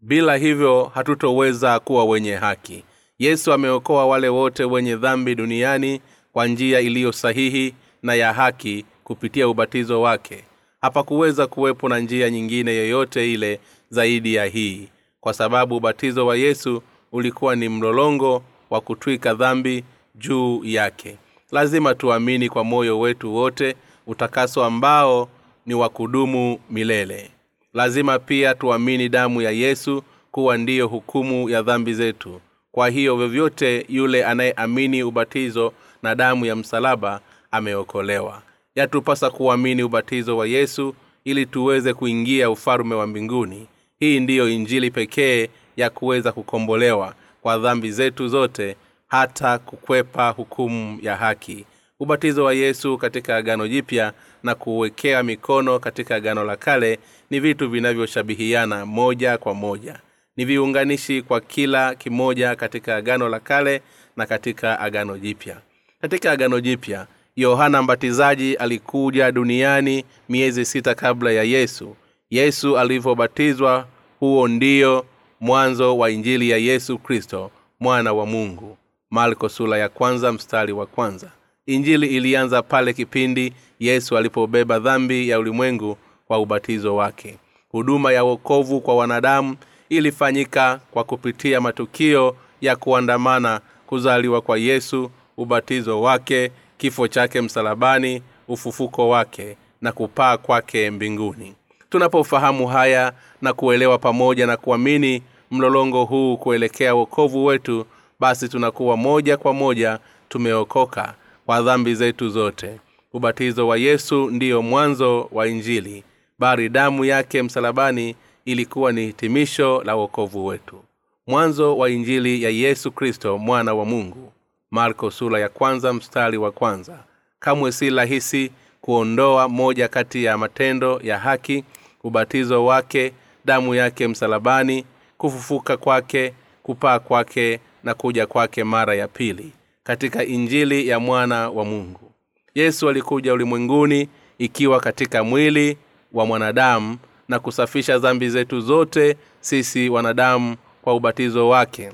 bila 0.02 0.36
hivyo 0.36 0.92
hatutoweza 0.94 1.80
kuwa 1.80 2.06
wenye 2.06 2.36
haki. 2.36 2.84
Yesu 3.20 3.54
ameokoa 3.54 4.06
wale 4.06 4.30
wote 4.30 4.64
wenye 4.64 4.96
dhambi 4.96 5.36
duniani 5.36 6.02
kwa 6.34 6.48
njia 6.48 6.80
iliyo 6.80 7.12
sahihi 7.12 7.76
na 8.04 8.14
ya 8.16 8.34
haki 8.34 8.86
kupitia 9.04 9.48
ubatizo 9.50 10.02
wake. 10.02 10.44
Hapakuweza 10.82 11.48
kuwepo 11.48 11.90
na 11.90 12.00
njia 12.00 12.30
nyingine 12.30 12.76
yoyote 12.76 13.34
ile 13.34 13.60
zaidi 13.90 14.34
ya 14.36 14.46
hii 14.46 14.90
kwa 15.20 15.34
sababu 15.34 15.76
ubatizo 15.76 16.26
wa 16.28 16.36
yesu 16.38 16.84
ulikuwa 17.12 17.56
ni 17.56 17.70
mlolongo 17.70 18.44
wa 18.70 18.82
kutwika 18.82 19.34
dhambi 19.34 19.84
juu 20.16 20.62
yake. 20.64 21.18
Lazima 21.52 21.96
tuamini 21.96 22.50
kwa 22.50 22.64
moyo 22.64 23.00
wetu 23.00 23.36
wote 23.36 23.76
utakaso 24.08 24.64
ambao 24.64 25.30
ni 25.66 25.74
wa 25.74 25.90
kudumu 25.90 26.60
milele 26.70 27.32
lazima 27.74 28.20
pia 28.20 28.56
tuamini 28.56 29.10
damu 29.10 29.42
ya 29.42 29.52
yesu 29.52 30.04
kuwa 30.32 30.58
ndiyo 30.58 30.88
hukumu 30.88 31.50
ya 31.50 31.62
dhambi 31.62 31.94
zetu. 31.94 32.42
Kwa 32.72 32.90
hiyo 32.90 33.18
vyovyote 33.18 33.86
yule 33.90 34.26
anayeamini 34.26 35.04
ubatizo 35.04 35.74
na 36.04 36.16
damu 36.16 36.46
ya 36.46 36.56
msalaba 36.56 37.22
ameokolewa. 37.52 38.42
Yatupasa 38.76 39.30
kuamini 39.30 39.84
ubatizo 39.84 40.38
wa 40.38 40.48
yesu 40.48 40.96
ili 41.26 41.46
tuweze 41.46 41.94
kuingia 41.94 42.50
ufalume 42.50 42.96
wa 42.96 43.08
mbinguni. 43.08 43.68
Hii 44.00 44.20
ndiyo 44.20 44.50
injili 44.50 44.92
pekee 44.92 45.50
ya 45.78 45.90
kuweza 45.90 46.32
kukombolewa 46.32 47.14
kwa 47.42 47.58
dhambi 47.58 47.92
zetu 47.92 48.28
zote 48.28 48.76
hata 49.08 49.58
kukwepa 49.58 50.30
hukumu 50.30 51.00
ya 51.02 51.16
haki 51.16 51.66
ubatizo 52.02 52.44
wa 52.44 52.54
yesu 52.54 52.98
katika 52.98 53.36
agano 53.36 53.68
jipya 53.68 54.14
na 54.44 54.56
kuwekea 54.56 55.24
mikono 55.24 55.80
katika 55.80 56.16
agano 56.16 56.44
la 56.44 56.56
kale 56.56 57.00
ni 57.30 57.40
vitu 57.40 57.70
vinavyoshabihiana 57.70 58.86
moja 58.86 59.38
kwa 59.38 59.54
moja. 59.54 60.00
Ni 60.38 60.46
viunganishi 60.46 61.22
kwa 61.22 61.42
kila 61.42 61.96
kimoja 61.96 62.56
katika 62.56 62.96
agano 62.96 63.30
la 63.30 63.40
kale 63.40 63.82
na 64.18 64.26
katika 64.26 64.80
agano 64.80 65.18
jipya. 65.18 65.58
Katika 66.02 66.32
agano 66.32 66.60
jipya 66.60 67.08
yohana 67.36 67.82
mbatizaji 67.82 68.56
alikuja 68.56 69.32
duniani 69.32 70.06
miezi 70.30 70.66
sita 70.66 70.96
kabla 70.96 71.32
ya 71.32 71.44
yesu. 71.44 71.96
Yesu 72.30 72.78
alivyobatizwa 72.78 73.88
huo 74.20 74.48
ndio 74.48 75.06
mwanzo 75.40 75.98
wa 75.98 76.12
injili 76.12 76.50
ya 76.50 76.58
yesu 76.58 76.98
kristo 76.98 77.52
mwana 77.80 78.14
wa 78.14 78.26
mungu. 78.26 78.78
Marko 79.12 79.50
sula 79.50 79.78
ya 79.78 79.90
kwanza 79.90 80.32
mstari 80.32 80.74
wa 80.74 80.86
kwanza 80.86 81.32
injili 81.66 82.08
ilianza 82.08 82.62
pale 82.62 82.94
kipindi 82.94 83.54
yesu 83.80 84.18
alipobeba 84.18 84.80
dhambi 84.80 85.30
ya 85.30 85.40
ulimwengu 85.40 85.98
kwa 86.28 86.40
ubatizo 86.40 86.96
wake. 86.96 87.38
Huduma 87.72 88.12
ya 88.14 88.24
wokovu 88.24 88.82
kwa 88.82 88.96
wanadamu 88.96 89.56
ilifanyika 89.90 90.80
kwa 90.92 91.04
kupitia 91.04 91.62
matukio 91.62 92.36
ya 92.62 92.76
kuandamana 92.76 93.62
kuzaliwa 93.88 94.42
kwa 94.42 94.58
yesu 94.58 95.12
ubatizo 95.38 96.02
wake 96.02 96.52
kifo 96.78 97.08
chake 97.08 97.42
msalabani 97.42 98.22
ufufuko 98.48 99.10
wake 99.10 99.58
na 99.82 99.92
kupaa 99.92 100.38
kwake 100.38 100.92
mbinguni. 100.92 101.56
Tunapofahamu 101.90 102.68
haya 102.68 103.14
na 103.42 103.54
kuelewa 103.54 103.98
pamoja 103.98 104.48
na 104.48 104.58
kuamini 104.58 105.24
mlolongo 105.52 106.04
huu 106.04 106.38
kuelekea 106.38 106.96
wokovu 106.96 107.46
wetu 107.46 107.86
basi 108.20 108.50
tunakuwa 108.50 108.98
moja 108.98 109.38
kwa 109.38 109.54
moja 109.54 110.00
tumeokoka 110.30 111.14
kwa 111.52 111.62
dhambi 111.62 111.96
zetu 111.96 112.30
zote. 112.30 112.80
Ubatizo 113.14 113.68
wa 113.68 113.78
yesu 113.78 114.30
ndiyo 114.30 114.62
mwanzo 114.62 115.30
wa 115.32 115.48
injili. 115.48 116.04
Bari 116.40 116.70
damu 116.70 117.06
yake 117.06 117.44
msalabani 117.44 118.16
ilikuwa 118.46 118.92
ni 118.92 119.06
hitimisho 119.06 119.84
la 119.84 119.96
wokovu 119.96 120.46
wetu. 120.46 120.84
Mwanzo 121.28 121.78
wa 121.78 121.90
injili 121.90 122.44
ya 122.44 122.50
yesu 122.50 122.92
kristo 122.92 123.38
mwana 123.38 123.74
wa 123.74 123.86
mungu. 123.86 124.32
Marko 124.72 125.12
sura 125.12 125.40
ya 125.40 125.50
kwanza 125.50 125.94
mstari 125.94 126.38
wa 126.38 126.52
kwanza. 126.52 127.00
Kamwe 127.40 127.72
si 127.72 127.90
rahisi 127.90 128.52
kuondoa 128.82 129.48
moja 129.50 129.88
kati 129.88 130.24
ya 130.24 130.38
matendo 130.38 131.02
ya 131.04 131.18
haki 131.20 131.64
ubatizo 132.04 132.66
wake 132.66 133.14
damu 133.46 133.76
yake 133.76 134.08
msalabani 134.08 134.86
kufufuka 135.18 135.78
kwake 135.78 136.34
kupaa 136.64 137.00
kwake 137.00 137.60
na 137.84 137.94
kuja 137.94 138.28
kwake 138.28 138.64
mara 138.64 138.96
ya 138.96 139.08
pili 139.08 139.52
katika 139.84 140.26
injili 140.26 140.88
ya 140.88 141.00
mwana 141.00 141.50
wa 141.50 141.66
mungu. 141.66 142.12
Yesu 142.56 142.90
alikuja 142.90 143.34
ulimwenguni 143.34 144.10
ikiwa 144.38 144.80
katika 144.80 145.24
mwili 145.24 145.78
wa 146.14 146.26
mwanadamu 146.26 146.98
na 147.28 147.40
kusafisha 147.40 148.00
dhambi 148.00 148.30
zetu 148.30 148.62
zote 148.62 149.18
sisi 149.40 149.90
wanadamu 149.90 150.56
kwa 150.82 150.94
ubatizo 150.96 151.50
wake. 151.50 151.92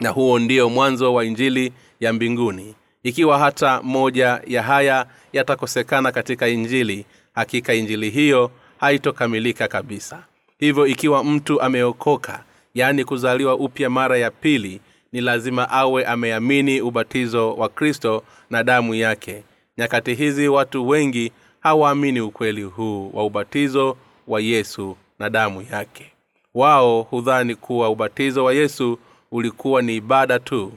Na 0.00 0.08
huo 0.08 0.38
ndio 0.38 0.70
mwanzo 0.70 1.14
wa 1.14 1.24
injili 1.24 1.72
ya 2.00 2.12
mbinguni. 2.12 2.74
Ikiwa 3.02 3.38
hata 3.38 3.82
moja 3.82 4.40
ya 4.46 4.62
haya 4.62 5.06
yatakosekana 5.32 6.12
katika 6.12 6.48
injili 6.48 7.06
hakika 7.34 7.74
injili 7.74 8.10
hiyo 8.10 8.50
haitokamilika 8.80 9.68
kabisa. 9.68 10.24
Hivyo 10.58 10.86
ikiwa 10.86 11.24
mtu 11.24 11.60
ameokoka 11.62 12.44
yaani 12.74 13.04
kuzaliwa 13.04 13.54
upya 13.54 13.90
mara 13.90 14.18
ya 14.18 14.30
pili 14.30 14.80
ni 15.12 15.20
lazima 15.20 15.70
awe 15.70 16.04
ameamini 16.06 16.80
ubatizo 16.80 17.54
wa 17.54 17.68
kristo 17.68 18.22
na 18.50 18.62
damu 18.64 18.94
yake. 18.94 19.42
Nyakati 19.78 20.14
hizi 20.14 20.48
watu 20.48 20.88
wengi 20.88 21.32
hawaamini 21.60 22.20
ukweli 22.20 22.62
huu 22.62 23.10
wa 23.14 23.24
ubatizo 23.24 23.96
wa 24.26 24.40
yesu 24.40 24.96
na 25.18 25.30
damu 25.30 25.62
yake. 25.72 26.12
Wao 26.54 27.02
hudhani 27.02 27.54
kuwa 27.54 27.88
ubatizo 27.90 28.44
wa 28.44 28.54
yesu 28.54 28.98
ulikuwa 29.30 29.82
ni 29.82 29.96
ibada 29.96 30.38
tu. 30.38 30.72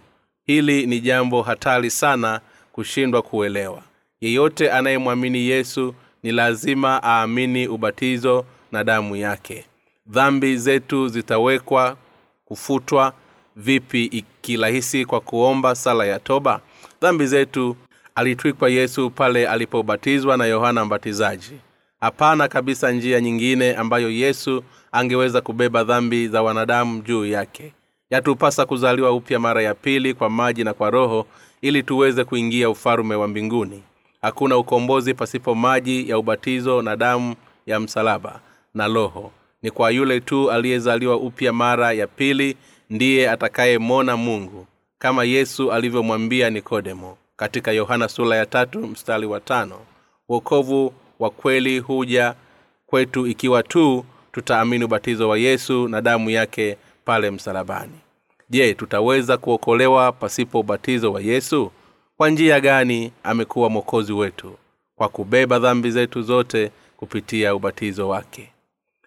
Hili 0.45 0.85
ni 0.85 0.99
jambo 0.99 1.41
hatari 1.41 1.89
sana 1.89 2.41
kushindwa 2.71 3.21
kuelewa. 3.21 3.81
Yeyote 4.21 4.71
anayemwamini 4.71 5.39
yesu 5.47 5.95
ni 6.23 6.31
lazima 6.31 7.01
aamini 7.03 7.67
ubatizo 7.67 8.45
na 8.71 8.83
damu 8.83 9.15
yake. 9.15 9.65
Dhambi 10.07 10.57
zetu 10.57 11.07
zitawekwa 11.07 11.97
kufutwa 12.45 13.13
vipi 13.55 14.05
ikirahisi 14.05 15.05
kwa 15.05 15.19
kuomba 15.21 15.75
sala 15.75 16.05
ya 16.05 16.19
toba? 16.19 16.59
Dhambi 17.01 17.25
zetu 17.27 17.75
alitwikwa 18.15 18.69
yesu 18.69 19.09
pale 19.09 19.47
alipobatizwa 19.47 20.37
na 20.37 20.45
yohana 20.45 20.85
mbatizaji. 20.85 21.51
Hapana 22.01 22.47
kabisa 22.47 22.91
njia 22.91 23.21
nyingine 23.21 23.75
ambayo 23.75 24.09
yesu 24.11 24.63
angeweza 24.91 25.41
kubeba 25.41 25.83
dhambi 25.83 26.27
za 26.27 26.41
wanadamu 26.43 27.01
juu 27.01 27.25
yake. 27.25 27.73
Yatupasa 28.09 28.65
kuzaliwa 28.65 29.11
upya 29.11 29.39
mara 29.39 29.61
ya 29.61 29.73
pili 29.75 30.13
kwa 30.13 30.29
maji 30.29 30.63
na 30.63 30.73
kwa 30.73 30.89
roho 30.89 31.25
ili 31.61 31.83
tuweze 31.83 32.23
kuingia 32.23 32.69
ufalume 32.69 33.15
wa 33.15 33.27
mbinguni. 33.27 33.83
Hakuna 34.21 34.57
ukombozi 34.57 35.13
pasipo 35.13 35.55
maji 35.55 36.09
ya 36.09 36.17
ubatizo 36.17 36.81
na 36.81 36.95
damu 36.95 37.35
ya 37.65 37.79
msalaba 37.79 38.39
na 38.73 38.87
roho. 38.87 39.31
Ni 39.61 39.71
kwa 39.71 39.91
yule 39.91 40.19
tu 40.19 40.51
aliyezaliwa 40.51 41.15
upya 41.17 41.53
mara 41.53 41.91
ya 41.93 42.07
pili 42.07 42.57
ndiye 42.93 43.29
atakayemwona 43.31 44.17
mungu 44.17 44.67
kama 44.99 45.23
yesu 45.23 45.71
alivyomwambia 45.71 46.49
nikodemo 46.49 47.17
katika 47.35 47.71
yohana 47.71 48.07
sula 48.09 48.35
ya 48.35 48.45
tatu 48.45 48.79
mstari 48.87 49.25
wa 49.25 49.39
tano. 49.39 49.79
Wokovu 50.29 50.93
wa 51.19 51.29
kweli 51.29 51.79
huja 51.79 52.35
kwetu 52.85 53.27
ikiwa 53.27 53.63
tu 53.63 54.05
tutaamini 54.31 54.83
ubatizo 54.85 55.29
wa 55.29 55.37
yesu 55.37 55.87
na 55.87 56.01
damu 56.01 56.29
yake 56.29 56.77
pale 57.05 57.31
msalabani. 57.31 57.99
Je 58.49 58.73
tutaweza 58.73 59.37
kuokolewa 59.37 60.11
pasipo 60.11 60.59
ubatizo 60.59 61.13
wa 61.13 61.21
yesu? 61.21 61.71
Kwa 62.17 62.29
njia 62.29 62.59
gani 62.59 63.11
amekuwa 63.23 63.69
mwokozi 63.69 64.13
wetu? 64.13 64.57
Kwa 64.95 65.09
kubeba 65.09 65.59
dhambi 65.59 65.91
zetu 65.91 66.21
zote 66.21 66.71
kupitia 66.97 67.55
ubatizo 67.55 68.09
wake. 68.09 68.49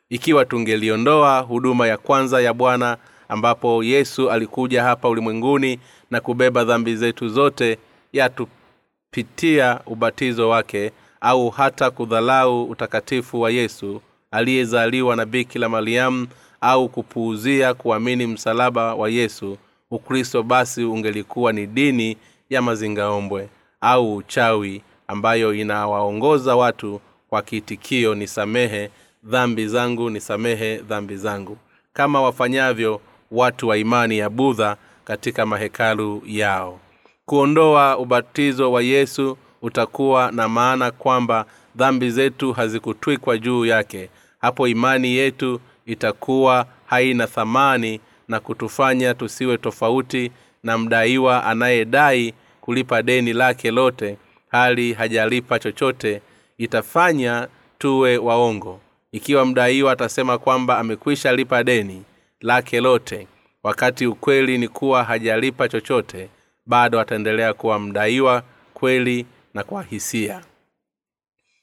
Ikiwa 0.09 0.45
tungeliondoa 0.45 1.41
huduma 1.41 1.87
ya 1.89 1.97
kwanza 1.97 2.41
ya 2.41 2.55
bwana 2.55 2.97
ambapo 3.29 3.85
yesu 3.85 4.31
alikuja 4.31 4.83
hapa 4.83 5.09
ulimwenguni 5.09 5.79
na 6.11 6.21
kubeba 6.21 6.65
dhambi 6.65 6.97
zetu 6.97 7.29
zote 7.29 7.79
yatupitia 8.13 9.81
ubatizo 9.87 10.49
wake 10.49 10.93
au 11.21 11.51
hata 11.51 11.91
kudhalau 11.91 12.65
utakatifu 12.65 13.41
wa 13.41 13.51
yesu 13.51 14.01
aliyezaliwa 14.31 15.17
na 15.17 15.25
bikila 15.27 15.69
mariamu 15.69 16.27
au 16.61 16.89
kupuuzia 16.89 17.75
kuamini 17.75 18.27
msalaba 18.27 18.95
wa 18.95 19.09
yesu 19.11 19.59
ukristo 19.91 20.43
basi 20.43 20.85
ungelikuwa 20.85 21.53
ni 21.53 21.67
dini 21.67 22.17
ya 22.51 22.63
mazingaombwe 22.63 23.49
au 23.81 24.17
uchawi 24.17 24.83
ambayo 25.09 25.55
inawaongoza 25.55 26.57
watu 26.57 27.01
kwa 27.29 27.43
kiitikio 27.43 28.15
nisamehe 28.15 28.91
dhambi 29.25 29.69
zangu 29.69 30.11
nisamehe 30.11 30.77
dhambi 30.77 31.17
zangu. 31.17 31.57
Kama 31.93 32.21
wafanyavyo 32.23 33.01
watu 33.31 33.69
wa 33.69 33.77
imani 33.77 34.19
ya 34.19 34.31
budha 34.31 34.77
katika 35.05 35.47
mahekalu 35.47 36.23
yao. 36.27 36.81
Kuondoa 37.27 37.99
ubatizo 37.99 38.73
wa 38.73 38.83
yesu 38.83 39.39
utakuwa 39.63 40.33
na 40.33 40.49
maana 40.49 40.91
kwamba 40.91 41.45
dhambi 41.77 42.11
zetu 42.11 42.53
hazikutwikwa 42.53 43.39
juu 43.39 43.65
yake. 43.67 44.09
Hapo 44.41 44.69
imani 44.69 45.09
yetu 45.17 45.61
itakuwa 45.87 46.67
haina 46.87 47.27
thamani 47.27 48.01
na 48.29 48.41
kutufanya 48.41 49.15
tusiwe 49.15 49.59
tofauti 49.59 50.33
na 50.63 50.79
mdaiwa 50.79 51.45
anayedai 51.45 52.35
kulipa 52.61 53.03
deni 53.03 53.33
lake 53.33 53.71
lote 53.71 54.17
hali 54.49 54.93
hajalipa 54.93 55.59
chochote. 55.59 56.23
Itafanya 56.59 57.49
tuwe 57.79 58.19
waongo. 58.19 58.81
Ikiwa 59.13 59.47
mdaiwa 59.47 59.93
atasema 59.93 60.39
kwamba 60.39 60.79
amekwisha 60.79 61.33
lipa 61.37 61.65
deni 61.65 62.03
lake 62.41 62.81
lote. 62.81 63.27
Wakati 63.63 64.07
ukweli 64.07 64.59
ni 64.59 64.69
kuwa 64.69 65.05
hajalipa 65.05 65.69
chochote 65.69 66.29
bado 66.67 67.01
ataendelea 67.01 67.53
kuwa 67.55 67.79
mdaiwa 67.79 68.43
kweli 68.75 69.27
na 69.55 69.65
kwa 69.65 69.83
hisia. 69.83 70.43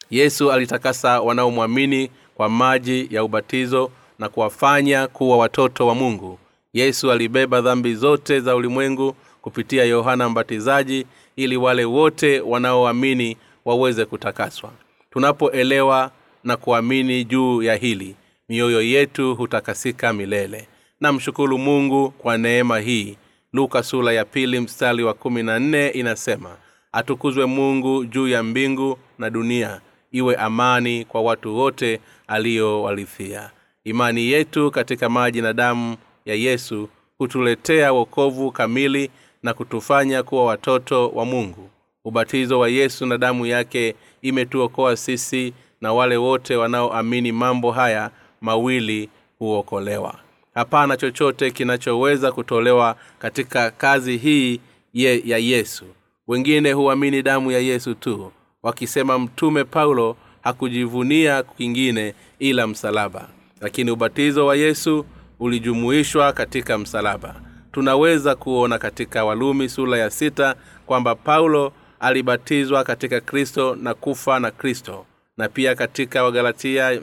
Yesu 0.10 0.52
alitakasa 0.52 1.22
wanaomwamini 1.22 2.12
kwa 2.36 2.50
maji 2.50 3.08
ya 3.12 3.24
ubatizo 3.24 3.92
na 4.20 4.30
kuwafanya 4.30 5.08
kuwa 5.08 5.38
watoto 5.38 5.88
wa 5.88 5.96
mungu. 5.96 6.40
Yesu 6.74 7.12
alibeba 7.12 7.62
dhambi 7.62 7.96
zote 7.96 8.40
za 8.40 8.56
ulimwengu 8.56 9.16
kupitia 9.42 9.84
yohana 9.84 10.30
mbatizaji 10.30 11.06
ili 11.36 11.58
wale 11.58 11.86
wote 11.86 12.40
wanaoamini 12.42 13.38
waweze 13.66 14.06
kutakaswa. 14.06 14.72
Tunapoelewa 15.12 16.12
na 16.44 16.58
kuamini 16.58 17.24
juu 17.24 17.62
ya 17.64 17.76
hili 17.76 18.16
mioyo 18.54 18.82
yetu 18.82 19.36
hutakasika 19.36 20.14
milele. 20.14 20.68
Namshukuru 21.02 21.58
mungu 21.58 22.12
kwa 22.12 22.38
neema 22.38 22.80
hii. 22.80 23.18
Luka 23.54 23.84
sula 23.84 24.12
ya 24.12 24.26
pili 24.26 24.60
mstari 24.60 25.04
wa 25.04 25.14
kumi 25.14 25.44
na 25.44 25.60
nne 25.60 25.88
inasema 25.90 26.56
atukuzwe 26.92 27.46
mungu 27.46 28.06
juu 28.06 28.28
ya 28.28 28.44
mbingu 28.44 28.98
na 29.20 29.30
dunia 29.30 29.82
iwe 30.12 30.36
amani 30.36 31.06
kwa 31.06 31.22
watu 31.22 31.58
wote 31.58 32.00
aliyowalithia 32.28 33.52
imani 33.84 34.32
yetu 34.32 34.72
katika 34.72 35.10
maji 35.10 35.42
na 35.42 35.54
damu 35.54 35.98
ya 36.26 36.36
yesu 36.36 36.90
hutuletea 37.18 37.94
wokovu 37.94 38.52
kamili 38.52 39.10
na 39.44 39.54
kutufanya 39.54 40.24
kuwa 40.24 40.46
watoto 40.46 41.10
wa 41.10 41.26
mungu. 41.26 41.70
Ubatizo 42.06 42.60
wa 42.60 42.70
yesu 42.70 43.06
na 43.06 43.18
damu 43.18 43.46
yake 43.46 43.96
imetuokoa 44.22 44.98
sisi 44.98 45.54
na 45.82 45.94
wale 45.94 46.18
wote 46.18 46.56
wanaoamini 46.56 47.32
mambo 47.32 47.72
haya 47.72 48.12
mawili 48.44 49.10
huokolewa. 49.40 50.16
Hapana 50.56 50.98
chochote 50.98 51.52
kinachoweza 51.52 52.32
kutolewa 52.32 52.96
katika 53.20 53.72
kazi 53.72 54.18
hii 54.18 54.60
ye 54.94 55.22
ya 55.26 55.38
yesu. 55.38 55.86
Wengine 56.28 56.72
huamini 56.72 57.22
damu 57.22 57.52
ya 57.52 57.60
yesu 57.60 57.94
tu 57.96 58.32
wakisema 58.64 59.20
mtume 59.20 59.64
paulo 59.64 60.16
hakujivunia 60.42 61.44
kingine 61.44 62.14
ila 62.40 62.68
msalaba. 62.68 63.30
Lakini 63.62 63.92
ubatizo 63.92 64.46
wa 64.46 64.56
yesu 64.56 65.06
ulijumuishwa 65.40 66.34
katika 66.34 66.78
msalaba. 66.78 67.36
Tunaweza 67.72 68.36
kuona 68.36 68.78
katika 68.80 69.26
walumi 69.26 69.70
sura 69.70 69.98
ya 69.98 70.10
sita 70.10 70.56
kwamba 70.86 71.16
paulo 71.16 71.74
alibatizwa 72.00 72.84
katika 72.84 73.22
kristo 73.22 73.76
na 73.76 73.94
kufa 73.94 74.40
na 74.40 74.52
kristo 74.52 75.06
na 75.38 75.50
pia 75.50 75.76
katika 75.76 76.24
wagalatia 76.24 77.02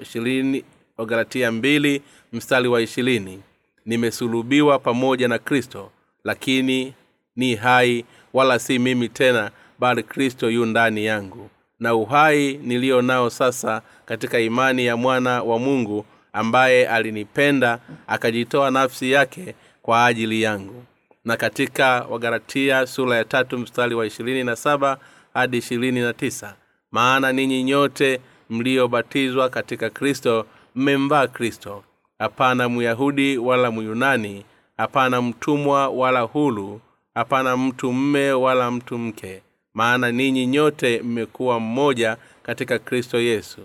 wagalatia 1.00 1.52
mbili 1.52 2.02
mstari 2.32 2.68
wa 2.68 2.80
ishirini. 2.82 3.42
Nimesulubiwa 3.86 4.78
pamoja 4.78 5.28
na 5.28 5.38
kristo 5.38 5.90
lakini 6.24 6.94
ni 7.36 7.54
hai 7.54 8.04
wala 8.32 8.58
si 8.58 8.78
mimi 8.78 9.08
tena 9.08 9.50
bali 9.78 10.02
kristo 10.02 10.50
yu 10.50 10.66
ndani 10.66 11.04
yangu. 11.04 11.50
Na 11.80 11.94
uhai 11.94 12.52
niliyo 12.62 13.02
nao 13.02 13.30
sasa 13.30 13.82
katika 14.06 14.40
imani 14.40 14.86
ya 14.86 14.96
mwana 14.96 15.42
wa 15.42 15.58
mungu 15.58 16.04
ambaye 16.32 16.88
alinipenda 16.88 17.78
akajitoa 18.06 18.70
nafsi 18.70 19.10
yake 19.10 19.54
kwa 19.82 20.06
ajili 20.06 20.42
yangu. 20.42 20.84
Na 21.24 21.36
katika 21.36 22.06
wagalatia 22.10 22.86
sura 22.86 23.16
ya 23.16 23.24
tatu 23.24 23.58
mstari 23.58 23.94
wa 23.94 24.06
ishirini 24.06 24.44
na 24.44 24.56
saba 24.56 24.98
hadi 25.34 25.58
ishirini 25.58 26.00
na 26.00 26.12
tisa 26.12 26.54
maana 26.92 27.32
ninyi 27.32 27.62
nyote 27.62 28.20
mliobatizwa 28.50 29.48
katika 29.48 29.90
kristo 29.90 30.46
mmemvaa 30.74 31.26
kristo. 31.26 31.84
Hapana 32.18 32.68
myahudi 32.68 33.38
wala 33.38 33.70
myunani 33.70 34.44
hapana 34.76 35.22
mtumwa 35.22 35.88
wala 35.88 36.20
hulu 36.20 36.80
hapana 37.14 37.56
mtu 37.56 37.92
mme 37.92 38.32
wala 38.32 38.70
mtu 38.70 38.98
mke. 38.98 39.42
Maana 39.74 40.12
ninyi 40.12 40.46
nyote 40.46 41.02
mmekuwa 41.02 41.60
mmoja 41.60 42.16
katika 42.42 42.78
kristo 42.78 43.20
yesu. 43.20 43.60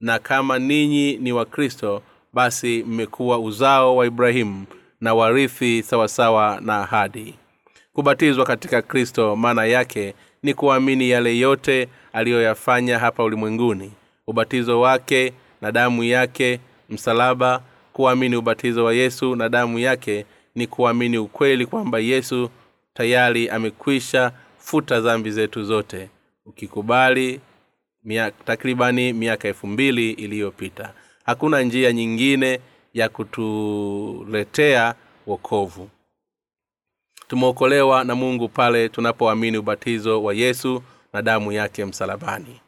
Na 0.00 0.18
kama 0.18 0.58
ninyi 0.58 1.16
ni 1.16 1.32
wa 1.32 1.44
kristo 1.44 2.02
basi 2.32 2.84
mmekuwa 2.86 3.38
uzao 3.38 3.96
wa 3.96 4.06
ibrahimu 4.06 4.64
na 5.00 5.14
warithi 5.14 5.82
sawasawa 5.82 6.58
na 6.60 6.78
ahadi. 6.82 7.34
Kubatizwa 7.92 8.44
katika 8.46 8.82
kristo 8.82 9.36
maana 9.36 9.64
yake 9.64 10.14
ni 10.42 10.54
kuamini 10.54 11.10
yale 11.10 11.38
yote 11.38 11.88
aliyoyafanya 12.12 12.98
hapa 12.98 13.24
ulimwenguni. 13.24 13.92
Ubatizo 14.26 14.80
wake 14.80 15.32
na 15.60 15.72
damu 15.72 16.04
yake 16.04 16.60
msalaba 16.88 17.62
kuamini 17.92 18.36
ubatizo 18.36 18.84
wa 18.84 18.94
yesu 18.94 19.36
na 19.36 19.48
damu 19.48 19.78
yake 19.78 20.26
ni 20.54 20.66
kuamini 20.66 21.18
ukweli 21.18 21.66
kwamba 21.66 21.98
yesu 21.98 22.50
tayari 22.94 23.48
amekwisha 23.48 24.32
futa 24.58 25.00
dhambi 25.00 25.30
zetu 25.30 25.64
zote 25.64 26.08
ukikubali 26.46 27.40
miaka, 28.04 28.44
takribani 28.44 29.12
miaka 29.12 29.48
elfu 29.48 29.66
mbili 29.66 30.10
iliyopita. 30.10 30.92
Hakuna 31.24 31.62
njia 31.62 31.92
nyingine 31.92 32.60
ya 32.94 33.08
kutuletea 33.08 34.94
wokovu. 35.26 35.88
Tumeokolewa 37.28 38.04
na 38.04 38.14
mungu 38.14 38.48
pale 38.48 38.88
tunapoamini 38.88 39.58
ubatizo 39.58 40.22
wa 40.22 40.34
yesu 40.34 40.82
na 41.12 41.22
damu 41.22 41.52
yake 41.52 41.84
msalabani. 41.84 42.60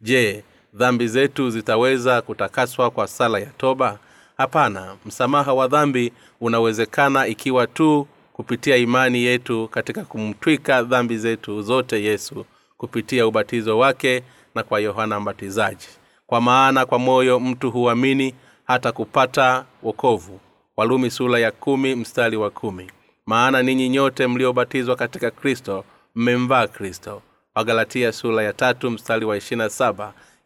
Je 0.00 0.44
dhambi 0.74 1.08
zetu 1.08 1.50
zitaweza 1.50 2.22
kutakaswa 2.22 2.90
kwa 2.90 3.06
sala 3.06 3.38
ya 3.38 3.46
toba? 3.46 3.98
Hapana 4.36 4.96
msamaha 5.06 5.54
wa 5.54 5.68
dhambi 5.68 6.12
unawezekana 6.40 7.26
ikiwa 7.26 7.66
tu 7.66 8.06
kupitia 8.32 8.76
imani 8.76 9.22
yetu 9.22 9.68
katika 9.68 10.04
kumtwika 10.04 10.82
dhambi 10.82 11.18
zetu 11.18 11.62
zote 11.62 12.04
yesu 12.04 12.44
kupitia 12.78 13.26
ubatizo 13.26 13.78
wake 13.78 14.22
na 14.54 14.62
kwa 14.62 14.80
yohana 14.80 15.20
mbatizaji. 15.20 15.88
Kwa 16.26 16.40
maana 16.40 16.86
kwa 16.86 16.98
moyo 16.98 17.40
mtu 17.40 17.70
huamini 17.70 18.34
hata 18.64 18.92
kupata 18.92 19.64
wokovu. 19.82 20.40
Walumi 20.76 21.10
sula 21.10 21.38
ya 21.38 21.50
kumi 21.52 21.94
mstari 21.94 22.36
wa 22.36 22.50
kumi. 22.50 22.90
Maana 23.26 23.62
ninyi 23.62 23.88
nyote 23.88 24.26
mliobatizwa 24.26 24.96
katika 24.96 25.30
kristo 25.30 25.84
mmemvaa 26.14 26.66
kristo. 26.66 27.22
Wagalatia 27.54 28.12
sula 28.12 28.42
ya 28.42 28.52
tatu 28.52 28.90
mstari 28.90 29.24
wa 29.24 29.36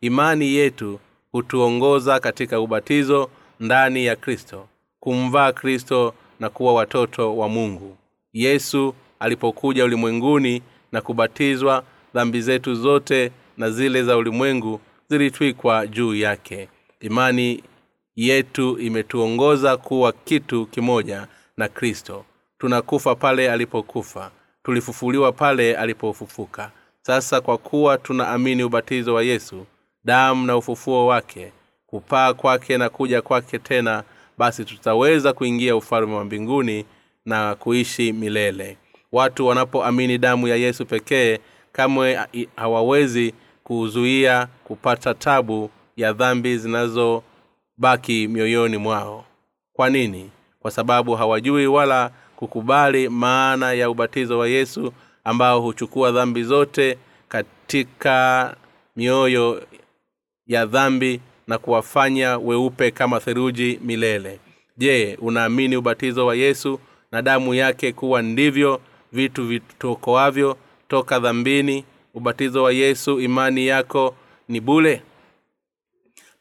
imani 0.01 0.55
yetu 0.55 1.01
hutuongoza 1.33 2.21
katika 2.21 2.61
ubatizo 2.61 3.31
ndani 3.61 4.05
ya 4.05 4.17
kristo 4.17 4.69
kumvaa 5.01 5.53
kristo 5.53 6.15
na 6.41 6.51
kuwa 6.51 6.75
watoto 6.75 7.37
wa 7.37 7.49
mungu. 7.49 7.97
Yesu 8.33 8.95
alipokuja 9.21 9.85
ulimwenguni 9.85 10.63
na 10.93 11.01
kubatizwa 11.01 11.85
dhambi 12.15 12.41
zetu 12.41 12.75
zote 12.75 13.33
na 13.57 13.71
zile 13.71 14.03
za 14.03 14.17
ulimwengu 14.17 14.81
zilitwikwa 15.09 15.87
juu 15.87 16.15
yake. 16.15 16.69
Imani 17.01 17.63
yetu 18.17 18.79
imetuongoza 18.79 19.77
kuwa 19.77 20.13
kitu 20.13 20.67
kimoja 20.67 21.27
na 21.57 21.69
kristo. 21.69 22.25
Tunakufa 22.59 23.15
pale 23.15 23.53
alipokufa. 23.53 24.31
Tulifufuliwa 24.63 25.33
pale 25.33 25.77
alipofufuka. 25.77 26.71
Sasa 27.03 27.41
kwa 27.41 27.59
kuwa 27.59 27.99
tunaamini 27.99 28.63
ubatizo 28.65 29.15
wa 29.15 29.23
yesu 29.23 29.67
damu 30.05 30.47
na 30.47 30.57
ufufuo 30.57 31.07
wake 31.07 31.53
kupaa 31.87 32.35
kwake 32.35 32.79
na 32.79 32.89
kuja 32.89 33.23
kwake 33.23 33.59
tena 33.59 34.03
basi 34.39 34.65
tutaweza 34.65 35.33
kuingia 35.33 35.77
ufalme 35.77 36.15
wa 36.15 36.25
mbinguni 36.25 36.85
na 37.27 37.55
kuishi 37.55 38.13
milele. 38.13 38.77
Watu 39.13 39.47
wanapoamini 39.47 40.19
damu 40.19 40.49
ya 40.49 40.57
yesu 40.57 40.87
pekee 40.87 41.39
kamwe 41.73 42.19
hawawezi 42.57 43.35
kuzuia 43.65 44.49
kupata 44.65 45.15
tabu 45.15 45.71
ya 45.97 46.13
dhambi 46.13 46.59
zinazobaki 46.59 48.29
mioyoni 48.29 48.77
mwao. 48.77 49.25
Kwa 49.73 49.91
nini? 49.91 50.31
Kwa 50.61 50.71
sababu 50.71 51.15
hawajui 51.15 51.67
wala 51.67 52.11
kukubali 52.37 53.09
maana 53.09 53.73
ya 53.73 53.91
ubatizo 53.91 54.39
wa 54.39 54.49
yesu 54.49 54.93
ambao 55.25 55.61
huchukua 55.61 56.11
dhambi 56.13 56.43
zote 56.43 56.99
katika 57.29 58.57
mioyo 58.97 59.63
ya 60.51 60.67
dhambi 60.67 61.21
na 61.47 61.59
kuwafanya 61.59 62.39
weupe 62.39 62.91
kama 62.91 63.21
theruji 63.21 63.81
milele. 63.85 64.41
Je 64.77 65.19
unaamini 65.21 65.77
ubatizo 65.77 66.27
wa 66.27 66.35
yesu 66.35 66.81
na 67.13 67.23
damu 67.23 67.55
yake 67.55 67.93
kuwa 67.93 68.23
ndivyo 68.23 68.81
vitu 69.13 69.45
vitokoavyo 69.47 70.57
toka 70.89 71.19
dhambini? 71.19 71.85
Ubatizo 72.15 72.63
wa 72.63 72.73
yesu 72.73 73.21
imani 73.21 73.67
yako 73.67 74.15
ni 74.49 74.61
bule 74.61 75.03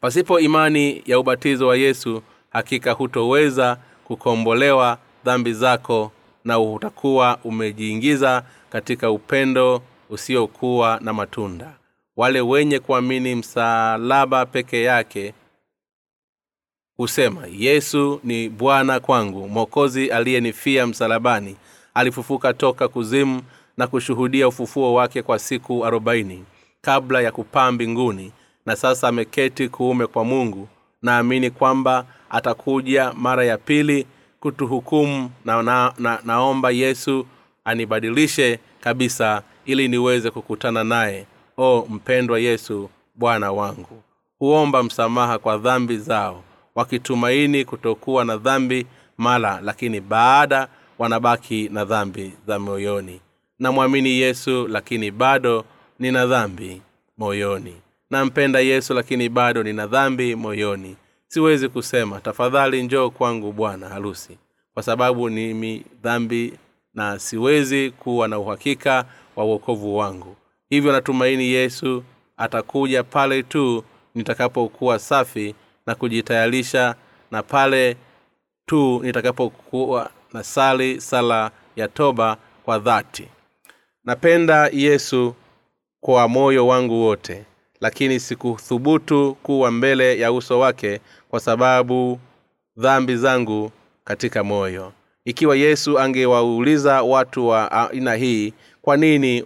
pasipo 0.00 0.40
imani 0.40 1.02
ya 1.06 1.18
ubatizo 1.18 1.66
wa 1.66 1.76
yesu 1.76 2.22
hakika 2.50 2.92
hutoweza 2.92 3.76
kukombolewa 4.04 4.98
dhambi 5.24 5.52
zako 5.52 6.12
na 6.44 6.60
utakuwa 6.60 7.38
umejiingiza 7.44 8.42
katika 8.70 9.10
upendo 9.10 9.82
usiokuwa 10.10 10.98
na 11.02 11.12
matunda 11.12 11.72
wale 12.20 12.40
wenye 12.40 12.78
kuamini 12.78 13.34
msalaba 13.34 14.46
peke 14.46 14.82
yake 14.82 15.34
husema 16.96 17.46
yesu 17.52 18.20
ni 18.24 18.48
bwana 18.48 19.00
kwangu 19.00 19.48
mwokozi 19.48 20.10
aliyenifia 20.10 20.86
msalabani. 20.86 21.56
Alifufuka 21.94 22.52
toka 22.54 22.88
kuzimu 22.88 23.42
na 23.76 23.86
kushuhudia 23.86 24.48
ufufuo 24.48 24.94
wake 24.94 25.22
kwa 25.22 25.38
siku 25.38 25.86
arobaini 25.86 26.44
kabla 26.80 27.20
ya 27.20 27.32
kupaa 27.32 27.72
mbinguni 27.72 28.32
na 28.66 28.76
sasa 28.76 29.08
ameketi 29.08 29.68
kuume 29.68 30.06
kwa 30.06 30.24
mungu. 30.24 30.68
Naamini 31.02 31.50
kwamba 31.50 32.06
atakuja 32.30 33.12
mara 33.12 33.44
ya 33.44 33.58
pili 33.58 34.06
kutuhukumu 34.40 35.30
na, 35.44 35.62
na, 35.62 35.94
na 35.98 36.18
naomba 36.24 36.70
yesu 36.70 37.26
anibadilishe 37.64 38.58
kabisa 38.80 39.42
ili 39.66 39.88
niweze 39.88 40.30
kukutana 40.30 40.84
naye 40.84 41.26
o 41.62 41.86
mpendwa 41.90 42.38
yesu 42.40 42.90
bwana 43.14 43.52
wangu 43.52 44.02
huomba 44.38 44.82
msamaha 44.82 45.38
kwa 45.38 45.58
dhambi 45.58 45.96
zao 45.98 46.42
wakitumaini 46.74 47.64
kutokuwa 47.64 48.24
na 48.24 48.36
dhambi 48.36 48.86
mala 49.18 49.60
lakini 49.64 50.00
baada 50.00 50.68
wanabaki 50.98 51.68
na 51.72 51.84
dhambi 51.84 52.32
za 52.46 52.58
moyoni. 52.58 53.20
Namwamini 53.58 54.10
yesu 54.10 54.68
lakini 54.68 55.10
bado 55.10 55.64
nina 55.98 56.26
dhambi 56.26 56.82
moyoni. 57.18 57.74
Nampenda 58.10 58.60
yesu 58.60 58.94
lakini 58.94 59.28
bado 59.28 59.62
nina 59.62 59.86
dhambi 59.86 60.34
moyoni. 60.34 60.96
Siwezi 61.28 61.68
kusema 61.68 62.20
tafadhali 62.20 62.82
njoo 62.82 63.10
kwangu 63.10 63.52
bwana 63.52 63.88
harusi 63.88 64.38
kwa 64.74 64.82
sababu 64.82 65.28
nimi 65.30 65.84
dhambi 66.02 66.52
na 66.94 67.18
siwezi 67.18 67.90
kuwa 67.90 68.28
na 68.28 68.38
uhakika 68.38 69.04
wa 69.36 69.44
uokovu 69.44 69.96
wangu 69.96 70.36
hivyo 70.70 70.92
natumaini 70.92 71.48
yesu 71.48 72.04
atakuja 72.36 73.02
pale 73.02 73.42
tu 73.42 73.84
nitakapokuwa 74.14 74.98
safi 74.98 75.54
na 75.86 75.94
kujitayarisha 75.94 76.94
na 77.30 77.42
pale 77.42 77.96
tu 78.66 79.00
nitakapokuwa 79.04 80.10
na 80.32 80.42
sali 80.42 81.00
sala 81.00 81.50
ya 81.76 81.88
toba 81.88 82.36
kwa 82.64 82.78
dhati. 82.78 83.28
Napenda 84.04 84.68
yesu 84.72 85.34
kwa 86.00 86.28
moyo 86.28 86.66
wangu 86.66 87.02
wote 87.02 87.44
lakini 87.80 88.20
sikuthubutu 88.20 89.36
kuwa 89.42 89.70
mbele 89.70 90.18
ya 90.18 90.32
uso 90.32 90.58
wake 90.58 91.00
kwa 91.30 91.40
sababu 91.40 92.20
dhambi 92.76 93.16
zangu 93.16 93.72
katika 94.04 94.44
moyo. 94.44 94.92
Ikiwa 95.24 95.56
yesu 95.56 95.98
angewauliza 95.98 97.02
watu 97.02 97.48
wa 97.48 97.72
aina 97.90 98.14
hii 98.14 98.52
kwa 98.82 98.96
nini 98.96 99.42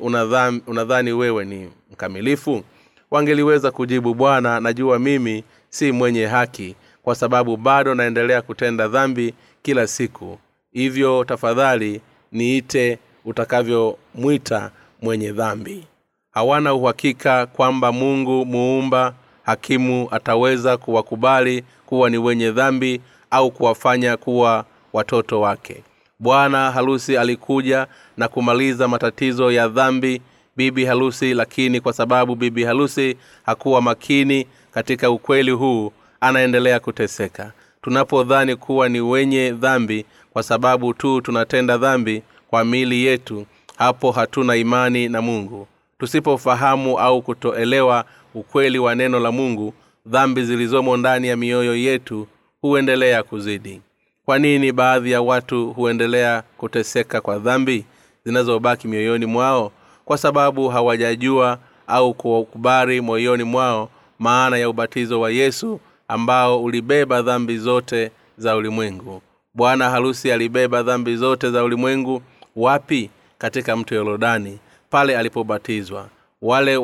unadhani, 0.67 1.13
wewe 1.13 1.45
ni 1.45 1.71
mkamilifu? 1.93 2.63
Wangeliweza 3.11 3.71
kujibu 3.71 4.15
bwana 4.15 4.61
najua 4.61 4.99
mimi 4.99 5.45
si 5.71 5.93
mwenye 5.93 6.27
haki 6.27 6.77
kwa 7.03 7.15
sababu 7.15 7.57
bado 7.57 7.95
naendelea 7.95 8.43
kutenda 8.43 8.89
dhambi 8.89 9.35
kila 9.63 9.87
siku. 9.87 10.39
Hivyo 10.73 11.25
tafadhali 11.25 12.01
niite 12.33 12.99
utakavyomwita 13.25 14.71
mwenye 15.03 15.33
dhambi. 15.33 15.87
Hawana 16.31 16.75
uhakika 16.75 17.47
kwamba 17.47 17.93
mungu 17.93 18.47
muumba 18.47 19.15
hakimu 19.43 20.09
ataweza 20.11 20.77
kuwakubali 20.77 21.65
kuwa 21.87 22.11
ni 22.11 22.19
wenye 22.19 22.51
dhambi 22.51 23.01
au 23.31 23.51
kuwafanya 23.51 24.17
kuwa 24.17 24.65
watoto 24.93 25.41
wake 25.41 25.83
bwana 26.29 26.71
harusi 26.71 27.17
alikuja 27.19 27.87
na 28.17 28.29
kumaliza 28.29 28.89
matatizo 28.89 29.53
ya 29.53 29.69
dhambi 29.69 30.23
bibi 30.57 30.85
harusi 30.85 31.35
lakini 31.35 31.81
kwa 31.81 31.93
sababu 31.93 32.35
bibi 32.35 32.65
harusi 32.65 33.17
hakuwa 33.47 33.83
makini 33.83 34.47
katika 34.75 35.11
ukweli 35.11 35.51
huu 35.51 35.93
anaendelea 36.21 36.81
kuteseka. 36.81 37.53
Tunapodhani 37.83 38.57
kuwa 38.57 38.89
ni 38.89 39.01
wenye 39.01 39.51
dhambi 39.53 40.05
kwa 40.33 40.43
sababu 40.43 40.95
tu 40.95 41.21
tunatenda 41.21 41.79
dhambi 41.79 42.23
kwa 42.51 42.65
miili 42.65 43.05
yetu 43.05 43.47
hapo 43.77 44.11
hatuna 44.13 44.57
imani 44.57 45.09
na 45.09 45.23
mungu. 45.23 45.67
Tusipofahamu 45.99 46.99
au 46.99 47.23
kutoelewa 47.23 48.05
ukweli 48.35 48.79
wa 48.79 48.95
neno 48.95 49.21
la 49.21 49.33
mungu 49.33 49.75
dhambi 50.07 50.45
zilizomo 50.45 50.97
ndani 50.97 51.29
ya 51.29 51.37
mioyo 51.37 51.77
yetu 51.77 52.27
huendelea 52.63 53.23
kuzidi 53.23 53.81
kwa 54.27 54.39
nini 54.39 54.73
baadhi 54.73 55.11
ya 55.11 55.23
watu 55.23 55.73
huendelea 55.73 56.43
kuteseka 56.57 57.21
kwa 57.21 57.39
dhambi 57.39 57.85
zinazobaki 58.25 58.89
mioyoni 58.89 59.27
mwao? 59.27 59.73
Kwa 60.05 60.19
sababu 60.19 60.69
hawajajua 60.69 61.59
au 61.87 62.15
kukubali 62.15 63.01
moyoni 63.01 63.45
mwao 63.45 63.91
maana 64.19 64.57
ya 64.59 64.69
ubatizo 64.69 65.21
wa 65.21 65.31
yesu 65.31 65.81
ambao 66.09 66.63
ulibeba 66.65 67.23
dhambi 67.23 67.59
zote 67.59 68.11
za 68.39 68.57
ulimwengu. 68.57 69.23
Bwana 69.55 69.91
harusi 69.91 70.33
alibeba 70.33 70.83
dhambi 70.83 71.17
zote 71.17 71.51
za 71.51 71.65
ulimwengu 71.65 72.23
wapi? 72.57 73.11
Katika 73.39 73.77
mto 73.77 73.95
yorodani 73.95 74.59
pale 74.91 75.19
alipobatizwa. 75.19 76.09
Wale 76.43 76.77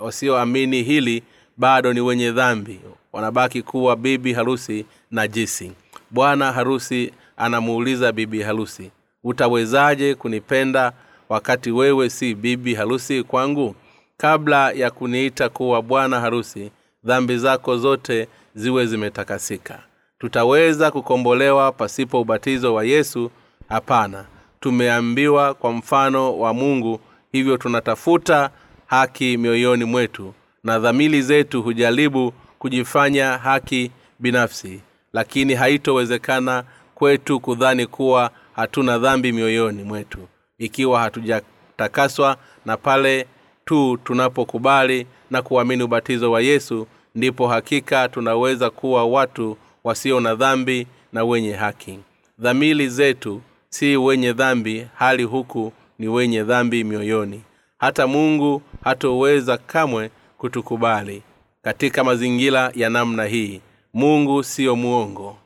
wasioamini 0.00 0.76
wa, 0.76 0.82
wa 0.82 0.86
hili 0.86 1.22
bado 1.56 1.92
ni 1.92 2.00
wenye 2.00 2.32
dhambi. 2.32 2.80
Wanabaki 3.12 3.62
kuwa 3.62 3.96
bibi 3.96 4.32
harusi 4.32 4.86
na 5.10 5.28
jisi 5.28 5.72
bwana 6.10 6.52
harusi 6.52 7.12
anamuuliza 7.36 8.12
bibi 8.12 8.42
harusi 8.42 8.90
utawezaje 9.24 10.14
kunipenda 10.14 10.92
wakati 11.28 11.70
wewe 11.70 12.10
si 12.10 12.34
bibi 12.34 12.74
harusi 12.74 13.22
kwangu? 13.22 13.74
Kabla 14.16 14.70
ya 14.72 14.90
kuniita 14.90 15.48
kuwa 15.48 15.82
bwana 15.82 16.20
harusi 16.20 16.70
dhambi 17.04 17.38
zako 17.38 17.76
zote 17.78 18.28
ziwe 18.54 18.86
zimetakasika. 18.86 19.78
Tutaweza 20.18 20.90
kukombolewa 20.90 21.72
pasipo 21.72 22.20
ubatizo 22.20 22.74
wa 22.74 22.84
yesu? 22.84 23.30
Hapana. 23.68 24.24
Tumeambiwa 24.60 25.54
kwa 25.54 25.72
mfano 25.72 26.38
wa 26.38 26.54
mungu 26.54 27.00
hivyo 27.32 27.56
tunatafuta 27.56 28.50
haki 28.86 29.36
mioyoni 29.36 29.84
mwetu 29.84 30.34
na 30.64 30.78
dhamili 30.78 31.22
zetu 31.22 31.62
hujaribu 31.62 32.32
kujifanya 32.58 33.38
haki 33.38 33.90
binafsi 34.18 34.80
lakini 35.12 35.54
haitowezekana 35.54 36.64
kwetu 36.94 37.40
kudhani 37.40 37.86
kuwa 37.86 38.30
hatuna 38.52 38.98
dhambi 38.98 39.32
mioyoni 39.32 39.82
mwetu. 39.82 40.18
Ikiwa 40.58 41.00
hatujatakaswa 41.00 42.36
na 42.66 42.76
pale 42.76 43.26
tu 43.64 43.98
tunapokubali 44.04 45.06
na 45.30 45.42
kuamini 45.42 45.82
ubatizo 45.82 46.30
wa 46.32 46.40
yesu 46.40 46.86
ndipo 47.14 47.48
hakika 47.48 48.08
tunaweza 48.08 48.70
kuwa 48.70 49.04
watu 49.04 49.56
wasio 49.84 50.20
na 50.20 50.34
dhambi 50.34 50.86
na 51.12 51.24
wenye 51.24 51.52
haki. 51.52 51.98
Dhamili 52.38 52.88
zetu 52.88 53.40
si 53.68 53.96
wenye 53.96 54.32
dhambi 54.32 54.86
hali 54.94 55.22
huku 55.22 55.72
ni 55.98 56.08
wenye 56.08 56.42
dhambi 56.42 56.84
mioyoni. 56.84 57.42
Hata 57.78 58.06
mungu 58.06 58.62
hatoweza 58.84 59.56
kamwe 59.58 60.10
kutukubali 60.38 61.22
katika 61.62 62.04
mazingira 62.04 62.72
ya 62.74 62.90
namna 62.90 63.24
hii 63.24 63.60
mungu 63.94 64.44
siyo 64.44 64.76
muongo. 64.76 65.38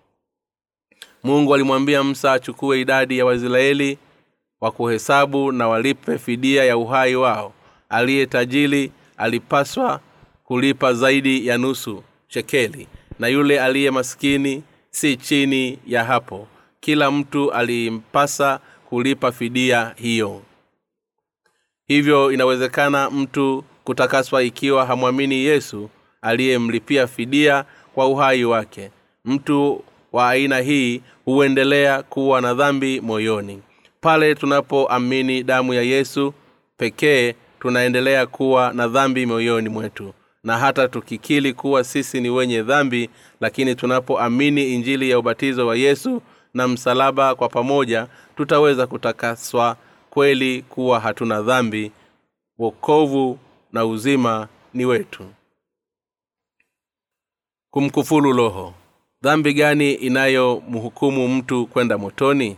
Mungu 1.25 1.55
alimwambia 1.55 2.05
msa 2.05 2.33
achukue 2.33 2.81
idadi 2.81 3.19
ya 3.19 3.25
waisraeli 3.25 3.99
wa 4.61 4.71
kuhesabu 4.71 5.53
na 5.53 5.69
walipe 5.69 6.19
fidia 6.19 6.65
ya 6.65 6.77
uhai 6.77 7.17
wao. 7.17 7.53
Aliye 7.89 8.27
tajili 8.27 8.93
alipaswa 9.17 10.01
kulipa 10.45 10.95
zaidi 10.95 11.47
ya 11.47 11.59
nusu 11.59 12.03
shekeli 12.29 12.89
na 13.19 13.29
yule 13.29 13.61
aliye 13.61 13.91
maskini 13.91 14.63
si 14.91 15.17
chini 15.17 15.79
ya 15.87 16.05
hapo. 16.05 16.47
Kila 16.81 17.11
mtu 17.11 17.53
alimpasa 17.53 18.61
kulipa 18.89 19.33
fidia 19.33 19.95
hiyo. 19.97 20.43
Hivyo 21.87 22.33
inawezekana 22.33 23.11
mtu 23.11 23.65
kutakaswa 23.85 24.43
ikiwa 24.43 24.87
hamwamini 24.87 25.35
yesu 25.35 25.91
aliyemlipia 26.23 27.07
fidia 27.07 27.65
kwa 27.95 28.07
uhai 28.09 28.45
wake. 28.45 28.91
Mtu 29.25 29.85
wa 30.13 30.29
aina 30.29 30.59
hii 30.59 31.03
huendelea 31.25 32.03
kuwa 32.03 32.41
na 32.41 32.55
dhambi 32.55 33.01
moyoni. 33.01 33.63
Pale 34.01 34.35
tunapoamini 34.35 35.43
damu 35.43 35.75
ya 35.75 35.83
yesu 35.83 36.35
pekee 36.77 37.35
tunaendelea 37.61 38.27
kuwa 38.27 38.73
na 38.73 38.89
dhambi 38.89 39.27
moyoni 39.27 39.69
mwetu. 39.69 40.13
Na 40.45 40.59
hata 40.59 40.89
tukikili 40.89 41.53
kuwa 41.53 41.85
sisi 41.85 42.21
ni 42.21 42.31
wenye 42.31 42.63
dhambi 42.63 43.11
lakini 43.41 43.75
tunapoamini 43.75 44.75
injili 44.75 45.11
ya 45.11 45.19
ubatizo 45.19 45.67
wa 45.67 45.77
yesu 45.77 46.23
na 46.55 46.69
msalaba 46.69 47.35
kwa 47.35 47.49
pamoja 47.49 48.07
tutaweza 48.37 48.87
kutakaswa 48.87 49.77
kweli 50.11 50.63
kuwa 50.63 51.01
hatuna 51.01 51.43
dhambi. 51.43 51.93
Wokovu 52.59 53.39
na 53.73 53.87
uzima 53.87 54.49
ni 54.75 54.85
wetu 54.85 55.25
kumkufuru 57.73 58.33
roho. 58.33 58.75
Dhambi 59.23 59.53
gani 59.55 59.93
inayomhukumu 59.93 61.29
mtu 61.29 61.67
kwenda 61.67 61.99
motoni? 61.99 62.57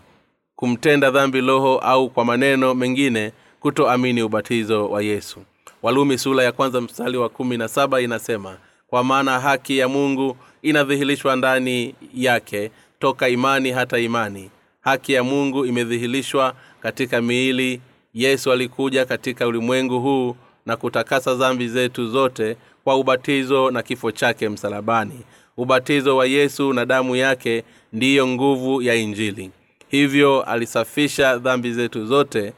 Kumtenda 0.57 1.11
dhambi 1.11 1.41
roho 1.41 1.79
au 1.79 2.11
kwa 2.11 2.25
maneno 2.25 2.75
mengine 2.75 3.33
kutoamini 3.61 4.23
ubatizo 4.23 4.89
wa 4.91 5.03
yesu. 5.03 5.41
Walumi 5.83 6.19
sula 6.19 6.43
ya 6.43 6.53
kwanza 6.53 6.81
mstari 6.81 7.17
wa 7.19 7.29
kumi 7.29 7.57
na 7.57 7.69
saba 7.69 8.01
inasema 8.01 8.57
kwa 8.87 9.05
maana 9.05 9.41
haki 9.41 9.79
ya 9.79 9.89
mungu 9.89 10.37
inadhihirishwa 10.63 11.37
ndani 11.37 11.95
yake 12.15 12.71
toka 12.99 13.29
imani 13.29 13.71
hata 13.71 13.99
imani. 13.99 14.51
Haki 14.81 15.13
ya 15.13 15.25
mungu 15.25 15.67
imedhihirishwa 15.67 16.55
katika 16.81 17.21
miili. 17.23 17.81
Yesu 18.15 18.53
alikuja 18.53 19.05
katika 19.05 19.47
ulimwengu 19.47 20.01
huu 20.01 20.37
na 20.67 20.77
kutakasa 20.77 21.35
dhambi 21.35 21.69
zetu 21.69 22.07
zote 22.07 22.57
kwa 22.85 22.97
ubatizo 22.97 23.71
na 23.71 23.83
kifo 23.83 24.11
chake 24.13 24.49
msalabani. 24.49 25.21
Ubatizo 25.57 26.17
wa 26.17 26.27
yesu 26.27 26.73
na 26.73 26.87
damu 26.87 27.17
yake 27.17 27.65
ndiyo 27.93 28.27
nguvu 28.27 28.83
ya 28.83 28.95
injili. 28.95 29.51
Hivyo 29.89 30.43
alisafisha 30.43 31.39
dhambi 31.39 31.73
zetu 31.73 32.07
zote 32.07 32.53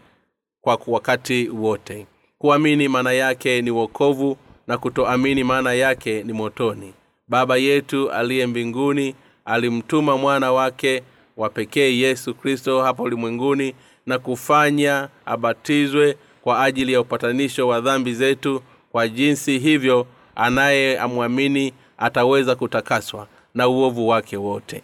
kwa 0.61 0.79
wakati 0.87 1.49
wote. 1.49 2.07
Kuamini 2.39 2.89
maana 2.89 3.13
yake 3.13 3.63
ni 3.63 3.71
wokovu 3.71 4.37
na 4.67 4.79
kutoamini 4.79 5.45
maana 5.45 5.73
yake 5.73 6.23
ni 6.23 6.33
motoni. 6.33 6.95
Baba 7.29 7.57
yetu 7.57 8.11
aliye 8.11 8.47
mbinguni 8.47 9.15
alimtuma 9.45 10.17
mwana 10.17 10.53
wake 10.53 11.03
wa 11.37 11.51
pekee 11.51 11.97
yesu 11.99 12.35
kristo 12.35 12.83
hapa 12.83 13.03
ulimwenguni 13.03 13.75
na 14.07 14.19
kufanya 14.19 15.09
abatizwe 15.27 16.17
kwa 16.47 16.65
ajili 16.65 16.93
ya 16.93 17.01
upatanisho 17.01 17.69
wa 17.69 17.81
dhambi 17.81 18.15
zetu 18.15 18.63
kwa 18.93 19.09
jinsi 19.09 19.59
hivyo 19.59 20.07
anayeamwamini 20.37 21.73
ataweza 21.99 22.55
kutakaswa 22.57 23.27
na 23.55 23.69
uovu 23.69 24.09
wake 24.09 24.37
wote. 24.37 24.83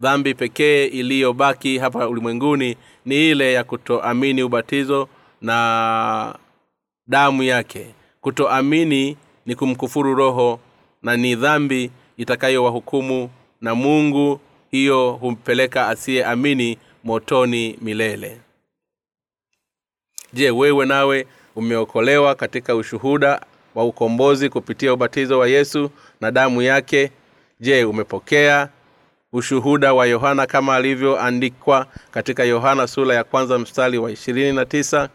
Dhambi 0.00 0.34
pekee 0.34 0.84
iliyobaki 0.86 1.78
hapa 1.78 2.08
ulimwenguni 2.08 2.76
ni 3.04 3.30
ile 3.30 3.52
ya 3.52 3.64
kutoamini 3.64 4.42
ubatizo 4.42 5.08
na 5.40 6.34
damu 7.06 7.42
yake. 7.42 7.86
Kutoamini 8.20 9.16
ni 9.46 9.54
kumkufuru 9.54 10.14
roho 10.14 10.60
na 11.02 11.16
ni 11.16 11.34
dhambi 11.34 11.90
itakayowahukumu 12.16 13.30
na 13.60 13.74
mungu 13.74 14.40
hiyo 14.70 15.12
humpeleka 15.12 15.88
asiyeamini 15.88 16.78
motoni 17.04 17.78
milele 17.82 18.38
je 20.32 20.50
wewe 20.50 20.86
nawe 20.86 21.26
umeokolewa 21.56 22.34
katika 22.34 22.74
ushuhuda 22.74 23.40
wa 23.74 23.84
ukombozi 23.84 24.48
kupitia 24.48 24.92
ubatizo 24.92 25.38
wa 25.38 25.48
yesu 25.48 25.90
na 26.20 26.30
damu 26.30 26.62
yake? 26.62 27.10
Je 27.60 27.84
umepokea 27.84 28.68
ushuhuda 29.32 29.94
wa 29.94 30.06
yohana 30.06 30.46
kama 30.46 30.74
alivyoandikwa 30.76 31.86
katika 32.10 32.44
yohana 32.44 32.86
sura 32.86 33.14
ya 33.14 33.24
kwanza 33.24 33.58
mstari 33.58 33.98
wa 33.98 34.10
ishirini 34.10 34.52
na 34.56 34.64
tisa? 34.64 35.08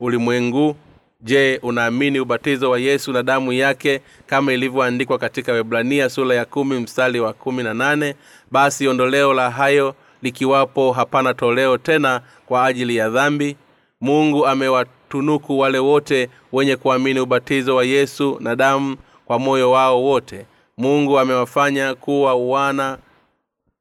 Ulimwengu 0.00 0.76
je 1.20 1.58
unaamini 1.62 2.20
ubatizo 2.20 2.70
wa 2.70 2.78
yesu 2.78 3.12
na 3.12 3.22
damu 3.22 3.52
yake 3.52 4.00
kama 4.26 4.52
ilivyoandikwa 4.52 5.18
katika 5.18 5.52
webrania 5.52 6.08
sura 6.10 6.34
ya 6.34 6.44
kumi 6.44 6.78
mstari 6.80 7.20
wa 7.20 7.32
kumi 7.32 7.62
na 7.62 7.74
nane? 7.74 8.14
Basi 8.50 8.88
ondoleo 8.88 9.34
la 9.34 9.50
hayo 9.50 9.94
likiwapo 10.22 10.92
hapana 10.92 11.34
toleo 11.34 11.78
tena 11.78 12.20
kwa 12.46 12.66
ajili 12.66 12.96
ya 12.96 13.08
dhambi 13.10 13.56
mungu 14.00 14.46
amewatunuku 14.46 15.58
wale 15.58 15.78
wote 15.78 16.28
wenye 16.52 16.76
kuamini 16.76 17.20
ubatizo 17.20 17.76
wa 17.76 17.84
yesu 17.84 18.36
na 18.40 18.56
damu 18.56 18.96
kwa 19.24 19.38
moyo 19.38 19.70
wao 19.70 20.02
wote. 20.04 20.46
Mungu 20.76 21.18
amewafanya 21.18 21.94
kuwa 21.94 22.34
wana 22.34 22.98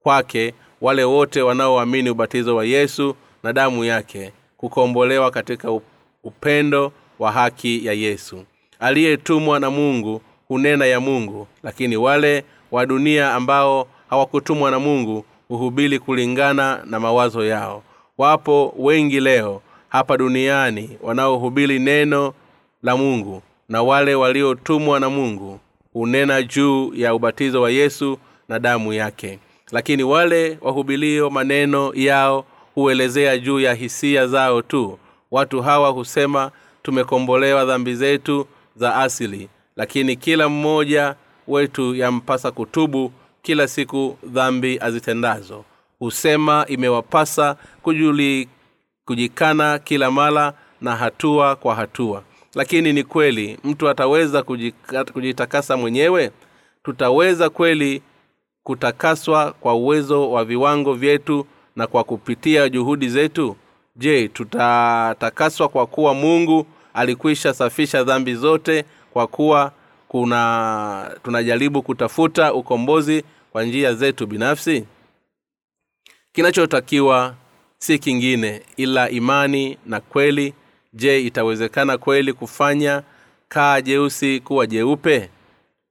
kwake 0.04 0.54
wale 0.82 1.04
wote 1.04 1.42
wanaoamini 1.42 2.10
ubatizo 2.10 2.56
wa 2.56 2.66
yesu 2.66 3.16
na 3.44 3.54
damu 3.54 3.86
yake 3.86 4.32
kukombolewa 4.58 5.32
katika 5.32 5.80
upendo 6.24 6.92
wa 7.20 7.32
haki 7.32 7.86
ya 7.86 7.94
yesu. 7.94 8.44
Aliyetumwa 8.80 9.60
na 9.60 9.70
mungu 9.70 10.22
hunena 10.48 10.86
ya 10.86 11.00
mungu 11.00 11.48
lakini 11.64 11.98
wale 11.98 12.44
wa 12.72 12.86
dunia 12.86 13.34
ambao 13.34 13.88
hawakutumwa 14.10 14.72
na 14.72 14.80
mungu 14.80 15.26
huhubili 15.48 16.00
kulingana 16.00 16.82
na 16.86 17.00
mawazo 17.00 17.46
yao. 17.46 17.84
Wapo 18.18 18.74
wengi 18.78 19.20
leo 19.20 19.62
hapa 19.90 20.18
duniani 20.18 20.98
wanaohubiri 21.02 21.80
neno 21.80 22.34
la 22.84 22.98
mungu 22.98 23.42
na 23.70 23.84
wale 23.84 24.16
waliotumwa 24.16 25.00
na 25.00 25.10
mungu 25.10 25.60
hunena 25.94 26.42
juu 26.44 26.94
ya 26.96 27.16
ubatizo 27.16 27.62
wa 27.62 27.72
yesu 27.72 28.18
na 28.50 28.60
damu 28.60 28.94
yake. 28.94 29.40
Lakini 29.72 30.04
wale 30.04 30.58
wahubilio 30.62 31.30
maneno 31.30 31.92
yao 31.96 32.46
huelezea 32.76 33.38
juu 33.38 33.60
ya 33.60 33.74
hisia 33.74 34.28
zao 34.28 34.62
tu. 34.62 35.00
Watu 35.32 35.62
hawa 35.62 35.90
husema 35.90 36.52
tumekombolewa 36.84 37.66
dhambi 37.66 37.96
zetu 37.96 38.48
za 38.76 38.96
asili 38.96 39.50
lakini 39.78 40.16
kila 40.16 40.50
mmoja 40.50 41.16
wetu 41.48 41.96
yampasa 41.96 42.52
kutubu 42.52 43.12
kila 43.42 43.68
siku 43.68 44.18
dhambi 44.24 44.80
azitendazo. 44.82 45.64
Husema 46.00 46.66
imewapasa 46.68 47.56
kujuli, 47.82 48.50
kujikana 49.08 49.80
kila 49.80 50.12
mara 50.12 50.54
na 50.82 50.96
hatua 50.96 51.56
kwa 51.56 51.76
hatua. 51.76 52.24
Lakini 52.56 52.94
ni 52.94 53.04
kweli 53.04 53.60
mtu 53.64 53.90
ataweza 53.90 54.44
kujitakasa 55.14 55.78
mwenyewe? 55.78 56.32
Tutaweza 56.84 57.50
kweli 57.50 58.02
kutakaswa 58.64 59.52
kwa 59.52 59.74
uwezo 59.76 60.32
wa 60.32 60.46
viwango 60.46 60.94
vyetu 60.94 61.48
na 61.76 61.88
kwa 61.88 62.04
kupitia 62.04 62.70
juhudi 62.70 63.10
zetu? 63.10 63.56
Je 63.96 64.28
tutatakaswa 64.28 65.70
kwa 65.70 65.88
kuwa 65.88 66.14
mungu 66.14 66.66
alikwisha 66.94 67.54
safisha 67.54 68.04
dhambi 68.04 68.36
zote 68.36 68.86
kwa 69.14 69.28
kuwa 69.28 69.72
kuna 70.08 71.12
tunajaribu 71.24 71.82
kutafuta 71.82 72.54
ukombozi 72.54 73.24
kwa 73.52 73.64
njia 73.64 73.94
zetu 73.94 74.28
binafsi? 74.28 74.86
Kinachotakiwa 76.34 77.36
si 77.80 78.00
kingine 78.00 78.62
ila 78.78 79.10
imani 79.10 79.78
na 79.86 80.00
kweli. 80.00 80.54
Je 80.94 81.22
itawezekana 81.22 81.98
kweli 81.98 82.34
kufanya 82.34 83.04
kaa 83.50 83.82
jeusi 83.82 84.40
kuwa 84.40 84.68
jeupe? 84.68 85.30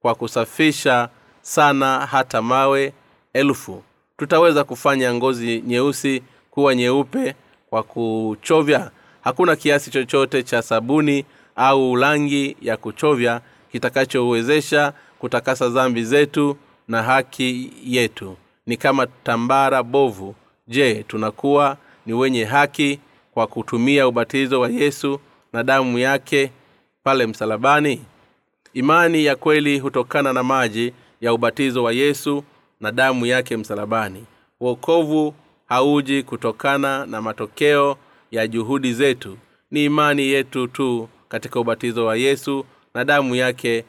Kwa 0.01 0.15
kusafisha 0.15 1.09
sana 1.41 2.05
hata 2.05 2.41
mawe 2.41 2.93
elfu. 3.33 3.83
Tutaweza 4.17 4.63
kufanya 4.63 5.13
ngozi 5.13 5.61
nyeusi 5.67 6.23
kuwa 6.51 6.75
nyeupe 6.75 7.35
kwa 7.69 7.83
kuchovya? 7.83 8.91
Hakuna 9.21 9.55
kiasi 9.55 9.91
chochote 9.91 10.43
cha 10.43 10.61
sabuni 10.61 11.25
au 11.55 11.95
rangi 11.95 12.57
ya 12.61 12.77
kuchovya 12.77 13.41
kitakachowezesha 13.71 14.93
kutakasa 15.19 15.69
dhambi 15.69 16.03
zetu 16.03 16.57
na 16.87 17.03
haki 17.03 17.71
yetu. 17.83 18.37
Ni 18.65 18.77
kama 18.77 19.07
tambara 19.07 19.83
bovu 19.83 20.35
je 20.67 21.03
tunakuwa 21.03 21.77
ni 22.05 22.13
wenye 22.13 22.43
haki 22.43 22.99
kwa 23.33 23.47
kutumia 23.47 24.07
ubatizo 24.07 24.59
wa 24.61 24.69
yesu 24.69 25.19
na 25.53 25.63
damu 25.63 25.99
yake 25.99 26.51
pale 27.03 27.27
msalabani? 27.27 28.01
Imani 28.73 29.25
ya 29.25 29.35
kweli 29.35 29.79
hutokana 29.79 30.33
na 30.33 30.43
maji 30.43 30.93
ya 31.21 31.33
ubatizo 31.33 31.83
wa 31.83 31.93
yesu 31.93 32.43
na 32.81 32.91
damu 32.91 33.25
yake 33.25 33.57
msalabani. 33.57 34.25
Uokovu 34.59 35.33
hauji 35.65 36.23
kutokana 36.23 37.05
na 37.05 37.21
matokeo 37.21 37.97
ya 38.31 38.47
juhudi 38.47 38.93
zetu. 38.93 39.37
Ni 39.71 39.85
imani 39.85 40.21
yetu 40.27 40.67
tu 40.67 41.09
katika 41.29 41.59
ubatizo 41.59 42.05
wa 42.05 42.15
yesu 42.17 42.65
na 42.93 43.05
damu 43.05 43.35
yake 43.35 43.83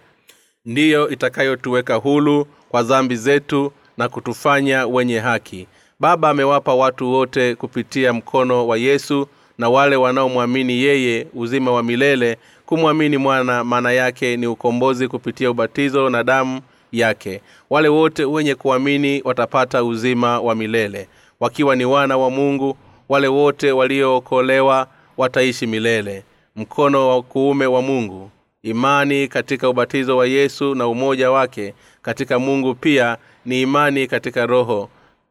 ndiyo 0.64 1.09
itakayotuweka 1.11 1.95
hulu 1.95 2.45
kwa 2.68 2.83
dhambi 2.83 3.16
zetu 3.16 3.72
na 3.97 4.09
kutufanya 4.09 4.87
wenye 4.87 5.18
haki 5.18 5.66
baba 6.01 6.30
amewapa 6.30 6.74
watu 6.74 7.12
wote 7.12 7.55
kupitia 7.55 8.12
mkono 8.12 8.66
wa 8.66 8.76
yesu 8.78 9.28
na 9.59 9.68
wale 9.68 9.96
wanaomwamini 9.96 10.72
yeye 10.82 11.26
uzima 11.34 11.72
wa 11.72 11.82
milele 11.82 12.36
kumwamini 12.66 13.16
mwana 13.16 13.64
maana 13.64 13.92
yake 13.92 14.36
ni 14.36 14.46
ukombozi 14.46 15.09
kupitia 15.09 15.51
ubatizo 15.51 16.11
na 16.11 16.24
damu 16.24 16.61
yake. 16.92 17.40
Wale 17.70 17.88
wote 17.88 18.24
wenye 18.24 18.55
kuamini 18.55 19.22
watapata 19.24 19.84
uzima 19.84 20.40
wa 20.40 20.55
milele. 20.55 21.09
Wakiwa 21.40 21.76
ni 21.76 21.84
wana 21.84 22.16
wa 22.18 22.30
mungu 22.30 22.76
wale 23.09 23.28
wote 23.28 23.72
waliookolewa 23.72 24.86
wataishi 25.16 25.66
milele. 25.66 26.24
Mkono 26.57 27.09
wa 27.09 27.22
kuume 27.22 27.66
wa 27.66 27.82
mungu 27.82 28.30
imani 28.62 29.28
katika 29.28 29.68
ubatizo 29.68 30.16
wa 30.16 30.26
yesu 30.26 30.74
na 30.74 30.86
umoja 30.88 31.30
wake 31.30 31.74
katika 32.03 32.38
mungu 32.38 32.74
pia 32.74 33.16
ni 33.46 33.62
imani 33.62 34.07
katika 34.07 34.46
roho 34.46 34.88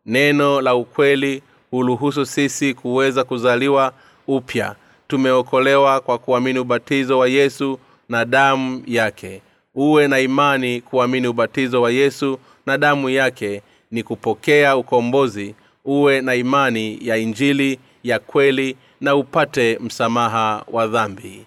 neno 0.08 0.62
la 0.62 0.76
ukweli 0.76 1.42
huruhusu 1.72 2.26
sisi 2.26 2.74
kuweza 2.74 3.24
kuzaliwa 3.24 3.94
upya. 4.28 4.76
Tumeokolewa 5.08 6.00
kwa 6.00 6.18
kuamini 6.18 6.60
ubatizo 6.60 7.20
wa 7.20 7.28
yesu 7.28 7.80
na 8.10 8.26
damu 8.26 8.84
yake. 8.88 9.42
Uwe 9.76 10.08
na 10.08 10.20
imani 10.20 10.82
kuamini 10.82 11.28
ubatizo 11.28 11.82
wa 11.82 11.92
yesu 11.92 12.40
na 12.66 12.78
damu 12.78 13.10
yake 13.10 13.62
ni 13.92 14.04
kupokea 14.04 14.78
ukombozi. 14.78 15.56
Uwe 15.86 16.22
na 16.22 16.36
imani 16.36 17.00
ya 17.02 17.18
injili 17.18 17.80
ya 18.04 18.20
kweli 18.20 18.78
na 19.02 19.16
upate 19.16 19.80
msamaha 19.82 20.64
wa 20.72 20.88
dhambi. 20.88 21.46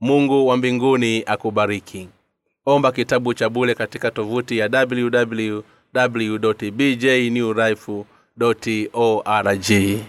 Mungu 0.00 0.46
wa 0.46 0.56
mbinguni 0.56 1.22
akubariki. 1.26 2.08
Omba 2.66 2.92
kitabu 2.92 3.34
cha 3.34 3.48
bule 3.48 3.74
katika 3.74 4.10
tovuti 4.10 4.58
ya 4.58 4.68
www 4.72 5.60
bjnewrife 5.94 8.04
org 8.92 10.08